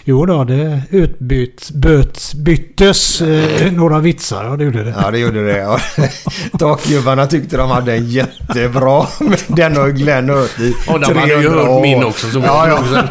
[0.04, 4.46] jo då, det utbyts, böts, byttes eh, några vitsar.
[4.46, 4.96] Ja, det gjorde det.
[5.02, 5.58] Ja, det gjorde det.
[5.58, 5.80] Ja.
[6.60, 9.06] Takgubbarna tyckte de hade en jättebra.
[9.48, 12.57] Den har Glenn hört i Ja, de hade ju 300 hört min också, så- Ja,
[12.68, 13.04] ja.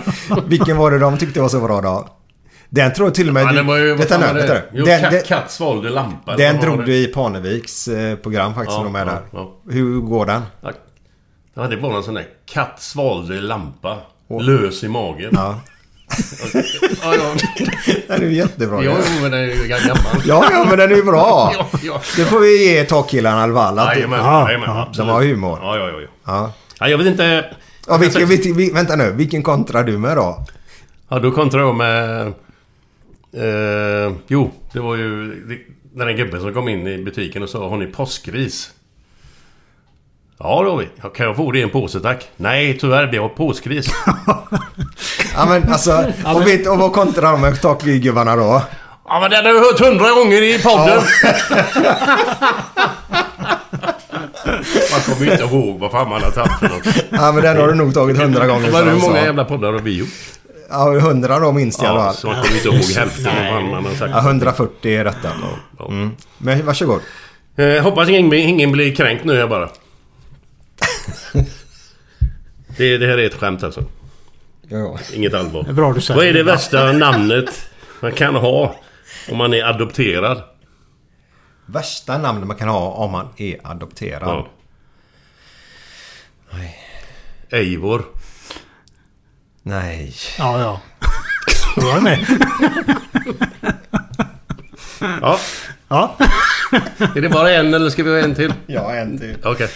[0.46, 2.08] Vilken var det de tyckte var så bra då?
[2.68, 3.42] Den tror jag till och med...
[3.42, 3.94] ja, det var ju...
[3.94, 4.82] vänta nu, vänta nu.
[4.82, 6.36] Den, katt, den, svalde lampa.
[6.36, 8.78] den drog du i Parneviks eh, program faktiskt.
[8.78, 9.20] Ja, de är ja, där.
[9.32, 9.54] ja.
[9.70, 10.42] Hur går den?
[10.60, 10.70] Ja.
[11.54, 13.96] Ja, det var någon sån där katt svalde lampa.
[14.40, 15.30] Lös i magen.
[15.32, 15.60] Ja.
[17.02, 17.34] Ja, ja.
[18.08, 18.84] Den är ju jättebra.
[18.84, 20.22] Ja, jo, men den är ju gammal.
[20.26, 21.52] Ja, ja, men den är ju bra.
[21.58, 22.00] Ja, ja.
[22.16, 23.78] Det får vi ge takkillarna i alla fall.
[23.78, 24.82] att- Jajamän, Ja, jajamän, ja.
[24.82, 25.08] absolut.
[25.08, 25.58] De har humor.
[25.62, 26.00] Ja, ja, ja.
[26.00, 26.08] ja.
[26.26, 26.52] Ja.
[26.80, 27.44] ja jag vet inte...
[27.88, 30.44] Ja, vilken, vilken, vil- vänta nu, vilken kontrar du med då?
[31.08, 32.26] Ja, då kontrar jag med...
[33.36, 35.58] Eh, jo, det var ju det-
[35.98, 38.70] den där gubben som kom in i butiken och sa Har ni påskris?
[40.38, 40.88] Ja, det har vi.
[41.02, 42.28] Ja, Kan jag få det i en påse tack?
[42.36, 43.06] Nej, tyvärr.
[43.06, 43.86] Vi har påskris.
[45.38, 48.62] Ja men alltså, och, vet, och vad kontrar de med takgubbarna då?
[49.08, 51.02] Ja, men den har jag hört hundra gånger i podden.
[54.92, 57.04] man kommer ju inte ihåg vad fan man har tagit för något.
[57.10, 58.70] Ja men den har du nog tagit hundra gånger.
[58.72, 59.24] Men hur många sa.
[59.24, 60.08] jävla poddar har vi gjort?
[60.70, 62.14] Ja, hundra då minst i alla Ja, fall.
[62.14, 64.10] så man kommer inte ihåg hälften av vad man har sagt.
[64.14, 65.28] Ja, 140 är rätta.
[65.78, 65.86] Ja.
[65.88, 66.10] Mm.
[66.38, 67.00] Men varsågod.
[67.56, 69.68] Eh, hoppas ingen, ingen blir kränkt nu här bara.
[72.76, 73.84] Det, det här är ett skämt alltså.
[74.68, 74.98] Ja.
[75.14, 75.64] Inget allvar.
[75.68, 76.18] Är bra du säger.
[76.20, 77.50] Vad är det värsta namnet
[78.00, 78.76] man kan ha
[79.30, 80.42] om man är adopterad?
[81.66, 84.22] Värsta namnet man kan ha om man är adopterad.
[84.28, 84.48] Ja.
[87.50, 88.02] Eivor.
[89.62, 90.14] Nej.
[90.38, 90.80] Ja, ja.
[91.76, 92.18] Jag är med.
[95.20, 95.38] Ja.
[95.88, 96.16] Ja.
[97.16, 98.52] Är det bara en eller ska vi ha en till?
[98.66, 99.36] Ja, en till.
[99.44, 99.68] Okej.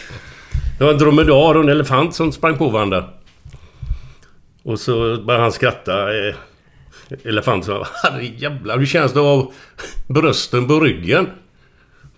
[0.78, 3.04] Det var en dromedar och en elefant som sprang på varandra.
[4.62, 4.92] Och så
[5.22, 5.92] började han skratta.
[6.28, 6.34] eh,
[7.24, 9.52] Elefanten sa Herre jävlar hur känns det ha
[10.08, 11.28] brösten på ryggen?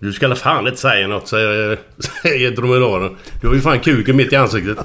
[0.03, 1.79] Du ska fan inte säga något säger,
[2.23, 3.17] säger dromedaren.
[3.41, 4.77] Du har ju fan kuken mitt i ansiktet.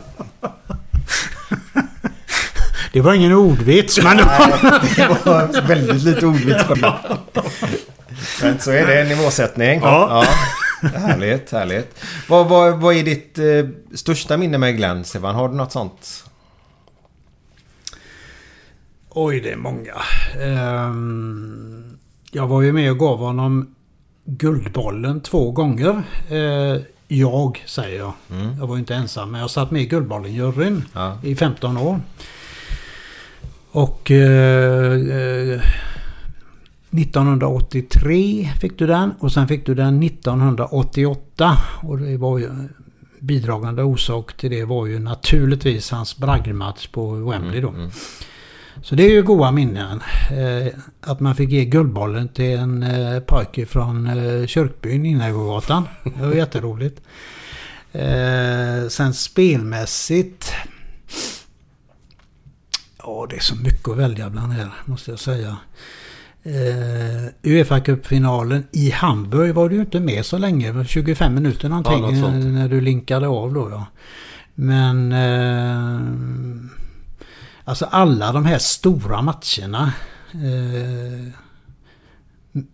[2.93, 4.17] Det var ingen ordvits men...
[4.17, 6.95] Det var väldigt lite ordvits det.
[8.43, 9.81] Men så är det, nivåsättning.
[9.81, 10.25] Ja.
[10.83, 10.89] ja.
[10.89, 12.05] Härligt, härligt.
[12.29, 13.45] Vad, vad, vad är ditt eh,
[13.95, 15.35] största minne med Glenn, Stefan?
[15.35, 16.25] Har du något sånt?
[19.11, 19.95] Oj, det är många.
[20.41, 21.99] Ehm,
[22.31, 23.75] jag var ju med och gav honom
[24.31, 26.03] Guldbollen två gånger.
[26.29, 28.13] Eh, jag, säger jag.
[28.59, 31.19] Jag var ju inte ensam, men jag satt med i Guldbollen-juryn Ja.
[31.23, 32.01] i 15 år.
[33.71, 35.61] Och eh, eh,
[36.91, 41.57] 1983 fick du den och sen fick du den 1988.
[41.83, 42.51] Och det var ju
[43.21, 47.75] bidragande orsak till det var ju naturligtvis hans bragdmatch på Wembley då.
[48.89, 50.03] Så det är ju goda minnen.
[50.31, 55.89] Eh, att man fick ge Guldbollen till en eh, pojke från eh, Kyrkbyn, Innergågatan.
[56.05, 57.01] Det var jätteroligt.
[57.93, 60.53] Eh, sen spelmässigt.
[62.99, 65.57] Ja, det är så mycket att välja bland här, måste jag säga.
[67.43, 70.85] Uefa Cup-finalen i Hamburg var du ju inte med så länge.
[70.85, 73.87] 25 minuter någonting Ja, när du linkade av då ja.
[74.55, 75.13] Men...
[75.13, 76.79] Eh,
[77.69, 79.93] alltså alla de här stora matcherna.
[80.33, 81.33] Eh,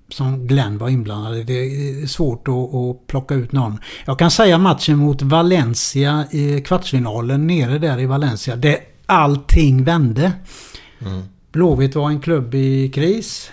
[0.08, 1.42] som Glenn var inblandad i.
[1.42, 3.78] Det är svårt att, att plocka ut någon.
[4.04, 8.56] Jag kan säga matchen mot Valencia i kvartsfinalen nere där i Valencia.
[8.56, 8.76] Där
[9.06, 10.32] allting vände.
[11.52, 13.50] Blåvitt var en klubb i kris.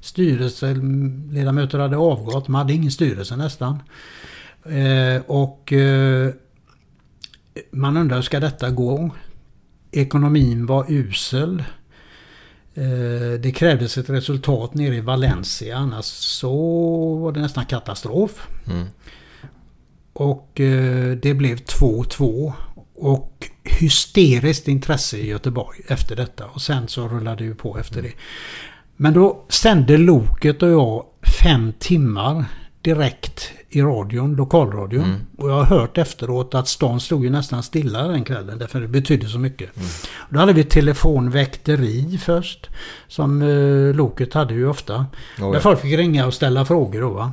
[0.00, 2.46] Styrelseledamöter hade avgått.
[2.46, 3.82] De hade ingen styrelse nästan.
[4.64, 6.30] Eh, och eh,
[7.70, 9.10] man undrar hur ska detta gå?
[9.96, 11.64] Ekonomin var usel.
[12.74, 16.54] Eh, det krävdes ett resultat nere i Valencia annars så
[17.16, 18.48] var det nästan katastrof.
[18.66, 18.86] Mm.
[20.12, 22.52] Och eh, det blev 2-2.
[22.94, 26.46] Och hysteriskt intresse i Göteborg efter detta.
[26.46, 28.12] Och sen så rullade det ju på efter det.
[28.96, 31.04] Men då sände Loket och jag
[31.42, 32.44] fem timmar
[32.84, 35.04] direkt i radion, lokalradion.
[35.04, 35.20] Mm.
[35.36, 38.58] Och jag har hört efteråt att stan stod ju nästan stilla den kvällen.
[38.58, 39.76] Därför det betydde så mycket.
[39.76, 39.88] Mm.
[40.30, 42.68] Då hade vi telefonväkteri först.
[43.08, 44.94] Som eh, Loket hade ju ofta.
[44.94, 45.04] Oh,
[45.38, 45.60] Där ja.
[45.60, 47.32] folk fick ringa och ställa frågor då va.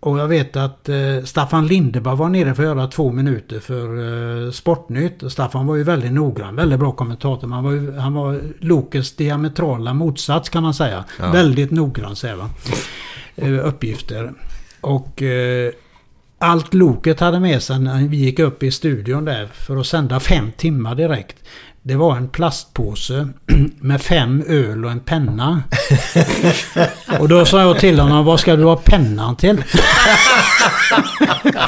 [0.00, 4.46] Och jag vet att eh, Staffan Lindeberg var nere för att göra två minuter för
[4.46, 5.22] eh, Sportnytt.
[5.22, 7.48] Och Staffan var ju väldigt noggrann, väldigt bra kommentator.
[7.48, 11.04] Man var ju, han var Lokes diametrala motsats kan man säga.
[11.18, 11.32] Ja.
[11.32, 12.50] Väldigt noggrann säger va.
[13.36, 14.32] Eh, uppgifter.
[14.86, 15.72] Och eh,
[16.38, 20.20] allt Loket hade med sig när vi gick upp i studion där för att sända
[20.20, 21.36] fem timmar direkt.
[21.82, 23.28] Det var en plastpåse
[23.80, 25.62] med fem öl och en penna.
[27.20, 29.64] Och då sa jag till honom, vad ska du ha pennan till?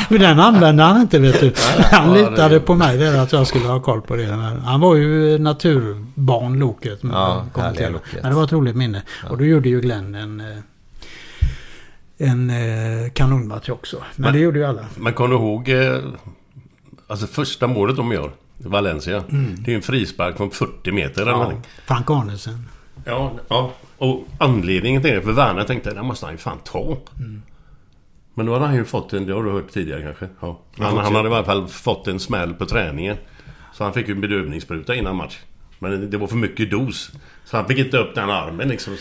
[0.09, 1.53] För den använde han inte vet du.
[1.83, 4.37] Han litade på mig där att jag skulle ha koll på det.
[4.37, 7.03] Men Han var ju naturbarn Loket.
[7.03, 7.47] men Ja,
[7.77, 7.97] till.
[8.23, 9.03] Men det var ett roligt minne.
[9.31, 10.47] Och då gjorde ju Glenn en, eh,
[12.19, 13.97] en eh, kanonmatch också.
[13.97, 14.85] Men, Men- det gjorde ju alla.
[14.97, 15.69] Men kom du ihåg...
[15.69, 15.99] Eh,
[17.07, 18.31] alltså första målet de gör.
[18.61, 19.25] Valencia.
[19.59, 21.53] Det är en frispark från 40 meter eller Ja.
[21.87, 22.69] Frank Arnesen.
[23.05, 23.73] Ja, ja.
[23.99, 26.97] Och anledningen till det, för Werner tänkte den måste han ju fan ta.
[28.35, 30.29] Men då hade han ju fått en, det har du hört tidigare kanske?
[30.41, 30.61] Ja.
[30.79, 33.17] Han, han hade i alla fall fått en smäll på träningen.
[33.75, 35.39] Så han fick ju en bedövningsspruta innan match.
[35.79, 37.11] Men det var för mycket dos.
[37.45, 38.97] Så han fick inte upp den armen liksom.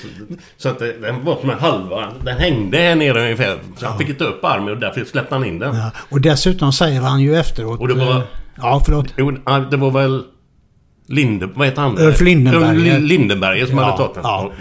[0.57, 2.13] Så, att den var som en halva.
[2.23, 3.57] Den hängde här nere ungefär.
[3.77, 5.75] Så han fick inte upp armen och därför släppte han in den.
[5.75, 5.91] Ja.
[6.09, 7.79] Och dessutom säger han ju efteråt...
[7.79, 8.21] Och det var- eh,
[8.57, 9.13] Ja, förlåt.
[9.17, 10.23] Jo, ja, det var väl...
[11.09, 11.45] Linde...
[11.55, 11.97] Vad heter han?
[11.99, 12.95] Ulf Lindenberger.
[12.95, 14.23] Ulf Lindenberger som Ja, hade tagit den.
[14.23, 14.51] ja.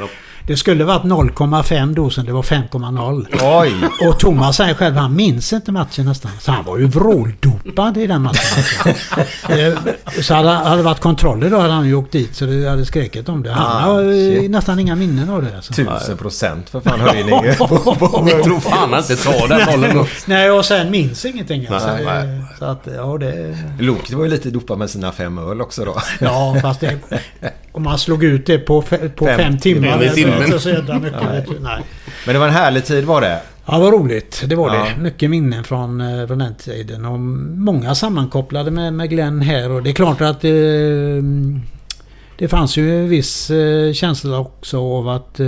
[0.46, 3.26] Det skulle varit 0,5 dosen, det var 5,0.
[3.60, 3.72] Oj!
[4.08, 6.30] Och Thomas säger själv, han minns inte matchen nästan.
[6.40, 8.62] Så han var ju vråldopad i den matchen.
[9.48, 9.74] Eh,
[10.22, 12.84] så hade hade det varit kontroller då hade han ju åkt dit så det hade
[12.86, 13.52] skrikit om det.
[13.52, 14.02] Han Ah, har
[14.40, 14.50] shit.
[14.50, 15.56] nästan inga minnen av det.
[15.56, 15.72] Alltså.
[15.72, 17.34] Tusen procent för fan höjning.
[17.44, 17.56] Jag
[18.44, 20.06] tror fan han inte tar den bollen.
[20.26, 21.66] Nej, och sen minns ingenting.
[21.70, 21.88] Alltså.
[22.04, 22.42] Nej.
[22.58, 23.58] Så att, ja det...
[23.80, 25.96] Loket var ju lite dopad med sina fem öl också då.
[26.20, 26.98] Ja, fast det...
[27.72, 30.08] Om man slog ut det på, på Fem fem, timmar.
[30.14, 30.52] timmar det timmen.
[30.52, 31.22] inte så jävla mycket.
[31.22, 31.40] Nej.
[31.40, 31.58] vet du.
[31.60, 31.82] Nej.
[32.26, 33.40] Men det var en härlig tid var det.
[33.66, 34.42] Ja, vad roligt.
[34.46, 34.86] Det var Ja.
[34.96, 35.02] det.
[35.02, 37.04] Mycket minnen från, eh, från den tiden.
[37.04, 39.70] Och många sammankopplade med, med Glenn här.
[39.70, 40.50] Och det är klart att eh,
[42.38, 45.46] det fanns ju en viss eh, känsla också av att eh,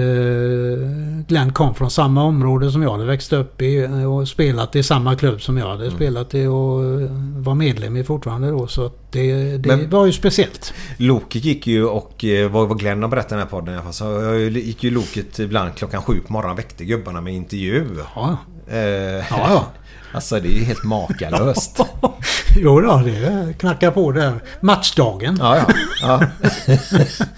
[1.28, 5.16] Glenn kom från samma område som jag hade växt upp i och spelat i samma
[5.16, 5.96] klubb som jag hade Mm.
[5.96, 8.66] spelat i och eh, var medlem i fortfarande då.
[8.66, 10.74] Så det, det Men- var ju speciellt.
[10.96, 13.92] Loket gick ju och vad Glenn har berättat i den här podden i alla fall.
[13.92, 17.84] Så jag gick ju Loket ibland klockan sju på morgonen och väckte gubbarna med intervju.
[18.14, 18.36] Ja,
[18.70, 19.26] ja.
[19.30, 19.66] ja.
[20.12, 21.78] Alltså det är ju helt makalöst.
[22.56, 24.32] jo då, det knackar på där.
[24.60, 25.36] Matchdagen.
[25.40, 25.64] Ja, ja.
[26.02, 26.18] ja.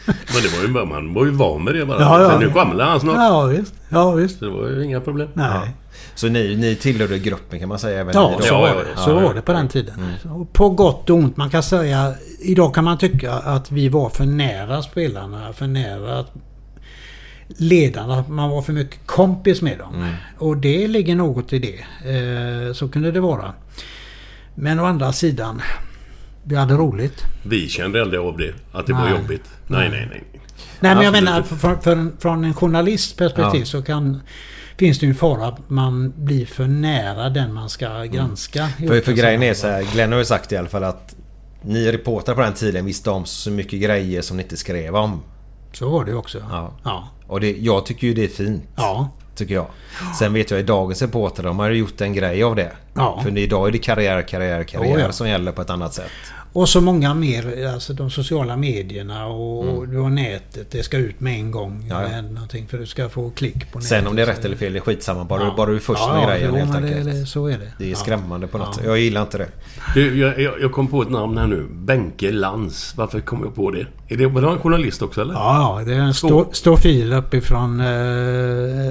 [0.07, 2.01] Men det var ju, man var ju van med det bara.
[2.01, 2.31] Ja, ja.
[2.31, 3.17] Sen nu kommer han snart.
[3.17, 3.75] Ja, visst.
[3.89, 4.39] Ja, visst.
[4.39, 5.29] Så det var ju inga problem.
[5.35, 5.71] Nej.
[6.15, 8.81] Så ni, ni tillhörde gruppen kan man säga även Ja, så Ja, var ja, det.
[8.97, 9.03] ja.
[9.03, 9.95] Så Ja, var det på den tiden.
[10.25, 11.37] Och På gott och ont.
[11.37, 12.15] Man kan säga...
[12.41, 15.53] Idag kan man tycka att vi var för nära spelarna.
[15.53, 16.25] För nära
[17.57, 18.15] ledarna.
[18.15, 20.15] Att Man var för mycket kompis med dem.
[20.39, 21.79] Och det ligger något i det.
[22.11, 23.53] Eh, så kunde det vara.
[24.55, 25.63] Men å andra sidan.
[26.45, 27.25] Vi hade roligt.
[27.43, 28.55] Vi kände aldrig av det.
[28.73, 29.13] Att det var Nej.
[29.13, 29.45] jobbigt.
[29.67, 30.25] Nej, nej, nej.
[30.81, 33.67] Nej men jag menar för, för, från en journalists perspektiv Ja.
[33.67, 34.21] så kan...
[34.77, 38.69] Finns det ju en fara att man blir för nära den man ska granska.
[38.79, 41.15] i För, för grejen är så här, Glenn har ju sagt i alla fall att
[41.63, 45.23] ni reportrar på den tiden visste om så mycket grejer som ni inte skrev om.
[45.73, 46.39] Så var det ju också.
[46.51, 46.73] Ja.
[46.85, 47.09] Ja.
[47.31, 48.63] Och det, jag tycker ju det är fint.
[48.77, 49.09] Ja.
[49.35, 49.67] Tycker jag.
[50.19, 52.73] Sen vet jag i dagens reportrar, de har ju gjort en grej av det.
[52.95, 53.21] Ja.
[53.23, 55.13] För idag är det karriär, karriär, karriär Oh, ja.
[55.13, 56.11] som gäller på ett annat sätt.
[56.53, 59.91] Och så många mer, alltså de sociala medierna och Mm.
[59.91, 60.71] du har nätet.
[60.71, 61.87] Det ska ut med en gång.
[61.89, 63.89] Ja, någonting för du ska få klick på nätet.
[63.89, 65.25] Sen om det är rätt eller fel, det är skitsamma.
[65.25, 65.55] Bara, Ja.
[65.57, 67.05] bara du är först ja, med ja, grejen jo, helt enkelt.
[67.05, 67.73] det, så är det.
[67.79, 67.97] Det är Ja.
[67.97, 68.73] skrämmande på något Ja.
[68.75, 68.85] sätt.
[68.87, 69.49] Jag gillar inte det.
[69.95, 71.67] Du, jag, jag, jag kom på ett namn här nu.
[71.73, 72.93] Benke Lantz.
[72.97, 73.87] Varför kom jag på det?
[74.09, 75.35] Är det, var det en journalist också eller?
[75.35, 77.81] Ja, det är en stor, stor fil uppifrån...
[77.81, 77.87] Eh,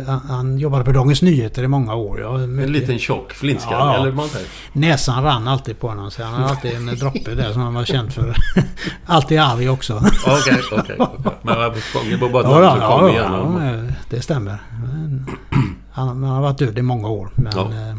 [0.07, 2.19] han, han jobbade på Dagens Nyheter i många år.
[2.21, 4.47] Ja, En liten tjock flintskallig, eller vad man säger.
[4.73, 6.11] Näsan rann alltid på honom.
[6.11, 8.35] Så han hade alltid en droppe där som han var känd för.
[9.05, 10.01] alltid arg också.
[10.27, 10.97] Okej, okej.
[11.41, 11.55] Men
[12.11, 13.87] jag var bara Ja, ja, kom ja, igen.
[13.89, 14.57] ja, det stämmer.
[14.81, 15.25] Men
[15.91, 17.29] han, han har varit död i många år.
[17.35, 17.61] Men Ja.
[17.71, 17.95] eh,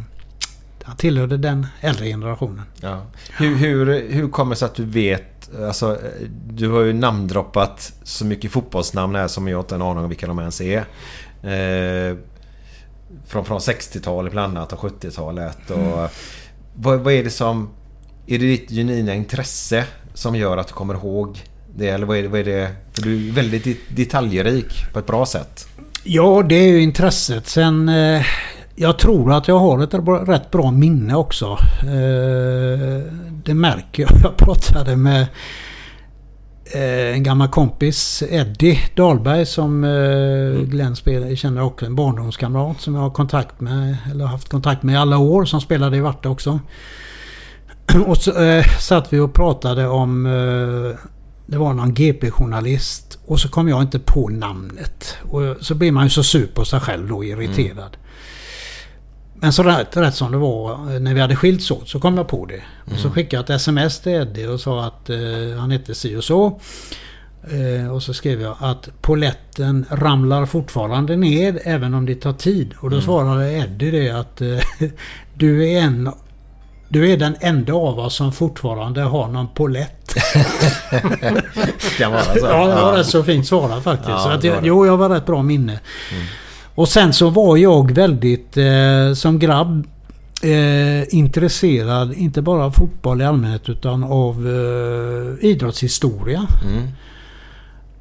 [0.85, 2.63] han tillhörde den äldre generationen.
[2.81, 3.03] Ja.
[3.39, 5.51] Hur, hur, hur kommer det sig att du vet...
[5.67, 5.99] Alltså,
[6.49, 10.09] du har ju namndroppat så mycket fotbollsnamn här som jag inte har en aning om
[10.09, 10.79] vilka de ens är.
[11.43, 12.17] Eh,
[13.27, 15.71] från, från 60-talet bland annat och 70-talet.
[15.71, 16.09] Och, Mm.
[16.75, 17.71] vad, vad är det som...
[18.33, 19.85] Är det ditt genuina intresse
[20.15, 21.39] som gör att du kommer ihåg
[21.77, 21.89] det?
[21.89, 22.29] Eller vad är det?
[22.29, 25.67] Vad är det för du är väldigt det- detaljrik på ett bra sätt.
[26.05, 27.47] Ja, det är ju intresset.
[27.47, 27.89] Sen...
[27.89, 28.23] Eh,
[28.77, 29.95] jag tror att jag har ett
[30.29, 31.47] rätt bra minne också.
[31.83, 33.03] Eh,
[33.45, 34.11] det märker jag.
[34.23, 35.27] Jag pratade med
[36.75, 41.87] eh, en gammal kompis, Eddie Dahlberg, som eh, Glenn spelar, känner också.
[41.87, 45.61] En barndomskamrat som jag har kontakt med, eller haft kontakt med i alla år, som
[45.61, 46.61] spelade i Varta också.
[48.07, 50.27] Och så eh, satt vi och pratade om...
[50.27, 51.07] Eh,
[51.47, 55.17] det var någon GP-journalist och så kom jag inte på namnet.
[55.23, 57.97] Och så blir man ju så sur på sig själv då, irriterad.
[59.35, 62.17] Men så rätt, rätt som det var eh, när vi hade skilts åt så kom
[62.17, 62.63] jag på det.
[62.93, 65.19] Och så skickade jag ett sms till Eddie och sa att eh,
[65.59, 66.61] han hette si och så.
[67.51, 72.75] Eh, och så skrev jag att poletten ramlar fortfarande ner även om det tar tid.
[72.81, 74.59] Och då svarade Eddie det att eh,
[75.35, 76.11] du är en
[76.93, 80.15] du är den enda av oss som fortfarande har någon polett.
[81.99, 82.39] Kan vara så.
[82.47, 84.09] Ja, det var rätt så fint svarat faktiskt.
[84.11, 85.81] Ja, så att jag, jo, jag var rätt bra minne.
[86.75, 89.87] Och sen så var jag väldigt, eh, som grabb,
[90.43, 96.47] eh, intresserad, inte bara av fotboll i allmänhet, utan av eh, idrottshistoria.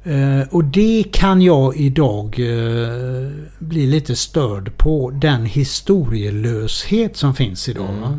[0.04, 5.10] Eh, och det kan jag idag eh, bli lite störd på.
[5.10, 7.88] Den historielöshet som finns idag.
[8.00, 8.18] va?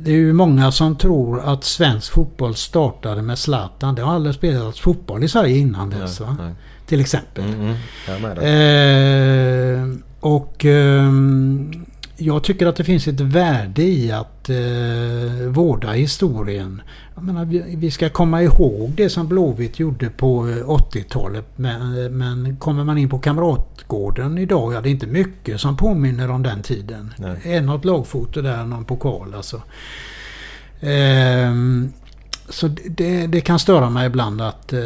[0.00, 3.94] Det är ju många som tror att svensk fotboll startade med Zlatan.
[3.94, 6.20] Det har aldrig spelats fotboll i Sverige innan dess.
[6.20, 6.36] Va?
[6.40, 6.54] nej.
[6.86, 7.44] Till exempel.
[7.44, 7.74] Mm,
[8.08, 8.38] mm.
[9.92, 11.86] Eh, och ehm,
[12.18, 16.82] jag tycker att det finns ett värde i att eh, vårda historien.
[17.14, 21.46] Menar, vi, vi ska komma ihåg det som Blåvitt gjorde på eh, 80-talet.
[21.56, 25.76] Men, eh, men kommer man in på Kamratgården idag, ja det är inte mycket som
[25.76, 27.14] påminner om den tiden.
[27.16, 27.40] Nej.
[27.44, 29.62] Är något lagfoto där, någon pokal alltså.
[30.80, 31.92] Ehm,
[32.48, 34.78] så det, det kan störa mig ibland att, eh,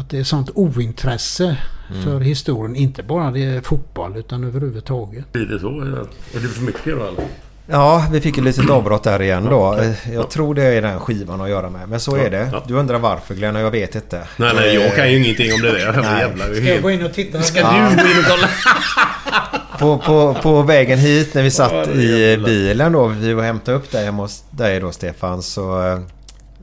[0.00, 1.56] att det är sånt ointresse
[2.04, 2.76] för historien.
[2.76, 5.32] Inte bara det är fotboll utan överhuvudtaget.
[5.32, 5.80] Blir det så?
[5.80, 7.24] Är det för mycket då eller?
[7.68, 9.74] Ja, vi fick ett litet avbrott där igen då.
[9.74, 11.88] Eh, Jag tror det är den skivan att göra med.
[11.88, 12.48] Men så är det.
[12.52, 12.62] ja.
[12.68, 14.22] Du undrar varför Glenn och jag vet inte.
[14.36, 16.18] Nej, nej, jag kan Eh, ju ingenting om det där.
[16.18, 17.42] Jävlar, Ska jag gå in och titta?
[17.42, 18.48] Ska du gå in och kolla?
[19.78, 23.06] På, på, på vägen hit när vi Ja, satt i bilen då.
[23.06, 25.42] Vi var och hämtade upp dig hemma hos dig då Stefan.
[25.42, 25.98] Så, eh,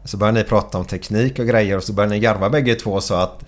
[0.06, 3.02] så började ni prata om teknik och grejer och så började ni garva bägge två
[3.02, 3.44] så att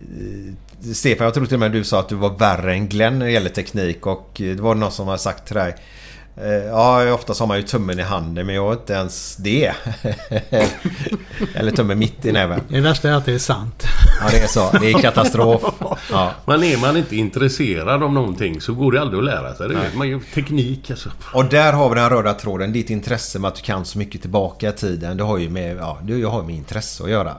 [0.00, 3.18] eh, Stefan, jag tror till och med du sa att du var värre än Glenn
[3.18, 5.74] när det gäller teknik och eh, det var någon som har sagt till dig
[6.68, 9.72] Ja, ofta har man ju tummen i handen men jag har inte ens det.
[11.54, 12.60] Eller tummen mitt i näven.
[12.68, 13.84] Det värsta är att det är sant.
[14.20, 14.70] Ja, det är så.
[14.80, 15.62] Det är katastrof.
[16.10, 16.32] Ja.
[16.46, 19.68] Men är man inte intresserad av någonting så går det aldrig att lära sig.
[19.68, 21.10] Det är, man gör teknik alltså.
[21.34, 22.72] Och där har vi den röda tråden.
[22.72, 25.16] Ditt intresse med att du kan så mycket tillbaka i tiden.
[25.16, 27.36] Det har ju med, ja, det har ju med intresse att göra.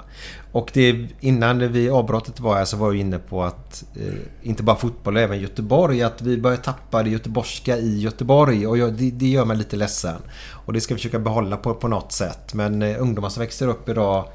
[0.52, 4.64] Och det, innan vi avbrottet var jag så var jag inne på att eh, inte
[4.64, 6.04] bara fotboll, även Göteborg.
[6.04, 8.68] Att vi börjar tappa det göteborgska i Göteborg.
[8.68, 10.22] Och jag, det, det gör mig lite ledsen.
[10.66, 12.54] Och det ska vi försöka behålla på, på något sätt.
[12.54, 14.26] Men eh, ungdomar som växer upp idag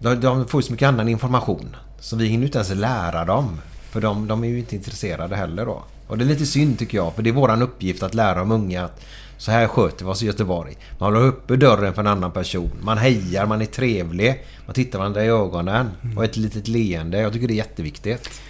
[0.00, 1.76] de, de får ju så mycket annan information.
[2.00, 3.60] Så vi hinner inte ens lära dem.
[3.90, 5.82] För de, de är ju inte intresserade heller då.
[6.06, 7.14] Och det är lite synd tycker jag.
[7.14, 9.00] För det är våran uppgift att lära de unga att
[9.40, 10.76] så här sköter vi oss i Göteborg.
[10.98, 12.70] Man håller uppe dörren för en annan person.
[12.80, 14.44] Man hejar, man är trevlig.
[14.66, 15.90] Man tittar varandra i ögonen.
[16.16, 17.20] Och ett litet leende.
[17.20, 18.40] Jag tycker det är jätteviktigt.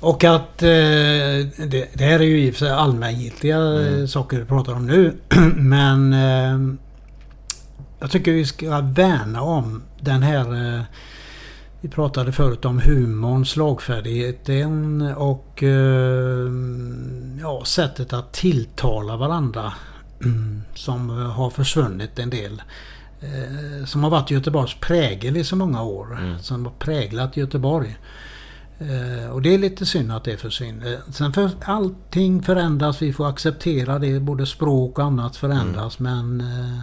[0.00, 4.38] Och att eh, det, det här är ju i och för sig allmängiltiga eh, saker
[4.38, 5.16] vi pratar om nu.
[5.56, 6.76] Men eh,
[8.00, 10.76] jag tycker vi ska värna om den här...
[10.76, 10.82] Eh,
[11.80, 16.50] vi pratade förut om humorn, slagfärdigheten och eh,
[17.40, 19.72] ja, sättet att tilltala varandra.
[20.74, 22.62] Som eh, har försvunnit en del.
[23.20, 26.38] Eh, som har varit Göteborgs prägel i så många år.
[26.40, 27.96] Som har präglat Göteborg.
[28.78, 30.98] Eh, och det är lite synd att det försvinner.
[31.12, 34.20] Sen för allting förändras, vi får acceptera det.
[34.20, 35.98] Både språk och annat förändras.
[35.98, 36.80] Men eh,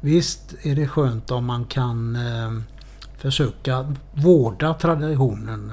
[0.00, 2.18] visst är det skönt om man kan
[3.18, 5.72] försöka vårda traditionen.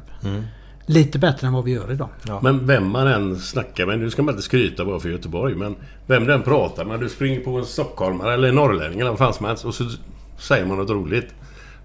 [0.86, 2.10] Lite bättre än vad vi gör idag.
[2.41, 5.76] Men vem man än snackar med, nu ska man inte skryta bara för Göteborg, men
[6.08, 6.99] vem den pratar med.
[6.99, 9.84] Du springer på en stockholmare eller en norrlänning eller vad fan som helst och så
[10.40, 11.28] säger man något roligt.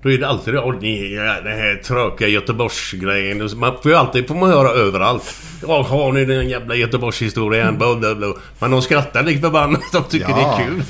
[0.02, 3.51] Då är det alltid det, och ni, ja, den här tråkiga Göteborgsgrejen.
[3.56, 5.35] Man får ju alltid, får man höra överallt.
[5.66, 7.78] Ja, har ni den jävla Göteborgshistorien?
[7.78, 8.32] Bla, bla, bla.
[8.59, 9.81] Men de skrattar lik förbannat.
[9.93, 10.36] De tycker Ja.
[10.56, 10.82] det är kul.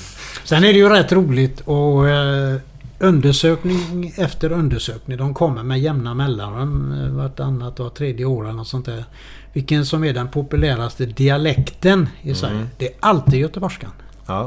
[0.44, 2.56] Sen är det ju rätt roligt och eh,
[2.98, 5.16] undersökning efter undersökning.
[5.18, 6.92] De kommer med jämna mellanrum.
[7.04, 9.04] eh, Vartannat, var tredje år eller sånt där.
[9.52, 12.66] Vilken som är den populäraste dialekten i Sverige.
[12.78, 13.90] Det är alltid göteborgskan.
[14.26, 14.42] Ja.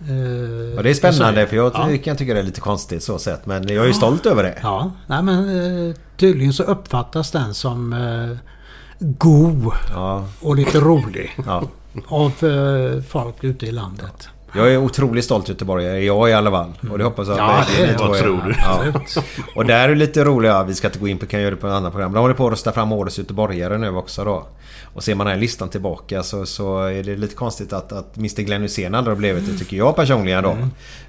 [0.00, 1.88] Eh, Och det är spännande för jag Ja.
[2.04, 3.46] kan tycka det är lite konstigt så sett.
[3.46, 4.58] Men jag är ju stolt över det.
[4.62, 8.36] Ja, nej men eh, tydligen så uppfattas den som eh,
[8.98, 10.26] god Ja.
[10.40, 11.36] och lite rolig
[12.08, 14.28] av eh, folk ute i landet.
[14.54, 16.04] Jag är otroligt stolt göteborgare.
[16.04, 16.72] Jag i alla fall.
[16.90, 18.54] Och det hoppas jag Ja, verkligen det är Vad tror du?
[18.58, 19.00] Ja.
[19.54, 21.66] Och där är lite roliga, vi ska inte gå in på, kan göra det på
[21.66, 22.12] en annan program.
[22.12, 24.46] De håller på att rösta fram årets göteborgare nu också då.
[24.94, 28.16] Och ser man den här listan tillbaka så, så är det lite konstigt att, att
[28.16, 30.56] Mr Glenn Hysén aldrig har blivit det tycker jag personligen då.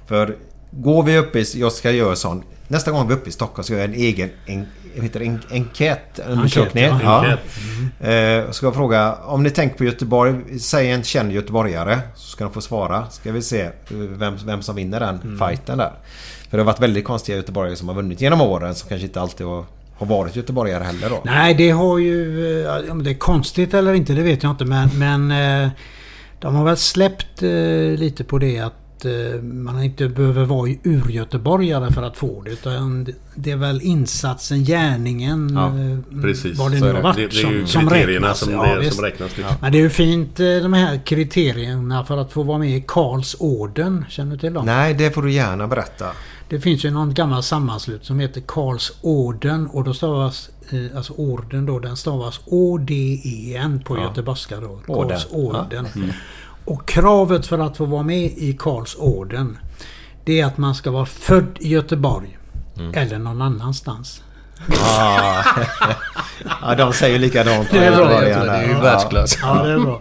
[0.06, 0.36] För
[0.72, 2.42] går vi upp i, jag ska göra sån.
[2.68, 5.26] Nästa gång vi är uppe i Stockholm ska jag göra en egen en, heter det,
[5.26, 6.84] en, enkätundersökning.
[6.84, 7.24] Enkät, ja.
[7.24, 7.40] Enkät.
[8.44, 11.98] Eh, och ska jag fråga, om ni tänker på Göteborg, säg en känd göteborgare.
[12.14, 13.10] Så ska de få svara.
[13.10, 15.38] Ska vi se eh, vem, vem som vinner den Mm.
[15.48, 15.92] fighten där.
[16.50, 19.20] För det har varit väldigt konstiga göteborgare som har vunnit genom åren som kanske inte
[19.20, 19.64] alltid har,
[19.96, 21.20] har varit göteborgare heller då.
[21.24, 22.56] Nej, det har ju...
[22.66, 24.64] eh, Om det är konstigt eller inte, det vet jag inte.
[24.64, 25.30] Men, men
[25.64, 25.70] eh,
[26.40, 27.48] de har väl släppt eh,
[27.98, 28.74] lite på det att
[29.04, 32.50] eh, man inte behöver vara urgöteborgare för att få det.
[32.50, 36.58] Utan det är väl insatsen, gärningen, Ja, eh, Precis.
[36.58, 38.38] vad det nu är har varit Det, det är ju som, som kriterierna räknas.
[38.38, 39.36] som, Ja, det som räknas.
[39.36, 39.56] Liksom.
[39.60, 42.84] Men det är ju fint eh, de här kriterierna för att få vara med i
[42.88, 44.04] Karlsorden.
[44.08, 44.66] Känner du till dem?
[44.66, 46.06] Nej, det får du gärna berätta.
[46.48, 50.50] Det finns ju någon gammal sammanslut som heter Karlsorden och då stavas
[50.96, 54.02] alltså orden då, den stavas O-D-E-N på Ja.
[54.02, 54.80] göteborgska då.
[54.86, 55.08] Orden.
[55.08, 55.86] Karlsorden.
[55.94, 56.00] Ja.
[56.00, 56.10] Mm.
[56.64, 59.58] Och kravet för att få vara med i Karlsorden
[60.24, 62.38] det är att man ska vara född i Göteborg
[62.78, 62.92] Mm.
[62.94, 64.22] eller någon annanstans.
[64.84, 65.42] Ah.
[66.62, 67.68] ja, de säger likadant.
[67.70, 68.80] Det är bra, tror det är ju Ja.
[68.80, 69.38] världsklass.
[69.42, 70.00] Ja, det är bra.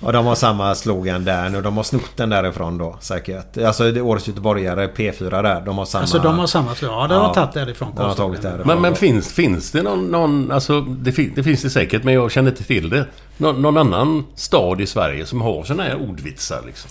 [0.00, 1.62] Och de har samma slogan där nu.
[1.62, 3.58] De har snott den därifrån då säkert.
[3.58, 5.60] Alltså det är årets göteborgare, P4 där.
[5.60, 6.00] De har samma...
[6.02, 6.92] Alltså de har samma slag.
[7.02, 7.20] Ja, det Ja.
[7.20, 7.92] har tagit därifrån.
[7.96, 8.66] De har tagit därifrån.
[8.66, 10.06] Men, men finns, finns det någon...
[10.10, 13.04] någon alltså, det, fin, det finns det säkert, men jag känner inte till det.
[13.36, 16.90] Nå, någon annan stad i Sverige som har såna här ordvitsar liksom?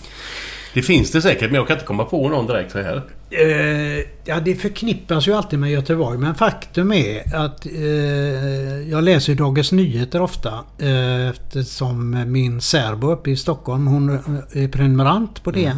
[0.74, 3.02] Det finns det säkert, men jag kan inte komma på någon direkt så här.
[3.30, 6.18] Eh, ja, det förknippas ju alltid med Göteborg.
[6.18, 10.64] Men faktum är att eh, jag läser Dagens Nyheter ofta.
[10.78, 14.10] Eh, eftersom min särbo uppe i Stockholm, hon
[14.52, 15.72] är prenumerant på det.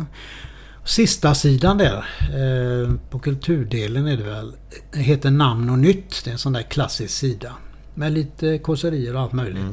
[0.84, 4.52] Sista sidan där, eh, på kulturdelen är det väl,
[4.92, 6.24] heter Namn och nytt.
[6.24, 7.52] Det är en sån där klassisk sida.
[7.94, 9.64] Med lite kåserier och allt möjligt.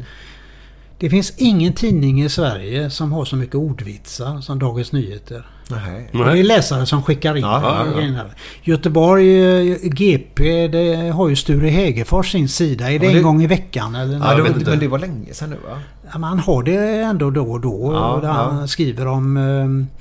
[1.00, 5.48] Det finns ingen tidning i Sverige som har så mycket ordvitsar som Dagens Nyheter.
[5.70, 6.10] Nej.
[6.14, 8.24] Och det är läsare som skickar in Ja, ja, ja.
[8.64, 12.92] Göteborg, eh, GP, det har ju Sture Hägerfors sin sida.
[12.92, 14.18] Är det Ja, en det- gång i veckan eller?
[14.18, 14.70] Ja, det, inte.
[14.70, 15.80] men det var länge sedan nu va?
[16.12, 17.94] Ja, men han har det ändå då och då.
[17.94, 18.34] Ja, där ja.
[18.34, 20.00] Han skriver om eh,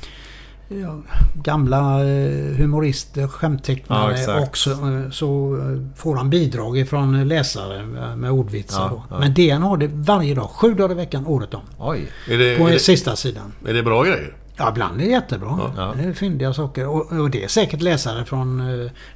[0.69, 1.01] ja,
[1.35, 4.49] gamla eh, humorister, Ja, skämttecknare exakt.
[4.49, 7.87] och så, eh, så eh, får han bidrag ifrån läsare
[8.17, 8.91] med- ordvitsar.
[8.91, 9.19] Ja, ja.
[9.19, 11.61] Men DN har det varje dag, sju dagar i veckan, året om.
[11.79, 12.09] Oj.
[12.31, 13.53] Är det, På är det, sista sidan.
[13.67, 14.37] är det bra grejer?
[14.57, 15.59] Ja, ibland är det jättebra.
[15.77, 15.93] Ja.
[15.97, 16.87] Det är fyndiga saker.
[16.87, 18.63] Och, och det är säkert läsare från...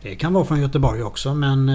[0.03, 1.71] Det kan vara från Göteborg också men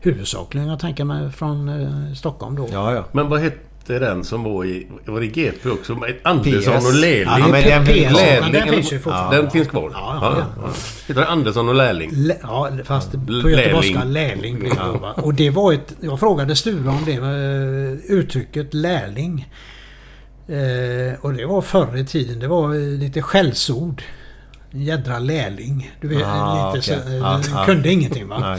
[0.00, 1.70] huvudsakligen jag tänker mig från
[2.16, 2.68] Stockholm då.
[2.72, 3.04] Ja, ja.
[3.12, 3.58] Men vad hette
[3.92, 4.86] den som var i...
[5.06, 5.98] Var det GP också?
[6.24, 6.86] Andersson PS.
[6.86, 7.22] och Lärling?
[7.26, 9.36] Ja, men det är den- PS, Lärling, den finns ju fortfarande.
[9.36, 9.90] Den finns kvar?
[9.94, 10.68] Ja, ja, ja.
[11.08, 12.10] Heter det Andersson och Lärling?
[12.12, 13.50] Lä- Ja, fast på Lärling.
[13.58, 15.12] göteborgska lärling det då, va?
[15.12, 15.94] Och det var ett...
[16.00, 17.12] Jag frågade Sture om det.
[17.12, 19.48] eh, Uttrycket lärling.
[20.48, 22.38] Eh, och det var förr i tiden.
[22.38, 24.02] Det var eh, lite skällsord.
[24.70, 25.90] Jädra lärling.
[26.00, 27.02] Du vet, Ah, lite okej.
[27.06, 27.64] så, Ja, ja.
[27.66, 28.38] kunde ingenting va?
[28.40, 28.58] Nej.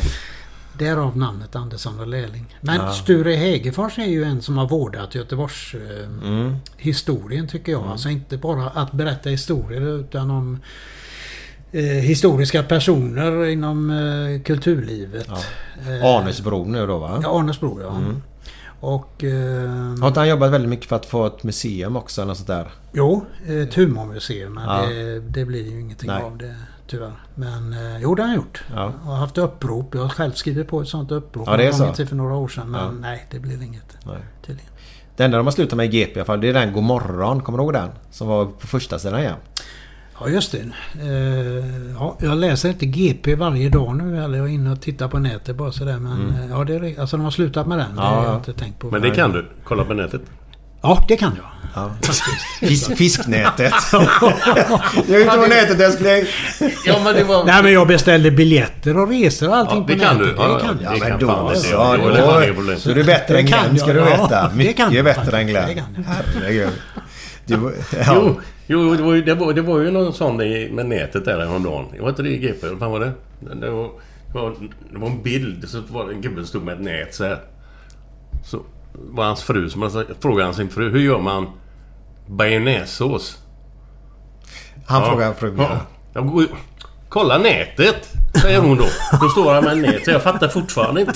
[0.80, 2.58] Därav namnet Andersson och Lärling.
[2.62, 2.92] Men Ja.
[2.94, 6.56] Sture Hägerfors är ju en som har vårdat Göteborgs eh, Mm.
[6.78, 7.84] historien tycker jag.
[7.88, 10.60] Alltså inte bara att berätta historier utan om
[11.72, 15.28] eh, historiska personer inom eh, kulturlivet.
[15.30, 17.20] Eh, Arnesbro nu då va?
[17.24, 17.98] Ja, Arnesbro ja.
[17.98, 18.22] Mm.
[18.82, 19.24] Och...
[19.24, 19.70] Eh,
[20.02, 22.68] Har inte han jobbat väldigt mycket för att få ett museum också eller sånt där?
[22.94, 24.54] jo, ett humormuseum.
[24.54, 24.86] Men Ja.
[24.90, 26.24] det, det blir ju ingenting Nej.
[26.24, 26.56] av det
[26.90, 27.12] tyvärr.
[27.36, 28.64] Men eh, jo, det har han gjort.
[28.76, 28.86] Ja.
[29.06, 29.96] Och har haft upprop.
[29.96, 31.48] Jag har själv skrivit på ett sånt upprop.
[31.48, 31.94] Ja, det är så.
[31.94, 32.72] tid för några år sedan.
[32.72, 32.92] Men Ja.
[32.92, 33.98] nej, det blir inget.
[34.06, 34.18] Nej.
[34.46, 34.72] Tydligen.
[35.16, 37.42] Det enda de har slutat med i GP i alla fall, det är den Godmorgon.
[37.42, 37.90] Kommer du ihåg den?
[38.12, 39.36] Som var på första sidan igen.
[40.20, 40.58] Ja, just det.
[41.02, 44.24] Eh, ja, jag läser inte GP varje dag nu.
[44.24, 46.00] Eller jag är inne och tittar på nätet bara sådär.
[46.00, 46.36] Men Mm.
[46.36, 47.96] eh, ja, det är, alltså de har slutat med den.
[47.96, 48.30] Det Ja, har ja.
[48.30, 48.88] jag inte tänkt på.
[48.92, 49.46] Men det kan du.
[49.64, 50.22] Kolla på nätet.
[50.82, 51.46] Ja, det kan jag.
[51.76, 51.92] Ja.
[52.60, 53.74] Fisk, fisknätet.
[55.08, 56.24] jag inte vad nätet älskling.
[56.86, 57.46] Ja, men det var...
[57.46, 60.36] Nej, men jag beställde biljetter och resor och allting Ja, det på kan nätet.
[60.38, 60.42] du.
[60.44, 61.02] Ja, Det kan ja, jag.
[61.02, 61.72] det kan då så.
[61.72, 62.00] jag.
[62.00, 62.80] Då, problem.
[62.80, 64.06] så är du bättre än Det kan Glenn ska du ja.
[64.06, 64.28] veta.
[64.28, 66.06] Det kan Mycket jag bättre än Glenn.
[66.08, 66.70] Herregud.
[67.46, 67.76] Du,
[68.06, 68.14] ja.
[68.14, 70.38] Jo, jo det, var ju, det, var, det var ju någon sån
[70.76, 71.86] med nätet där häromdagen.
[71.96, 72.68] Det var inte det i GP?
[72.68, 73.12] Vad fan var det?
[73.40, 73.90] Det var,
[74.28, 74.54] det var,
[74.94, 75.70] det var en bild.
[75.70, 77.40] Så var det en gubbe som stod med ett nät så här.
[78.46, 78.62] Så
[78.94, 80.90] var hans fru som hade sagt- frågade han sin fru.
[80.92, 81.48] Hur gör man
[82.28, 83.44] bearnaisesås?
[84.88, 85.10] Han Ja.
[85.10, 85.58] frågar frun.
[85.58, 85.80] Ja.
[87.10, 88.10] Kolla nätet!
[88.42, 88.86] Säger hon då.
[89.22, 90.06] Då står han med nät.
[90.06, 91.14] Så jag fattar fortfarande inte.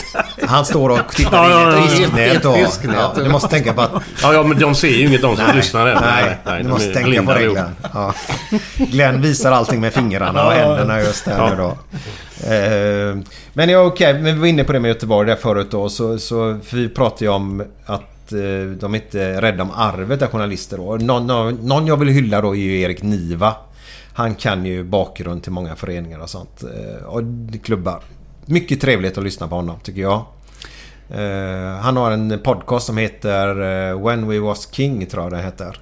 [0.47, 2.55] Han står och tittar Ja, in i ett fisknät.
[2.65, 2.95] fisknät.
[3.15, 3.91] Ja, du måste tänka på att...
[4.21, 5.97] Ja, ja men de ser ju inget de som lyssnar än.
[6.01, 7.45] Nej, du de måste är tänka på det.
[7.47, 7.69] Glenn.
[7.93, 8.13] Ja.
[8.77, 11.49] Glenn visar allting med fingrarna och händerna just där Ja.
[11.49, 11.67] nu då.
[12.53, 13.17] Eh,
[13.53, 15.89] Men ja, okej, men vi var inne på det med Göteborg där förut då.
[15.89, 20.27] Så, så, vi pratade ju om att eh, de inte är rädda om arvet av
[20.29, 20.95] journalister då.
[20.95, 23.53] Någon, någon, någon jag vill hylla då är ju Erik Niva.
[24.13, 26.63] Han kan ju bakgrund till många föreningar och sånt.
[26.63, 27.21] eh, Och
[27.63, 28.01] klubbar.
[28.45, 30.25] Mycket trevligt att lyssna på honom tycker jag.
[31.09, 33.49] Eh, han har en podcast som heter
[33.89, 35.79] eh, When We Was King tror jag den heter.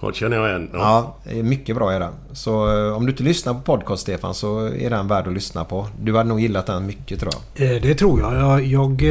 [0.00, 0.70] Det känner jag igen.
[0.72, 1.16] Ja.
[1.24, 2.12] Ja, mycket bra är den.
[2.32, 2.52] Så
[2.94, 5.86] om du inte lyssnar på podcast Stefan så är den värd att lyssna på.
[6.02, 7.82] Du hade nog gillat den mycket tror jag.
[7.82, 8.34] Det tror jag.
[8.34, 8.62] Jag...
[8.62, 9.02] jag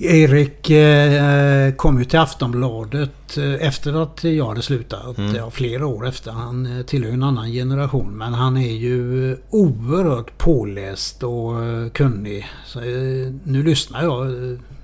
[0.00, 5.18] Erik eh, kom ju till Aftonbladet eh, efter att jag hade slutat.
[5.18, 5.50] Mm.
[5.50, 6.30] Flera år efter.
[6.30, 8.18] Han eh, tillhör en annan generation.
[8.18, 11.52] Men han är ju oerhört påläst och
[11.92, 12.46] kunnig.
[12.66, 14.28] Så, eh, nu lyssnar jag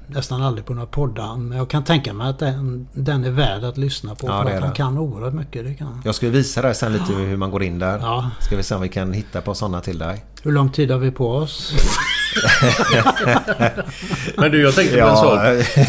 [0.07, 1.37] nästan aldrig på några poddar.
[1.37, 4.27] Men jag kan tänka mig att den, den är värd att lyssna på.
[4.27, 5.65] Ja, för att han kan oerhört mycket.
[5.65, 6.03] Det kan.
[6.05, 7.99] Jag ska visa dig sen lite hur man går in där.
[7.99, 8.31] Ja.
[8.41, 10.25] Ska vi se om vi kan hitta på sådana till dig.
[10.43, 11.75] Hur lång tid har vi på oss?
[14.37, 15.41] Men du, jag tänkte på en sak.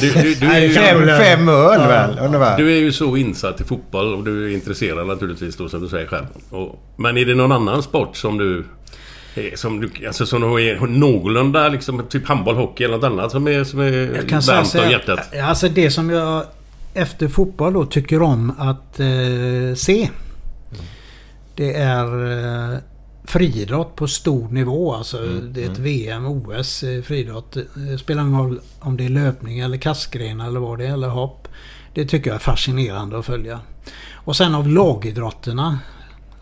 [0.01, 2.57] Du, du, du, är ju, Fem, fem öl väl ungefär.
[2.57, 5.87] du är ju så insatt i fotboll och du är intresserad naturligtvis då som du
[5.89, 6.25] säger själv.
[6.49, 8.63] Och, men är det någon annan sport som du...
[9.35, 13.31] är- Som du, alltså som du är någorlunda liksom, typ handboll, hockey eller något annat
[13.31, 15.19] som är, som är Jag kan säga varmt så om hjärtat?
[15.43, 16.43] Alltså det som jag
[16.93, 20.09] efter fotboll då tycker om att eh, se.
[21.55, 22.05] Det är
[22.73, 22.77] eh,
[23.27, 24.95] friidrott på stor nivå.
[24.95, 27.57] Alltså det är ett VM, OS i friidrott.
[27.73, 31.09] Det spelar ingen roll om det är löpning eller kastgrenar eller vad det är, eller
[31.09, 31.47] hopp.
[31.93, 33.59] Det tycker jag är fascinerande att följa.
[34.13, 35.79] Och sen av lagidrotterna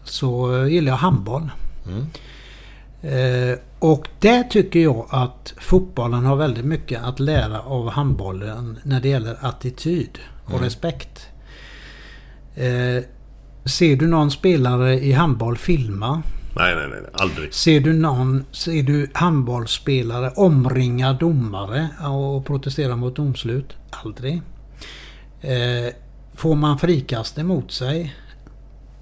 [0.04, 1.50] så eh, gillar jag handboll.
[3.02, 9.02] Eh, och där tycker jag att fotbollen har väldigt mycket att lära av handbollen när
[9.02, 11.28] det gäller attityd och respekt.
[12.56, 13.04] Eh,
[13.66, 16.24] ser du någon spelare i handboll filma?
[16.56, 17.02] Nej, nej, nej.
[17.14, 17.54] Aldrig.
[17.54, 23.74] Ser du någon, ser du handbollsspelare omringa domare och protestera mot domslut?
[23.90, 24.42] Aldrig.
[25.42, 25.94] Eh,
[26.36, 28.16] får man frikast emot sig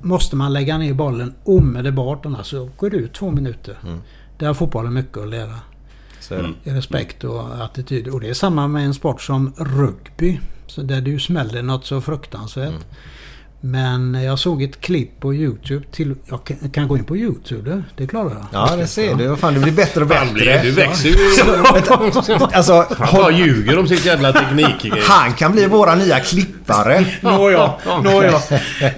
[0.01, 3.77] måste man lägga ner bollen omedelbart annars så går det ut två minuter.
[4.37, 5.59] Där har fotbollen mycket att lära.
[6.63, 8.07] I respekt och attityd.
[8.07, 10.39] Och det är samma med en sport som rugby.
[10.67, 12.85] Så där du smäller något så fruktansvärt.
[13.63, 16.15] Men jag såg ett klipp på YouTube till...
[16.29, 17.83] Jag kan- kan gå in på YouTube.
[17.97, 18.45] Det klarar jag.
[18.69, 19.27] Ja, det ser du.
[19.27, 20.61] Vad fan, du blir bättre och bättre.
[20.63, 21.15] Du växer ju.
[22.53, 24.91] Alltså, Han bara ljuger om sitt jävla teknik.
[25.07, 27.05] han kan bli våra nya klippare.
[27.21, 27.73] Nåja,
[28.03, 28.39] nåja.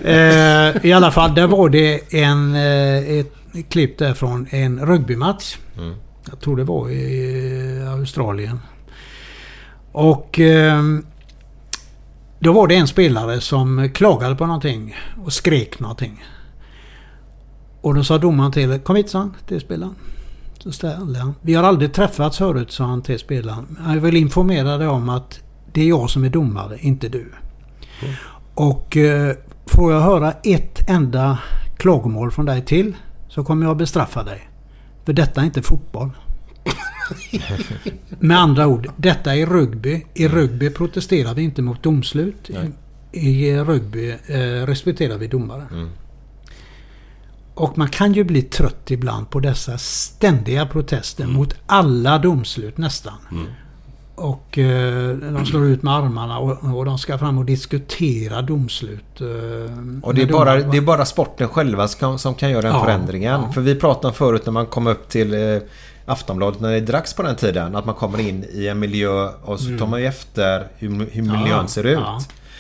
[0.04, 3.34] Eh, I alla fall, där var det en, eh, ett
[3.70, 5.56] klipp där från en rugbymatch.
[6.30, 8.60] Jag tror det var i Australien.
[9.92, 11.06] Och ehm,
[12.44, 14.96] då var det en spelare som klagade på någonting
[15.26, 16.24] och skrek någonting.
[17.82, 19.96] Och då sa domaren till Kom hit sa han, till spelaren.
[20.60, 21.36] Så ställde han.
[21.42, 23.78] Vi har aldrig träffats förut sa han till spelaren.
[23.88, 25.40] Jag vill informera dig om att
[25.74, 27.34] det är jag som är domare, inte du.
[28.54, 31.40] Och eh, får jag höra ett enda
[31.78, 32.96] klagomål från dig till
[33.28, 34.50] så kommer jag bestraffa dig.
[35.06, 36.10] För detta är inte fotboll.
[38.20, 40.06] Med andra ord, detta är rugby.
[40.14, 42.50] I rugby protesterar vi inte mot domslut.
[43.12, 45.64] I, I rugby eh, respekterar vi domare.
[47.56, 53.14] Och man kan ju bli trött ibland på dessa ständiga protester mot alla domslut nästan.
[54.16, 59.22] Och eh, de slår ut med armarna och, och de ska fram och diskutera domslut.
[59.22, 59.28] Eh,
[60.04, 62.84] Och det är, bara, det är bara sporten själva som, som kan göra den Ja,
[62.84, 63.42] förändringen.
[63.42, 63.52] ja.
[63.52, 65.58] För vi pratade om förut när man kom upp till eh,
[66.06, 67.76] Aftonbladet när det dracks på den tiden.
[67.76, 71.22] Att man kommer in i en miljö och så tar man ju efter hur, hur
[71.22, 71.50] miljön Mm.
[71.50, 72.00] Ja, ser ut.
[72.04, 72.20] ja.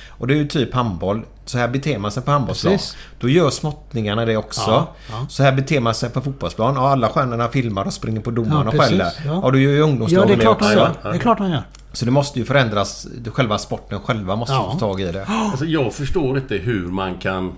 [0.09, 1.25] Och det är ju typ handboll.
[1.45, 2.73] Så här beter man sig på handbollsplan.
[2.73, 2.97] Precis.
[3.19, 4.61] Då gör småttningarna det också.
[4.71, 5.25] Ja, ja.
[5.29, 6.77] Så här beter man sig på fotbollsplan.
[6.77, 9.13] Och alla stjärnorna filmar och springer på domarna Ja, och skäller.
[9.25, 9.41] ja.
[9.43, 10.79] Ja, då gör ju Ja, ungdomslagen det är klart han också.
[11.03, 11.11] gör.
[11.11, 11.63] Det är klart han gör.
[11.93, 13.07] Så det måste ju förändras.
[13.33, 14.71] Själva sporten själva måste Ja.
[14.73, 15.25] få tag i det.
[15.27, 17.51] Alltså jag förstår inte hur man kan...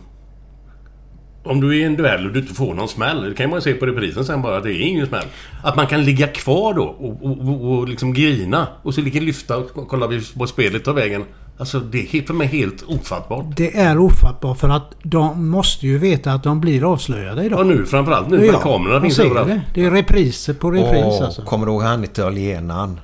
[1.46, 3.30] Om du är i en duell och du inte får någon smäll.
[3.30, 4.60] Det kan man ju se på reprisen sen bara.
[4.62, 5.26] Det är ingen smäll.
[5.64, 8.68] Att man kan ligga kvar då och, och, och, och liksom grina.
[8.84, 11.24] Och så ligga lyfta och kolla på spelet tar vägen.
[11.58, 13.46] Alltså det är helt- för mig helt ofattbart.
[13.58, 17.60] Det är ofattbart för att de måste ju veta att de blir avslöjade idag.
[17.60, 19.48] Ja nu framförallt nu när kamerorna finns överallt.
[19.48, 19.62] det.
[19.74, 21.42] Det är repriser på repris Åh, alltså.
[21.42, 23.00] Kommer du ihåg han italienaren?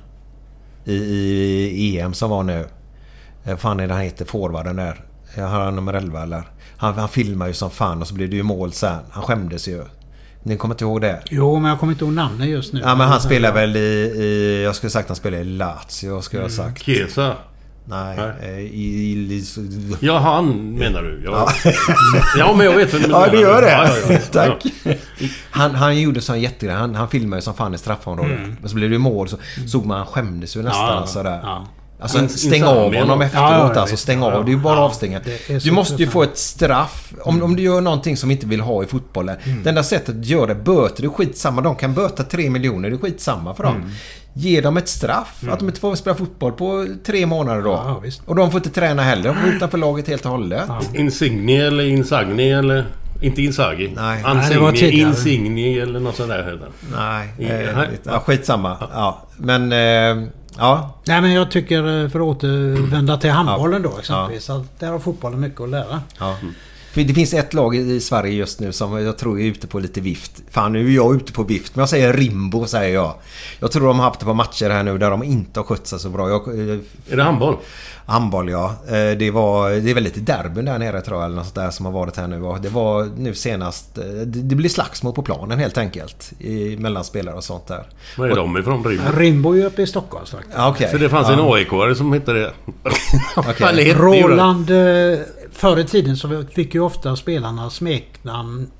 [0.84, 2.64] I, I EM som var nu.
[3.44, 4.24] Eh, fan är det han heter?
[4.24, 5.04] Forwarden där.
[5.36, 6.42] Har han nummer 11 eller?
[6.82, 8.98] Han, han filmar ju som fan och så blev det ju mål sen.
[9.10, 9.84] Han skämdes ju.
[10.42, 11.22] Ni kommer inte ihåg det?
[11.30, 12.80] Jo, men jag kommer inte ihåg namnet just nu.
[12.80, 14.62] Ja men han spelar väl i, i...
[14.64, 16.20] Jag skulle sagt han spelar i Lazio.
[16.20, 16.82] Skulle jag ha sagt.
[16.82, 17.34] Kesa.
[17.84, 18.16] Nej.
[18.16, 18.32] Nej.
[18.42, 19.44] eh, I, i,
[20.00, 21.22] Ja, han menar du.
[21.24, 21.48] Ja,
[22.38, 23.32] ja men jag vet vem du Ja, menar.
[23.32, 23.70] det gör det.
[23.70, 24.18] Ja, ja, ja.
[24.32, 24.64] Tack.
[25.50, 26.76] Han, han gjorde sån jättegrej.
[26.76, 28.38] Han, han filmade ju som fan i straffområdet.
[28.38, 28.56] Mm.
[28.60, 29.36] Men så blev det ju mål så
[29.66, 31.40] såg man han skämdes ju nästan Ja, sådär.
[32.02, 32.18] Ja.
[32.18, 33.50] Alltså In- stäng av honom efteråt.
[33.50, 34.32] Ja, ja, ja, alltså stäng av.
[34.32, 34.80] Ja, Det är ju bara ja.
[34.82, 35.20] avstänga.
[35.64, 37.12] Du måste ju få ett straff.
[37.22, 39.36] Om, om du gör någonting som inte vill ha i fotbollen.
[39.44, 39.62] Mm.
[39.62, 41.60] Det enda sättet att göra det, böter, det är skitsamma.
[41.62, 42.90] De kan böta 3 miljoner.
[42.90, 43.76] Det är skitsamma för dem.
[43.76, 43.88] Mm.
[44.34, 45.42] Ge dem ett straff.
[45.50, 47.70] Att de inte får spela fotboll på tre månader då.
[47.70, 48.22] Ja, ja, visst.
[48.26, 49.28] och de får inte träna heller.
[49.28, 50.62] De får utanför laget helt och hållet.
[50.94, 52.86] Insigni eller Insagni eller...
[53.22, 53.92] Inte Insagi.
[53.96, 54.22] Nej.
[54.34, 55.00] Nej, det var Ansigni.
[55.00, 56.58] Insigni eller något sånt där
[57.38, 57.44] I-
[57.76, 57.88] nej.
[58.04, 58.76] ja, skitsamma.
[58.92, 59.72] Ja, men...
[59.72, 64.50] Eh, ja, Nej, men jag tycker eh, för att återvända till handbollen då exempelvis.
[64.50, 66.00] Att där har fotbollen mycket att lära.
[66.18, 66.36] ja.
[66.92, 69.78] För det finns ett lag i Sverige just nu som jag tror är ute på
[69.78, 70.42] lite vift.
[70.50, 71.76] Fan, nu är jag ute på vift.
[71.76, 73.14] Men jag säger Rimbo, säger jag.
[73.60, 75.86] Jag tror de har haft det på matcher här nu där de inte har skött
[75.86, 76.28] sig så bra.
[76.28, 76.78] Jag, eh,
[77.10, 77.56] Är det handboll?
[78.06, 78.74] handboll, ja.
[78.86, 81.54] Eh, Det, var, det är väl lite derbyn där nere tror jag, eller något sånt
[81.54, 82.54] där som har varit här nu.
[82.62, 83.98] Det var nu senast...
[83.98, 86.32] eh, Det, det blir slagsmål på planen helt enkelt.
[86.38, 87.84] I, mellan spelare och sånt där.
[88.18, 88.84] Var är de ifrån?
[88.84, 89.02] Rimbo?
[89.16, 90.58] Rimbo är ju uppe i Stockholm faktiskt.
[90.58, 90.88] Okej.
[90.88, 91.34] För det fanns ja.
[91.34, 92.52] en AIK-are som hette det.
[93.76, 93.94] Det.
[93.94, 94.70] Roland...
[95.52, 98.70] Förr i tiden så fick ju ofta spelarna smeknamn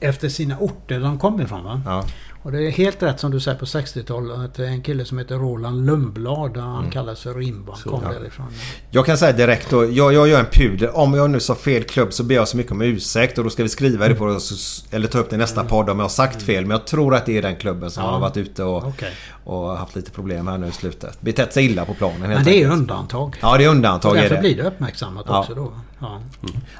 [0.00, 1.64] efter sina orter de kom ifrån.
[1.64, 1.80] Va?
[1.86, 2.04] Ja.
[2.42, 4.58] Och det är helt rätt som du säger på 60-talet.
[4.58, 6.56] En kille som heter Roland Lundblad.
[6.56, 6.90] Han Mm.
[6.90, 7.72] kallas för Rimbo.
[7.72, 8.46] Han kom därifrån.
[8.90, 10.88] Jag kan säga direkt då, jag, jag gör en pudel.
[10.92, 13.50] Om jag nu sa fel klubb så ber jag så mycket om ursäkt och då
[13.50, 16.04] ska vi skriva det på oss, eller ta upp det i nästa podd om jag
[16.04, 16.66] har sagt fel.
[16.66, 18.10] Men jag tror att det är den klubben som Ja.
[18.10, 19.12] har varit ute och, Okej.
[19.44, 21.20] och haft lite problem här nu i slutet.
[21.20, 22.72] Betett sig illa på planen helt Men det är enkelt.
[22.80, 23.36] undantag.
[23.42, 24.40] Ja, det är Och undantag är därför det.
[24.40, 25.40] blir det uppmärksammat Ja.
[25.40, 25.72] också då.
[26.00, 26.20] Ja.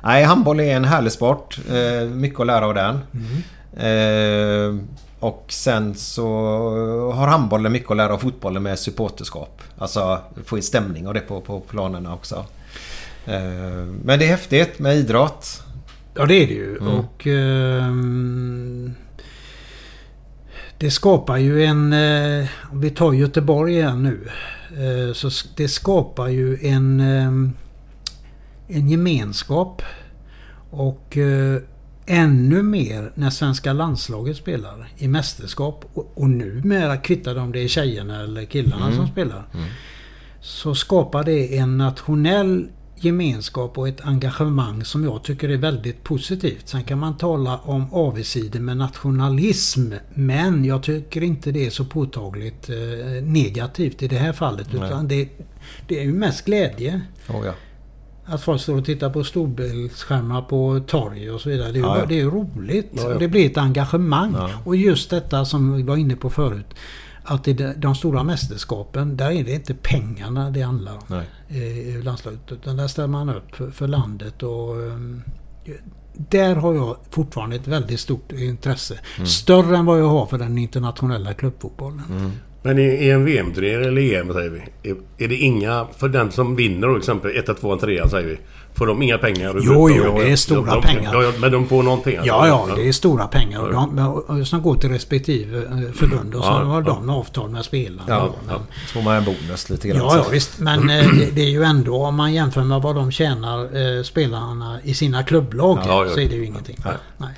[0.02, 1.58] Nej, handboll är en härlig sport.
[1.70, 2.98] Eh, mycket att lära av den.
[3.14, 4.76] Mm.
[4.78, 4.84] Eh,
[5.20, 6.26] och sen så
[7.14, 9.62] har handbollen mycket att lära av fotbollen med supporterskap.
[9.78, 12.44] Alltså få in stämning och det på, på planerna också.
[13.26, 15.62] Eh, men det är häftigt med idrott.
[16.14, 16.76] Ja det är det ju.
[16.76, 16.94] Mm.
[16.98, 18.94] Och ehm,
[20.78, 21.92] Det skapar ju en...
[21.92, 24.28] Eh, om vi tar Göteborg igen nu.
[24.84, 27.00] Eh, så det skapar ju en...
[27.00, 27.52] ehm,
[28.68, 29.82] en gemenskap.
[30.70, 31.60] Och eh,
[32.10, 35.84] ännu mer när svenska landslaget spelar i mästerskap.
[35.94, 38.96] Och, och numera kvittar de det är tjejerna eller killarna Mm.
[38.96, 39.48] som spelar.
[40.40, 46.68] Så skapar det en nationell gemenskap och ett engagemang som jag tycker är väldigt positivt.
[46.68, 49.92] Sen kan man tala om avigsidor med nationalism.
[50.14, 54.74] Men jag tycker inte det är så påtagligt eh, negativt i det här fallet.
[54.74, 55.28] Utan det,
[55.88, 57.00] det är ju mest glädje.
[57.28, 57.52] Oh, ja.
[58.30, 61.72] Att folk står och tittar på storbildsskärmar på torg och så vidare.
[61.72, 62.90] Det är ju, Ja, det är roligt.
[62.92, 63.18] Ja, ja.
[63.18, 64.36] Det blir ett engagemang.
[64.64, 66.66] Och just detta som vi var inne på förut.
[67.22, 71.02] Att i de, stora mästerskapen, där är det inte pengarna det handlar om.
[71.06, 71.26] Nej.
[71.48, 72.52] I i landslaget.
[72.52, 74.82] Utan där ställer man upp för, för landet och...
[74.82, 75.22] ehm,
[76.12, 78.98] där har jag fortfarande ett väldigt stort intresse.
[79.16, 79.26] Mm.
[79.26, 82.02] Större än vad jag har för den internationella klubbfotbollen.
[82.10, 82.30] Mm.
[82.62, 84.90] Men i, i en VM-turnering eller EM säger vi.
[84.90, 85.86] Är, är det inga...
[85.98, 88.38] För den som vinner då exempel 1, 2, 3 säger vi.
[88.74, 89.56] Får de inga pengar?
[89.62, 91.14] Jo, jo, det är stora de, pengar.
[91.14, 92.28] Ja, ja, men de får någonting alltså.
[92.28, 96.44] Ja, ja, det är stora pengar och de, som går till respektive eh, förbund och
[96.44, 96.86] så Ja, har ja.
[96.88, 98.02] de avtal med spelarna.
[98.08, 98.60] Ja, Men- ja.
[98.86, 99.98] Så får man en bonus lite grann.
[99.98, 100.58] Ja, ja visst.
[100.58, 103.62] Men eh, det, det är ju ändå om man jämför med vad de tjänar
[103.98, 106.10] eh, spelarna i sina klubblag Ja, ja.
[106.14, 106.76] så är det ju ingenting.
[106.84, 106.94] Nej.
[107.18, 107.30] Nej.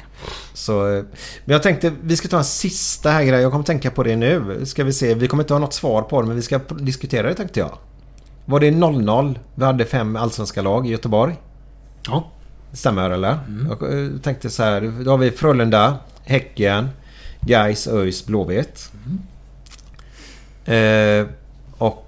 [0.54, 1.04] Så, eh,
[1.44, 3.40] men jag tänkte vi ska ta en sista här grej.
[3.40, 4.60] Jag kommer tänka på det nu.
[4.66, 5.14] Ska vi se.
[5.14, 7.78] Vi kommer inte ha något svar på det men vi ska diskutera det tänkte jag.
[8.44, 9.38] Var det 0-0?
[9.54, 11.34] Vi hade fem allsvenska lag i Göteborg.
[12.06, 12.30] Ja.
[12.72, 13.38] Stämmer eller?
[13.68, 14.92] Jag eh, tänkte så här.
[15.04, 16.88] Då har vi Frölunda, Häcken,
[17.40, 18.92] Gais, ÖIS, Blåvitt.
[20.64, 21.26] Eh,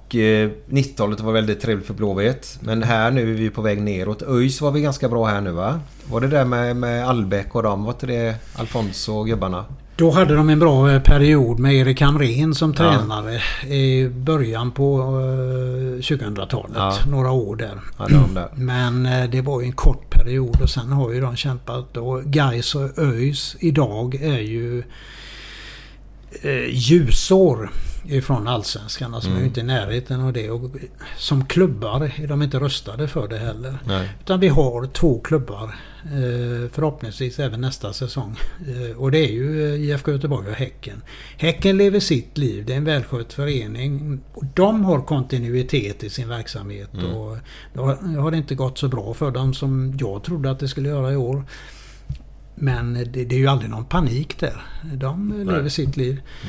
[0.05, 2.59] och Och eh, 90-talet var väldigt trevligt för Blåvitt.
[2.60, 4.22] Men här nu är vi på väg neråt.
[4.22, 5.81] ÖIS var vi ganska bra här nu va?
[6.10, 7.85] Var det där med, med Albeck och dem?
[7.85, 9.64] Var inte det Alfonso och gubbarna?
[9.97, 12.76] Då hade de en bra eh, period med Erik Hamrén som Ja.
[12.76, 13.40] tränare
[13.74, 16.72] i början på eh, 2000-talet.
[16.76, 16.94] Ja.
[17.10, 17.81] Några år där.
[17.97, 18.48] Hade de där.
[18.55, 21.97] Men eh, det var ju en kort period och sen har ju de kämpat.
[21.97, 24.82] Och Gais och ÖIS idag är ju
[26.43, 27.70] eh, ljusår
[28.06, 29.14] ifrån Allsvenskan.
[29.14, 29.48] Alltså de är ju Mm.
[29.48, 30.51] inte i närheten av det.
[30.51, 30.70] Och
[31.18, 33.78] som klubbar är de inte röstade för det heller.
[33.86, 34.09] Nej.
[34.20, 35.74] Utan vi har två klubbar.
[36.05, 38.36] eh, Förhoppningsvis även nästa säsong.
[38.68, 41.02] Eh, Och det är ju eh, IFK Göteborg och Häcken.
[41.39, 42.64] Häcken lever sitt liv.
[42.66, 44.20] Det är en välskött förening.
[44.55, 46.94] De har kontinuitet i sin verksamhet.
[46.94, 47.06] Mm.
[47.14, 47.36] Och
[47.74, 50.89] då har- det inte gått så bra för dem som jag trodde att det skulle
[50.89, 51.44] göra i år.
[52.55, 54.62] Men det, det är ju aldrig någon panik där.
[54.94, 56.20] De eh, lever sitt liv.
[56.43, 56.48] Eh,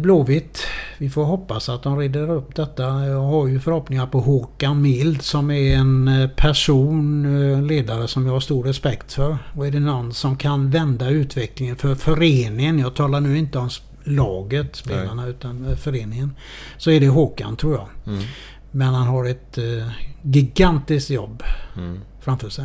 [0.00, 0.58] Blåvitt.
[0.98, 2.82] Vi får hoppas att de reder upp detta.
[3.06, 8.26] Jag har ju förhoppningar på Håkan Mild som är en eh, person, eh, ledare som
[8.26, 9.38] jag har stor respekt för.
[9.56, 12.78] Och är det någon som kan vända utvecklingen för föreningen.
[12.78, 13.68] Jag talar nu inte om
[14.04, 16.34] laget, spelarna, utan eh, föreningen.
[16.78, 17.88] Så är det Håkan tror jag.
[18.14, 18.24] Mm.
[18.70, 19.88] Men han har ett eh,
[20.22, 21.42] gigantiskt jobb
[21.76, 22.00] Mm.
[22.20, 22.64] framför sig.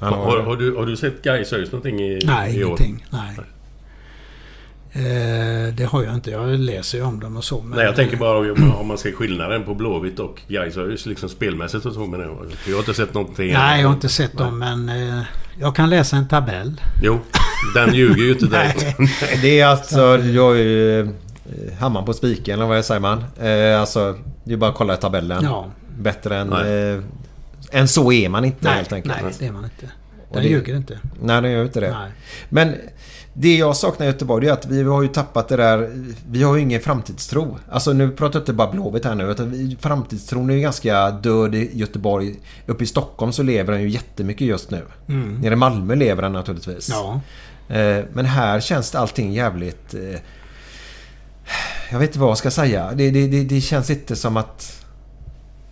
[0.00, 2.66] Har, har, har, du, har du sett Gais någonting i, Nej, i år?
[2.68, 3.06] ingenting.
[3.10, 3.34] Nej.
[3.38, 3.44] Eh,
[5.76, 6.30] det har jag inte.
[6.30, 7.62] Jag läser ju om dem och så.
[7.62, 11.28] Men Nej, jag tänker bara om, om man ser skillnaden på Blåvitt och Gais liksom
[11.28, 12.06] spelmässigt och så.
[12.06, 13.52] Men jag, jag har inte sett någonting.
[13.52, 15.22] Nej, jag har inte sett dem men eh,
[15.60, 16.80] jag kan läsa en tabell.
[17.02, 17.20] Jo,
[17.74, 18.96] den ljuger ju inte direkt.
[19.42, 20.18] det är alltså...
[20.18, 21.06] Jag är ju eh,
[21.80, 23.24] hammaren på spiken eller vad säger man?
[23.40, 25.44] Eh, alltså, det är bara att kolla i tabellen.
[25.44, 25.66] Ja.
[25.98, 26.46] Bättre än...
[26.48, 26.94] Nej.
[26.94, 27.00] Eh,
[27.70, 29.14] än så är man inte Nej, helt enkelt.
[29.22, 29.86] nej det är man inte.
[30.32, 30.98] Den det- ljuger inte.
[31.22, 31.90] Nej, den gör inte det.
[31.90, 32.10] Nej.
[32.48, 32.74] Men
[33.36, 35.90] det jag saknar i Göteborg är att vi har ju tappat det där...
[36.30, 37.58] Vi har ju ingen framtidstro.
[37.70, 39.30] Alltså nu pratar jag inte bara Blåvitt här nu.
[39.30, 42.34] Utan framtidstron är ju ganska död i Göteborg.
[42.66, 44.82] Uppe i Stockholm så lever den ju jättemycket just nu.
[45.08, 45.40] Mm.
[45.40, 46.88] Nere i Malmö lever den naturligtvis.
[46.88, 47.20] Ja.
[47.74, 49.94] Eh, Men här känns allting jävligt...
[49.94, 50.20] eh,
[51.90, 52.92] Jag vet inte vad jag ska säga.
[52.94, 54.84] Det, det, det, det känns inte som att...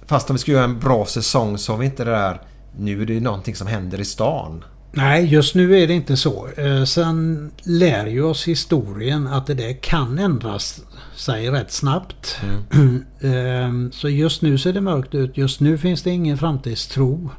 [0.06, 2.40] Fast om vi ska göra en bra säsong så har vi inte det där...
[2.78, 4.64] Nu är det någonting som händer i stan.
[4.94, 6.48] Nej, just nu är det inte så.
[6.56, 10.80] Eh, Sen lär ju oss historien att det där kan ändras
[11.16, 12.36] sig rätt snabbt.
[13.20, 15.36] Eh, Så just nu ser det mörkt ut.
[15.36, 17.30] Just nu finns det ingen framtidstro.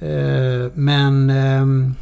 [0.00, 1.94] Eh, Men ehm,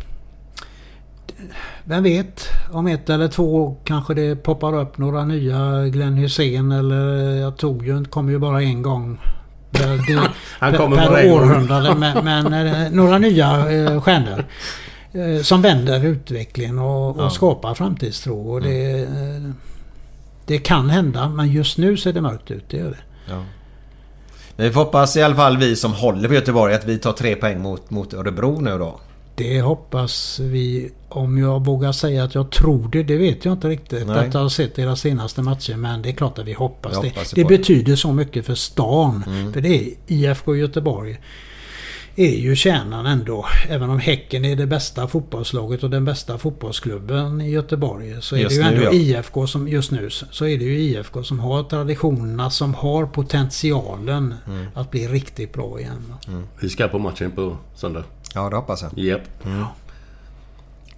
[1.85, 2.49] vem vet?
[2.71, 7.87] Om ett eller två kanske det poppar upp några nya Glenn Hussein eller jag tog
[7.87, 9.19] ju, kom ju bara en gång.
[9.73, 10.21] Det-
[10.59, 11.95] Han per- kommer per århundrade.
[11.95, 14.45] Men, men eh, några nya eh, stjärnor.
[15.13, 18.53] eh, Som vänder utvecklingen och, och skapar framtidstro.
[18.53, 19.51] Och det, eh,
[20.47, 22.65] det kan hända men just nu ser det mörkt ut.
[22.69, 23.33] Det gör det.
[23.33, 23.45] Ja.
[24.57, 27.35] Vi får hoppas i alla fall vi som håller på Göteborg att vi tar tre
[27.37, 29.01] poäng mot, mot Örebro nu då.
[29.35, 30.91] Det hoppas vi.
[31.09, 34.07] Om jag vågar säga att jag tror det, det vet jag inte riktigt.
[34.07, 34.19] Nej.
[34.29, 35.77] Att jag har sett deras senaste matcher.
[35.77, 37.09] Men det är klart att vi hoppas Vi det.
[37.09, 39.25] hoppas det betyder så mycket för stan.
[39.27, 39.53] Mm.
[39.53, 41.19] För det är IFK Göteborg.
[42.17, 43.47] Är ju kärnan ändå.
[43.69, 48.17] Även om Häcken är det bästa fotbollslaget och den bästa fotbollsklubben i Göteborg.
[48.21, 48.93] Så är Just det ju nu, ändå ja.
[48.93, 50.11] IFK som just nu.
[50.11, 52.51] Så är det ju IFK som har traditionerna.
[52.51, 54.67] Som har potentialen Mm.
[54.75, 56.05] att bli riktigt bra igen.
[56.11, 56.43] va.
[56.61, 58.05] Vi ska på matchen på söndag.
[58.35, 58.99] Ja, det hoppas jag.
[58.99, 59.21] Japp.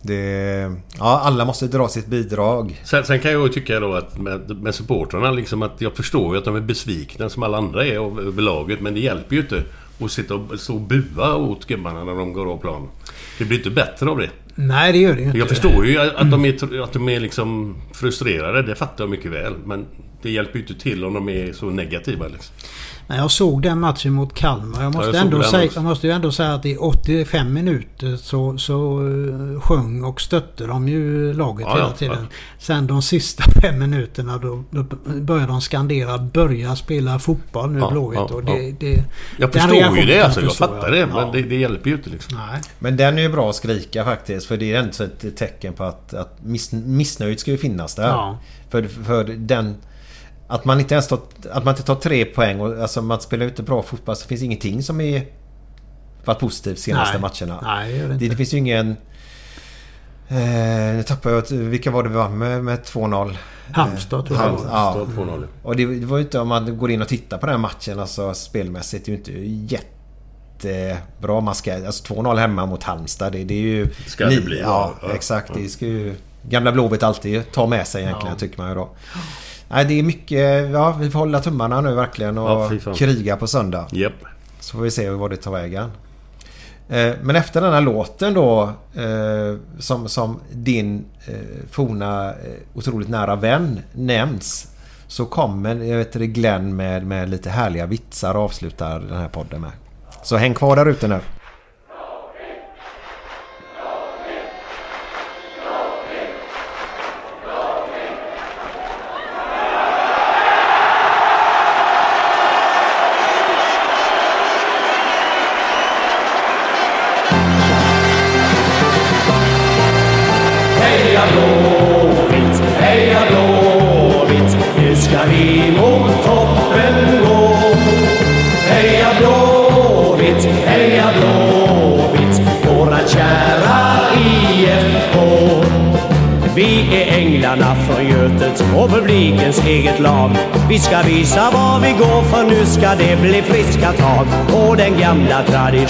[0.06, 2.81] Det, ja, alla måste dra sitt bidrag.
[2.85, 6.35] Sen, sen kan jag ju tycka då att med, med supportrarna liksom att jag förstår
[6.35, 8.81] ju att de är besvikna som alla andra är över laget.
[8.81, 9.62] Men det hjälper ju inte
[10.01, 12.89] att sitta och stå och bua åt gubbarna när de går av plan.
[13.39, 14.31] Det blir inte bättre av det.
[14.55, 15.39] Nej, det gör det ju inte.
[15.39, 18.62] Jag förstår ju att de är, att de är liksom frustrerade.
[18.62, 19.55] Det fattar jag mycket väl.
[19.65, 19.86] Men
[20.23, 22.55] det hjälper ju inte till om de är så negativa liksom.
[23.07, 24.83] När jag såg den matchen mot Kalmar.
[24.83, 28.17] Jag måste, jag såg ändå säga, jag måste ju ändå säga att i 85 minuter
[28.17, 29.01] så, så
[29.55, 32.19] eh, sjöng och stötte de ju laget Ja, hela ja, tiden.
[32.31, 32.37] ja.
[32.59, 34.83] Sen de sista fem minuterna då, då
[35.21, 38.19] började de skandera börja spela fotboll nu Ja, Blåvitt.
[38.29, 38.75] ja, och det, ja.
[38.81, 39.05] det,
[39.39, 40.41] Jag förstår ju det alltså.
[40.41, 40.95] Jag fattar ja.
[41.01, 41.07] det.
[41.07, 41.31] Men Ja.
[41.33, 42.39] det, det hjälper ju inte liksom.
[42.39, 42.61] Nej.
[42.79, 44.47] Men den är ju bra att skrika faktiskt.
[44.47, 48.09] För det är ändå ett tecken på att, att miss, missnöjet ska ju finnas där.
[48.09, 48.39] Ja.
[48.71, 49.77] För, för den...
[50.47, 51.19] Att man inte ens tar,
[51.53, 54.43] att man inte tar tre poäng och alltså man spelar inte bra fotboll så finns
[54.43, 55.27] ingenting som är
[56.25, 57.21] varit positivt senaste Nej.
[57.21, 57.61] matcherna.
[57.62, 58.27] Nej, det gör det det, inte.
[58.27, 58.97] det finns ju ingen...
[60.29, 60.37] Eh,
[60.97, 61.51] nu tappar jag...
[61.51, 63.37] Vilka var det vi vann med, med 2-0?
[63.73, 64.47] Halmstad tror jag.
[64.49, 64.93] Halm- ja.
[64.93, 65.47] Står 2-0.
[65.62, 67.61] Och det, det var ju inte om man går in och tittar på den här
[67.61, 69.07] matchen alltså spelmässigt.
[69.07, 69.75] Det är ju inte
[70.62, 71.41] jättebra.
[71.41, 73.33] Man ska, alltså 2-0 hemma mot Halmstad.
[73.33, 73.89] Det, det är ju...
[74.07, 75.09] Ska det bli, Ja, ja.
[75.09, 75.15] Ja.
[75.15, 75.51] exakt.
[75.55, 76.15] Det ska ju...
[76.49, 78.39] Gamla Blåvitt alltid ta med sig egentligen Ja.
[78.39, 78.89] tycker man ju då.
[79.75, 80.71] Nej, det är mycket...
[80.71, 83.87] Ja, vi får hålla tummarna nu verkligen och Ja, kriga på söndag.
[83.91, 84.13] Japp.
[84.61, 85.91] Så får vi se vad det tar vägen.
[86.89, 88.63] Eh, Men efter den här låten då
[88.95, 91.35] eh, som, som din eh,
[91.71, 92.35] forna
[92.75, 94.69] otroligt nära vän nämns
[95.07, 99.29] så kommer jag vet det, Glenn med, med lite härliga vitsar och avslutar den här
[99.29, 99.73] podden med.
[100.23, 101.21] Så häng kvar där ute nu.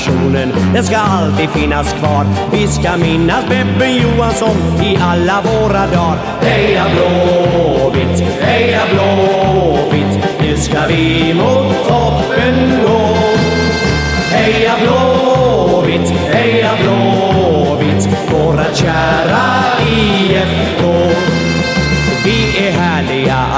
[0.04, 2.26] Traditionen, den ska alltid finnas kvar.
[2.52, 6.18] Vi ska minnas Beppe Johansson i alla våra dagar.
[6.40, 13.16] Heja Blåvitt, heja Blåvitt, nu ska vi mot toppen gå.
[14.30, 15.23] Heja Blåvitt,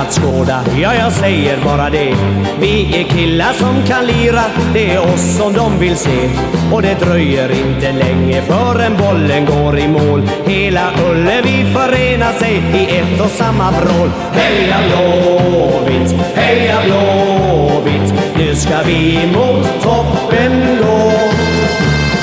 [0.07, 2.15] att skåda, ja jag säger bara det.
[2.61, 4.43] Vi är killar som kan lira,
[4.74, 6.31] det är oss som de vill se.
[6.73, 10.23] Och det dröjer inte länge förrän bollen går i mål.
[10.47, 14.11] Hela Ullevi förenar sig i ett och samma vrål.
[14.33, 21.12] Heja Blåvitt, heja Blåvitt, nu ska vi mot toppen gå.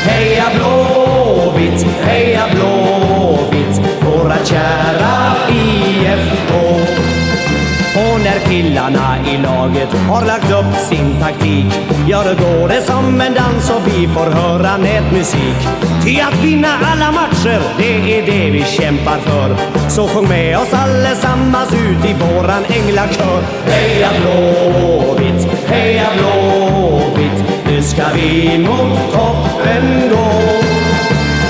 [0.06, 5.33] Heja Blåvitt, heja Blåvitt, våra kära
[8.34, 11.66] när killarna i laget har lagt upp sin taktik.
[12.08, 15.60] Ja, då går det som en dans och vi får höra nätmusik.
[16.06, 19.56] Ty att vinna alla matcher, det är det vi kämpar för.
[19.90, 23.42] Så sjung med oss allesammans ut i våran änglakör.
[23.66, 30.32] Heja Blåvitt, heja Blåvitt Nu ska vi mot toppen gå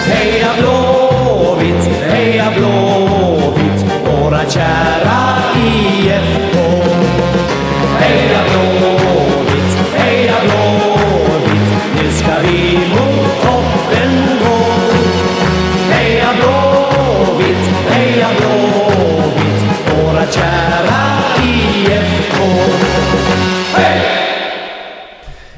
[0.07, 2.92] Heja Blåvitt, heja Blåvitt
[4.43, 6.57] våra kära IFK
[7.99, 14.63] Heja Blåvitt, heja Blåvitt Nu ska vi mot toppen gå
[15.93, 22.37] Heja Blåvitt, heja Blåvitt Våra kära IFK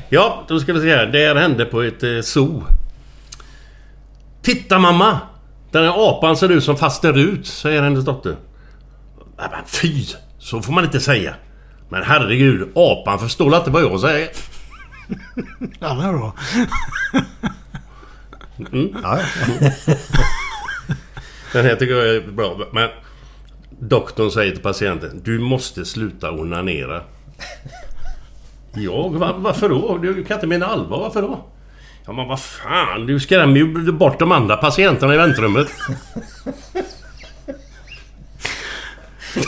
[0.10, 1.06] Ja, då ska vi se här.
[1.06, 2.64] Det här hände på ett eh, zoo.
[4.42, 5.20] Titta mamma!
[5.72, 8.36] Den här apan ser ut som faster Rut, säger hennes dotter.
[9.38, 10.06] Nej, men fy!
[10.40, 11.36] Så får man inte säga.
[11.90, 14.30] Men herregud, apan förstår inte vad jag säger.
[15.80, 16.34] Ja, det är bra.
[18.72, 18.90] Mm.
[19.04, 19.20] Ja,
[21.54, 22.58] Den här tycker jag är bra.
[22.74, 22.90] Men
[23.80, 25.22] doktorn säger till patienten.
[25.24, 27.02] Du måste sluta onanera.
[28.74, 29.10] Jag?
[29.16, 29.98] Va, varför då?
[29.98, 31.00] Du kan inte mena allvar.
[31.00, 31.46] Varför då?
[32.06, 35.68] Ja men vad fan, du skrämmer ju bort de andra patienterna i väntrummet.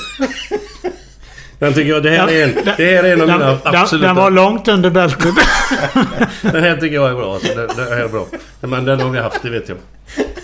[1.59, 3.75] Den tycker jag, det här är en, det här är en av mina Den, den,
[3.75, 4.07] absoluta...
[4.07, 5.19] den var långt under bältet.
[6.41, 7.33] Den här tycker jag är bra.
[7.33, 7.47] Alltså.
[7.55, 8.27] Den, den här är bra.
[8.59, 9.77] Men den har vi haft, det vet jag.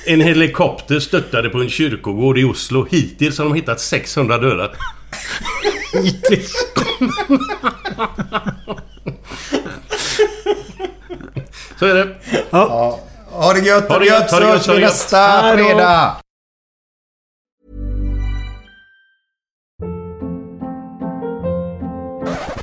[0.06, 2.88] En helikopter störtade på en kyrkogård i Oslo.
[2.92, 4.70] Hittills har de hittat 600 döda.
[6.04, 6.54] Hittills.
[11.80, 12.08] Så är det.
[12.50, 13.00] ja.
[13.32, 14.92] Ha det gött, Ha det gött, ha det så gött, hörs ha det vi gött.
[14.92, 15.64] nästa Hej då.
[15.64, 16.16] fredag.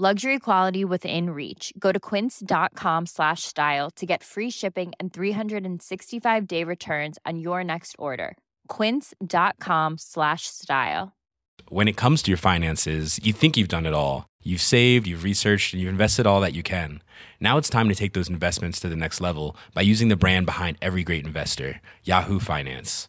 [0.00, 1.72] Luxury quality within reach.
[1.76, 7.64] Go to quince.com slash style to get free shipping and 365 day returns on your
[7.64, 8.36] next order.
[8.68, 11.16] Quince.com slash style.
[11.68, 14.26] When it comes to your finances, you think you've done it all.
[14.40, 17.02] You've saved, you've researched, and you've invested all that you can.
[17.40, 20.46] Now it's time to take those investments to the next level by using the brand
[20.46, 23.08] behind every great investor, Yahoo Finance.